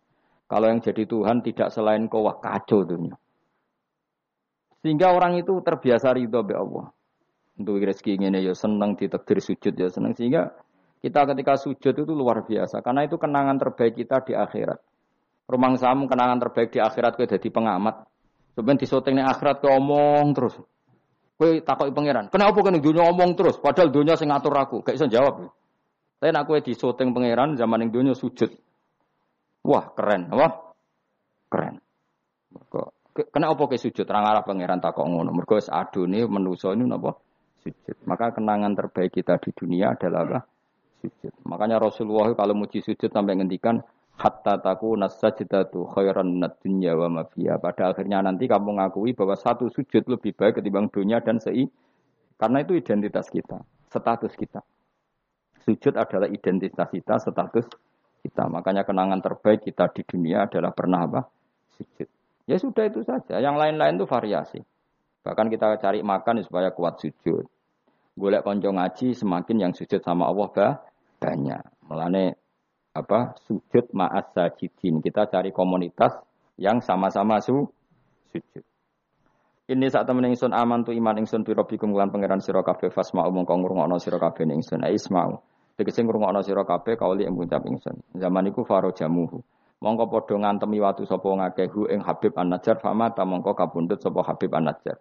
Kalau 0.51 0.67
yang 0.69 0.83
jadi 0.83 1.07
Tuhan 1.09 1.41
tidak 1.41 1.73
selain 1.73 2.11
kau 2.11 2.27
wah 2.27 2.37
kacau 2.37 2.85
dunia. 2.85 3.17
Sehingga 4.85 5.17
orang 5.17 5.41
itu 5.41 5.57
terbiasa 5.65 6.13
ridho 6.13 6.45
be 6.45 6.53
Allah. 6.53 6.93
Untuk 7.55 7.79
rezeki 7.81 8.19
ini 8.19 8.43
ya 8.43 8.53
senang 8.53 8.99
ditakdir 8.99 9.39
sujud 9.39 9.73
ya 9.79 9.87
senang 9.87 10.13
sehingga 10.19 10.53
kita 10.99 11.23
ketika 11.31 11.55
sujud 11.55 11.95
itu 11.95 12.13
luar 12.13 12.43
biasa 12.43 12.83
karena 12.83 13.07
itu 13.07 13.15
kenangan 13.15 13.57
terbaik 13.63 13.95
kita 13.95 14.27
di 14.27 14.35
akhirat. 14.35 14.83
Rumang 15.45 15.77
samu 15.77 16.09
kenangan 16.11 16.41
terbaik 16.41 16.75
di 16.75 16.81
akhirat 16.83 17.15
kowe 17.15 17.29
jadi 17.29 17.49
pengamat. 17.49 18.09
Sebenarnya 18.55 18.83
di 18.83 18.87
syuting 18.87 19.15
akhirat 19.19 19.57
kowe 19.61 19.75
omong 19.75 20.27
terus. 20.31 20.55
Kowe 21.35 21.51
takoki 21.67 21.91
pangeran, 21.91 22.31
kenapa 22.31 22.55
kene 22.63 22.79
dunia 22.79 23.11
omong 23.11 23.35
terus 23.35 23.59
padahal 23.59 23.91
dunia 23.91 24.15
sing 24.15 24.31
ngatur 24.31 24.55
aku, 24.55 24.77
gak 24.87 24.95
iso 24.95 25.11
jawab. 25.11 25.51
Tapi 26.23 26.31
nak 26.31 26.47
kowe 26.47 26.59
di 26.63 26.73
syuting 26.73 27.11
pangeran 27.11 27.59
zaman 27.59 27.83
ning 27.83 27.91
dunia 27.91 28.15
sujud. 28.15 28.55
Wah, 29.67 29.91
keren, 29.99 30.31
wah. 30.31 30.53
Keren. 31.51 31.83
Kok 32.71 32.89
kenapa 33.35 33.67
kowe 33.67 33.79
sujud 33.79 34.07
ra 34.07 34.23
ngarep 34.23 34.45
pangeran 34.47 34.79
takok 34.79 35.07
ngono. 35.07 35.35
Mergo 35.35 35.59
wis 35.59 35.67
adune 35.67 36.23
manusa 36.31 36.71
ini 36.71 36.87
napa? 36.87 37.19
Sujud. 37.67 37.97
Maka 38.07 38.39
kenangan 38.39 38.79
terbaik 38.79 39.19
kita 39.19 39.43
di 39.43 39.51
dunia 39.51 39.99
adalah 39.99 40.23
apa? 40.23 40.41
sujud. 41.05 41.33
Makanya 41.45 41.77
Rasulullah 41.77 42.33
kalau 42.33 42.57
muji 42.57 42.81
sujud 42.81 43.13
sampai 43.13 43.37
ngendikan 43.37 43.85
hatta 44.15 44.63
taku 44.63 44.95
nasajdatu 44.95 45.91
khairan 45.91 46.39
minad 46.39 46.55
dunya 46.63 46.95
wa 46.95 47.11
ma 47.11 47.23
Pada 47.59 47.91
akhirnya 47.91 48.23
nanti 48.23 48.47
kamu 48.47 48.79
ngakui 48.79 49.13
bahwa 49.13 49.35
satu 49.35 49.67
sujud 49.69 50.07
lebih 50.07 50.33
baik 50.39 50.63
ketimbang 50.63 50.87
dunia 50.89 51.19
dan 51.19 51.43
sei 51.43 51.67
karena 52.35 52.67
itu 52.67 52.75
identitas 52.75 53.31
kita, 53.31 53.63
status 53.89 54.35
kita. 54.35 54.61
Sujud 55.65 55.95
adalah 55.97 56.29
identitas 56.29 56.91
kita, 56.91 57.17
status 57.23 57.67
kita. 58.21 58.45
Makanya 58.51 58.85
kenangan 58.85 59.23
terbaik 59.23 59.65
kita 59.65 59.89
di 59.95 60.03
dunia 60.05 60.45
adalah 60.45 60.75
pernah 60.75 61.09
apa? 61.09 61.25
Sujud. 61.79 62.09
Ya 62.45 62.61
sudah 62.61 62.85
itu 62.85 63.01
saja. 63.01 63.41
Yang 63.41 63.57
lain-lain 63.57 63.97
itu 63.97 64.05
variasi. 64.05 64.61
Bahkan 65.25 65.47
kita 65.49 65.81
cari 65.81 66.05
makan 66.05 66.45
supaya 66.45 66.69
kuat 66.77 67.01
sujud. 67.01 67.49
Golek 68.15 68.45
konco 68.45 68.71
ngaji 68.71 69.17
semakin 69.17 69.57
yang 69.57 69.73
sujud 69.73 70.05
sama 70.05 70.29
Allah 70.29 70.49
bah, 70.53 70.75
banyak. 71.19 71.65
Melane 71.89 72.44
apa 72.95 73.35
sujud 73.45 73.91
ma'as 73.91 74.31
sajidin. 74.33 75.03
Kita 75.03 75.27
cari 75.27 75.51
komunitas 75.51 76.15
yang 76.57 76.79
sama-sama 76.79 77.43
su 77.43 77.67
sujud. 78.31 78.65
Ini 79.65 79.89
saat 79.89 80.05
temen 80.07 80.29
ingsun 80.29 80.53
aman 80.53 80.85
tu 80.85 80.93
iman 80.93 81.19
ingsun 81.25 81.43
tu 81.43 81.57
robikum 81.57 81.91
lan 81.97 82.13
pangeran 82.13 82.39
sira 82.39 82.61
kabeh 82.61 82.93
fasma 82.93 83.25
umum 83.27 83.49
kang 83.49 83.65
ngrungokno 83.65 83.97
sira 83.99 84.21
kabeh 84.21 84.47
ingsun 84.47 84.87
ismau. 84.87 85.43
Tegese 85.75 86.05
ngrungokno 86.05 86.45
sira 86.45 86.63
kabeh 86.63 86.95
kauli 86.95 87.27
ing 87.27 87.35
ngucap 87.35 87.65
ingsun. 87.67 87.99
Zaman 88.15 88.53
iku 88.53 88.63
jamuhu. 88.95 89.43
Mongko 89.83 90.05
padha 90.09 90.37
ngantemi 90.41 90.81
watu 90.81 91.05
sapa 91.05 91.29
ngakehu 91.29 91.93
ing 91.93 92.01
Habib 92.01 92.33
An-Najjar 92.39 92.81
fama 92.81 93.13
ta 93.13 93.27
mongko 93.27 93.53
kabundut 93.53 94.01
sapa 94.01 94.23
Habib 94.25 94.53
An-Najjar. 94.55 94.97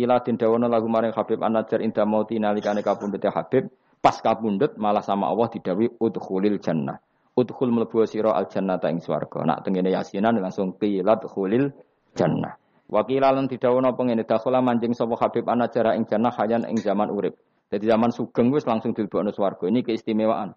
Ila 0.00 0.20
dawono 0.20 0.68
lagu 0.70 0.88
maring 0.88 1.12
Habib 1.12 1.44
An-Najjar 1.44 1.84
inda 1.84 2.08
mauti 2.08 2.40
nalikane 2.40 2.80
kabundute 2.80 3.28
Habib 3.28 3.68
Pas 4.04 4.20
kabundut 4.20 4.76
malah 4.76 5.00
sama 5.00 5.32
Allah 5.32 5.48
didawi 5.48 5.88
udkhulil 5.96 6.60
jannah. 6.60 7.00
Udkhul 7.34 7.74
mlebu 7.74 8.06
sira 8.06 8.30
al 8.38 8.46
jannata 8.46 8.86
ing 8.86 9.02
swarga. 9.02 9.42
Nak 9.42 9.66
tengene 9.66 9.90
yasinan 9.90 10.38
langsung 10.38 10.78
qilat 10.78 11.26
khulil 11.26 11.74
jannah. 12.14 12.54
Wakila 12.86 13.34
lan 13.34 13.50
didhawuhna 13.50 13.96
pengene 13.98 14.22
dakhala 14.22 14.62
manjing 14.62 14.94
sapa 14.94 15.18
Habib 15.18 15.50
anajara 15.50 15.98
ing 15.98 16.06
jannah 16.06 16.30
hayan 16.30 16.62
ing 16.70 16.78
zaman 16.78 17.10
urip. 17.10 17.34
Jadi 17.74 17.90
zaman 17.90 18.14
sugeng 18.14 18.54
wis 18.54 18.62
langsung 18.70 18.94
dilebokno 18.94 19.34
swarga. 19.34 19.66
Ini 19.66 19.82
keistimewaan. 19.82 20.54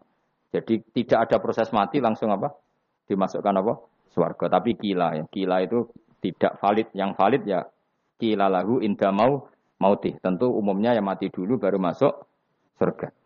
Jadi 0.53 0.85
tidak 0.93 1.25
ada 1.25 1.41
proses 1.41 1.73
mati 1.73 1.97
langsung 1.97 2.29
apa? 2.29 2.53
Dimasukkan 3.09 3.55
apa? 3.57 3.73
Swarga. 4.13 4.45
Tapi 4.61 4.77
kila 4.77 5.17
ya. 5.17 5.23
Kila 5.25 5.65
itu 5.65 5.89
tidak 6.21 6.61
valid. 6.61 6.93
Yang 6.93 7.11
valid 7.17 7.41
ya 7.49 7.65
kila 8.21 8.53
lahu 8.53 8.85
inda 8.85 9.09
mau 9.09 9.49
mautih. 9.81 10.13
Tentu 10.21 10.53
umumnya 10.53 10.93
yang 10.93 11.09
mati 11.09 11.33
dulu 11.33 11.57
baru 11.57 11.81
masuk 11.81 12.13
surga. 12.77 13.16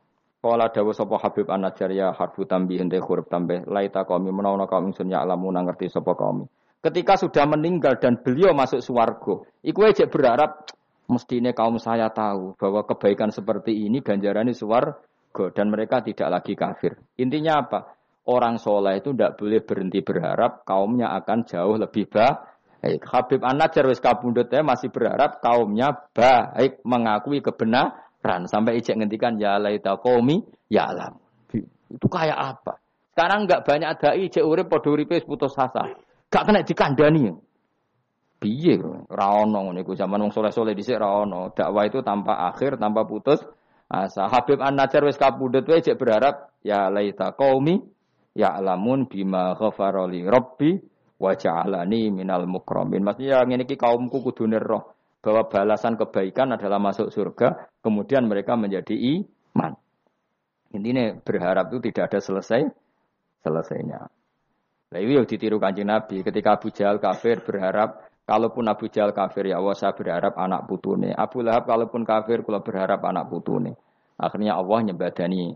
Kala 0.41 0.73
dawa 0.73 0.89
sapa 0.89 1.21
Habib 1.21 1.53
An-Najjar 1.53 1.93
ya 1.93 2.17
harfu 2.17 2.49
tambih 2.49 2.81
hente 2.81 2.97
huruf 2.97 3.29
tambah 3.29 3.61
laita 3.69 4.09
kami 4.09 4.33
menawa 4.33 4.65
kaum 4.65 4.89
ingsun 4.89 5.13
ya 5.13 5.21
alamu 5.21 5.53
ngerti 5.53 5.85
sapa 5.85 6.17
kami. 6.17 6.49
Ketika 6.81 7.13
sudah 7.13 7.45
meninggal 7.45 8.01
dan 8.01 8.17
beliau 8.25 8.49
masuk 8.49 8.81
swarga, 8.81 9.45
iku 9.61 9.85
aja 9.85 10.09
berharap 10.09 10.65
mestine 11.05 11.53
kaum 11.53 11.77
saya 11.77 12.09
tahu 12.09 12.57
bahwa 12.57 12.81
kebaikan 12.89 13.29
seperti 13.29 13.85
ini 13.85 14.01
ganjarannya 14.01 14.57
swarga 14.57 15.53
dan 15.53 15.69
mereka 15.69 16.01
tidak 16.01 16.33
lagi 16.33 16.57
kafir. 16.57 16.97
Intinya 17.21 17.61
apa? 17.61 17.93
Orang 18.25 18.57
soleh 18.57 18.97
itu 18.97 19.13
tidak 19.13 19.37
boleh 19.37 19.61
berhenti 19.61 20.01
berharap 20.01 20.65
kaumnya 20.65 21.13
akan 21.21 21.45
jauh 21.45 21.77
lebih 21.77 22.09
baik. 22.09 23.05
Habib 23.05 23.45
An-Najjar 23.45 23.85
wis 23.85 24.01
kabundut 24.01 24.49
masih 24.49 24.89
berharap 24.89 25.37
kaumnya 25.37 25.93
baik 26.17 26.81
mengakui 26.81 27.45
kebenaran 27.45 28.09
ran 28.21 28.45
sampai 28.45 28.77
ijek 28.77 29.01
ngendikan 29.01 29.37
ya 29.41 29.57
laita 29.57 29.97
qaumi 29.97 30.45
ya 30.69 30.93
alam. 30.93 31.17
Itu 31.91 32.07
kayak 32.07 32.37
apa? 32.37 32.77
Sekarang 33.11 33.43
enggak 33.43 33.67
banyak 33.67 33.89
ada 33.89 34.09
ijek 34.15 34.45
urip 34.45 34.71
padha 34.71 34.89
uripe 34.93 35.19
putus 35.27 35.51
asa. 35.57 35.91
Gak 36.31 36.43
kena 36.47 36.63
dikandani. 36.63 37.33
Piye 38.41 38.79
ora 39.11 39.45
ono 39.45 39.69
ngene 39.69 39.85
iku 39.85 39.93
zaman 39.93 40.17
wong 40.25 40.31
soleh-soleh 40.33 40.73
dhisik 40.73 40.97
ora 40.97 41.27
ono. 41.27 41.51
Dakwah 41.51 41.83
itu 41.85 41.99
tanpa 42.01 42.49
akhir, 42.49 42.79
tanpa 42.79 43.03
putus 43.03 43.43
asa. 43.91 44.31
Habib 44.31 44.63
An-Najjar 44.63 45.03
wis 45.03 45.19
kapundhut 45.19 45.67
wae 45.67 45.83
ijek 45.83 45.99
berharap 45.99 46.55
ya 46.63 46.87
laita 46.87 47.35
qaumi 47.35 47.83
ya 48.37 48.55
alamun 48.55 49.11
bima 49.11 49.53
ghafara 49.59 50.07
li 50.07 50.23
rabbi 50.23 50.79
wa 51.21 51.35
ja'alani 51.35 52.09
minal 52.09 52.47
mukramin. 52.47 53.03
Maksudnya 53.03 53.43
ngene 53.45 53.67
iki 53.67 53.75
kaumku 53.77 54.23
kudu 54.23 54.47
roh 54.57 55.00
bahwa 55.21 55.45
balasan 55.47 55.95
kebaikan 55.95 56.57
adalah 56.57 56.81
masuk 56.81 57.13
surga, 57.13 57.69
kemudian 57.85 58.25
mereka 58.25 58.57
menjadi 58.57 58.93
iman. 58.93 59.77
Intinya 60.73 61.13
berharap 61.21 61.69
itu 61.69 61.93
tidak 61.93 62.11
ada 62.11 62.19
selesai 62.19 62.61
selesainya. 63.45 64.09
Nah, 64.91 64.99
itu 64.99 65.11
yang 65.15 65.27
ditiru 65.29 65.57
kanjeng 65.61 65.87
Nabi. 65.87 66.19
Ketika 66.25 66.59
Abu 66.59 66.67
Jahal 66.73 66.99
kafir 66.99 67.39
berharap, 67.45 68.11
kalaupun 68.27 68.67
Abu 68.67 68.91
Jahal 68.91 69.15
kafir 69.15 69.47
ya 69.47 69.61
Allah 69.61 69.75
saya 69.77 69.95
berharap 69.95 70.35
anak 70.35 70.67
putune. 70.67 71.15
Abu 71.15 71.45
Lahab 71.45 71.63
kalaupun 71.69 72.03
kafir 72.03 72.43
kalau 72.43 72.59
berharap 72.59 72.99
anak 73.05 73.31
putune. 73.31 73.79
Akhirnya 74.19 74.59
Allah 74.59 74.79
nyebadani 74.91 75.55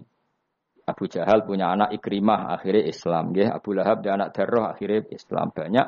Abu 0.86 1.10
Jahal 1.10 1.44
punya 1.44 1.74
anak 1.74 1.98
Ikrimah 1.98 2.56
akhirnya 2.56 2.86
Islam. 2.86 3.34
Ya. 3.36 3.58
Abu 3.58 3.74
Lahab 3.74 4.06
dia 4.06 4.16
anak 4.16 4.38
Darroh 4.38 4.70
akhirnya 4.70 5.04
Islam. 5.12 5.52
Banyak 5.52 5.88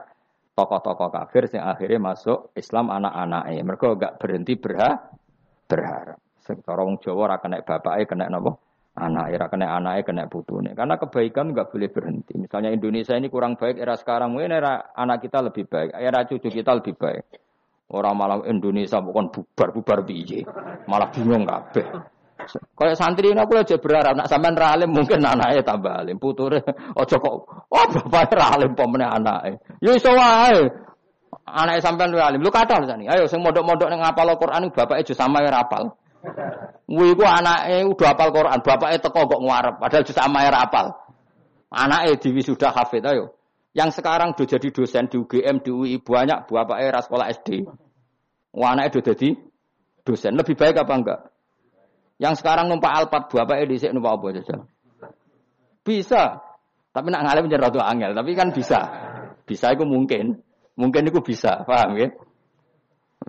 tokoh-tokoh 0.57 1.13
kafir 1.13 1.45
yang 1.53 1.69
akhirnya 1.69 2.01
masuk 2.01 2.49
Islam 2.57 2.89
anak-anaknya. 2.89 3.61
Mereka 3.61 3.85
gak 3.93 4.13
berhenti 4.17 4.57
berha 4.57 4.97
berharap. 5.69 6.17
Sekarang 6.41 6.97
Jawa 6.97 7.37
rakan 7.37 7.53
naik 7.53 7.67
bapaknya 7.69 8.03
kena 8.09 8.25
nopo 8.33 8.57
anak 8.97 9.25
era 9.29 9.45
kena 9.45 9.77
anaknya 9.77 10.01
kena 10.01 10.23
putune. 10.25 10.73
Karena 10.73 10.97
kebaikan 10.97 11.53
nggak 11.53 11.69
boleh 11.69 11.89
berhenti. 11.93 12.33
Misalnya 12.33 12.73
Indonesia 12.73 13.13
ini 13.13 13.29
kurang 13.29 13.53
baik 13.53 13.77
era 13.77 13.93
sekarang, 13.93 14.33
mungkin 14.33 14.57
era 14.57 14.89
anak 14.97 15.21
kita 15.21 15.45
lebih 15.45 15.69
baik, 15.69 15.93
era 15.93 16.25
cucu 16.25 16.49
kita 16.49 16.71
lebih 16.81 16.97
baik. 16.97 17.23
Orang 17.93 18.19
malah 18.19 18.43
Indonesia 18.49 18.99
bukan 18.99 19.31
bubar 19.31 19.71
bubar 19.71 19.99
biji, 20.03 20.43
malah 20.89 21.07
bingung 21.13 21.47
kabeh. 21.47 22.16
Kayak 22.77 22.95
santri 23.01 23.33
ini 23.33 23.41
aku 23.41 23.57
aja 23.57 23.75
berharap 23.81 24.13
nak 24.13 24.29
sampean 24.29 24.53
ralim 24.53 24.93
mungkin 24.93 25.25
anaknya 25.25 25.65
tambah 25.65 25.89
alim, 25.89 26.21
puture 26.21 26.61
ojo 26.93 27.15
kok 27.17 27.35
oh 27.49 27.85
bapak 28.07 28.33
ralim 28.37 28.77
pemene 28.77 29.09
anaknya. 29.09 29.57
Ya 29.81 29.91
iso 29.97 30.13
wae. 30.13 30.69
Anaknya 31.47 31.81
sampean 31.81 32.13
ralim, 32.13 32.39
lu 32.39 32.53
kata 32.53 32.83
nih. 32.83 33.09
Ayo 33.09 33.25
sing 33.25 33.41
modok-modok 33.41 33.89
ning 33.89 33.99
ngapal 34.03 34.29
Al-Qur'an 34.29 34.69
bapak 34.69 35.01
aja 35.01 35.13
sama 35.17 35.41
ya 35.43 35.49
rapal. 35.49 35.97
Kuwi 36.87 37.19
ku 37.19 37.23
anake 37.27 37.83
udah 37.83 38.15
hafal 38.15 38.29
Quran, 38.31 38.63
bapake 38.63 38.97
teko 39.03 39.27
kok 39.27 39.41
ngarep, 39.43 39.75
padahal 39.75 40.03
jus 40.07 40.15
sama 40.15 40.39
ya 40.47 40.51
rapal. 40.55 40.95
Anake 41.67 42.15
sudah 42.39 42.71
hafid 42.71 43.03
ayo. 43.03 43.35
Yang 43.75 43.99
sekarang 44.01 44.33
udah 44.33 44.47
jadi 44.47 44.67
dosen 44.71 45.05
di 45.11 45.19
UGM, 45.19 45.61
di 45.61 45.69
UI 45.69 45.99
banyak 45.99 46.47
bapake 46.47 46.81
era 46.87 47.03
sekolah 47.03 47.27
SD. 47.27 47.67
Wah 48.55 48.71
anake 48.71 48.97
udah 48.97 49.13
jadi 49.13 49.35
dosen. 50.07 50.39
Lebih 50.39 50.55
baik 50.55 50.79
apa 50.79 50.93
enggak? 50.95 51.19
Yang 52.17 52.41
sekarang 52.41 52.69
numpak 52.69 52.91
Alphard 52.93 53.29
bapake 53.29 53.69
dhisik 53.69 53.93
numpak 53.93 54.17
apa 54.17 54.27
saja? 54.41 54.55
Bisa. 55.85 56.23
Tapi 56.91 57.07
nak 57.13 57.29
ngalim 57.29 57.45
jadi 57.45 57.61
rada 57.61 57.81
angel, 57.85 58.11
tapi 58.17 58.33
kan 58.33 58.49
bisa. 58.49 58.79
Bisa 59.45 59.69
itu 59.69 59.85
mungkin. 59.85 60.41
Mungkin 60.77 61.09
itu 61.09 61.21
bisa, 61.21 61.65
paham 61.65 61.97
ya? 61.97 62.09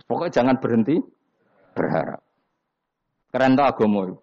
Pokoknya 0.05 0.33
jangan 0.41 0.57
berhenti 0.61 1.01
berharap. 1.73 2.21
Keren 3.29 3.57
to 3.57 3.65
agama 3.65 4.01
iku. 4.09 4.17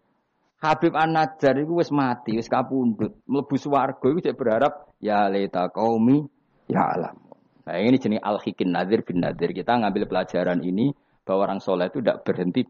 Habib 0.65 0.93
An-Najjar 0.97 1.61
iku 1.61 1.77
wis 1.77 1.93
mati, 1.93 2.37
wis 2.37 2.49
kapundhut, 2.49 3.21
mlebu 3.29 3.53
swarga 3.53 4.09
cek 4.17 4.33
berharap 4.33 4.97
ya 4.97 5.29
leta 5.29 5.69
qaumi 5.69 6.25
ya 6.65 6.89
alam. 6.89 7.21
Nah, 7.65 7.81
ini 7.81 7.97
jenis 7.97 8.21
al-hikin 8.21 8.73
nadir 8.73 9.01
bin 9.05 9.21
nadir. 9.21 9.53
Kita 9.53 9.77
ngambil 9.77 10.09
pelajaran 10.09 10.61
ini 10.61 10.93
bahwa 11.25 11.49
orang 11.49 11.59
soleh 11.61 11.89
itu 11.89 12.01
tidak 12.01 12.21
berhenti 12.25 12.61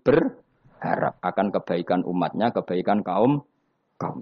berharap 0.78 1.16
akan 1.24 1.48
kebaikan 1.56 2.02
umatnya, 2.04 2.52
kebaikan 2.52 3.02
kaum 3.02 3.48
kaum. 3.98 4.22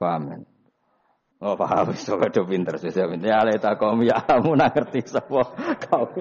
Paham? 0.00 0.48
Oh 1.40 1.56
paham, 1.56 1.92
so 1.96 2.20
do 2.20 2.42
pinter, 2.44 2.76
sudah 2.76 3.08
pinter. 3.08 3.32
Ya 3.32 3.40
leta 3.44 3.76
kaum 3.76 4.00
ya 4.04 4.20
alam, 4.28 4.56
ngerti 4.56 5.08
sapa 5.08 5.48
kaum. 5.88 6.12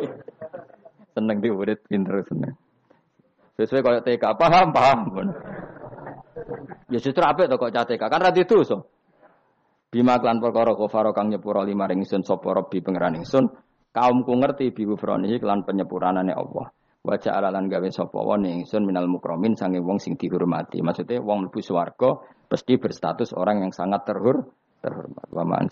Seneng 1.12 1.44
diurit 1.44 1.84
pinter 1.88 2.24
seneng. 2.28 2.56
Sesuai 3.60 3.84
kayak 3.84 4.04
TK, 4.08 4.24
paham, 4.40 4.72
paham. 4.72 5.00
Ya 6.88 7.00
justru 7.04 7.20
apa 7.20 7.44
itu 7.44 7.56
kok 7.60 7.72
TK? 7.76 8.04
Kan 8.08 8.22
radhi 8.24 8.48
itu 8.48 8.64
so. 8.64 8.88
Bima 9.90 10.22
klan 10.22 10.38
perkara 10.38 10.78
kufaro 10.78 11.12
kang 11.18 11.34
nyepuro 11.34 11.66
lima 11.66 11.90
ringsun 11.90 12.22
sopo 12.22 12.54
robbi 12.54 12.80
pengeran 12.80 13.20
ingsun. 13.20 13.50
Kaumku 13.90 14.38
ngerti 14.38 14.70
bibu 14.70 14.94
fronihi 14.96 15.42
klan 15.42 15.66
penyepuranane 15.66 16.30
Allah. 16.30 16.70
Wajah 17.10 17.42
alalan 17.42 17.66
gawe 17.66 17.90
sopo 17.90 18.22
wong 18.22 18.46
ingsun 18.46 18.86
minal 18.86 19.10
mukromin 19.10 19.58
sange 19.58 19.82
wong 19.82 19.98
sing 19.98 20.14
dihormati. 20.14 20.86
Maksudnya 20.86 21.18
wong 21.18 21.50
mlebu 21.50 21.58
swarga 21.58 22.22
pasti 22.46 22.78
berstatus 22.78 23.34
orang 23.34 23.66
yang 23.66 23.74
sangat 23.74 24.06
terhur 24.06 24.46
terhormat. 24.78 25.26
Wa 25.34 25.42
ma'an. 25.42 25.66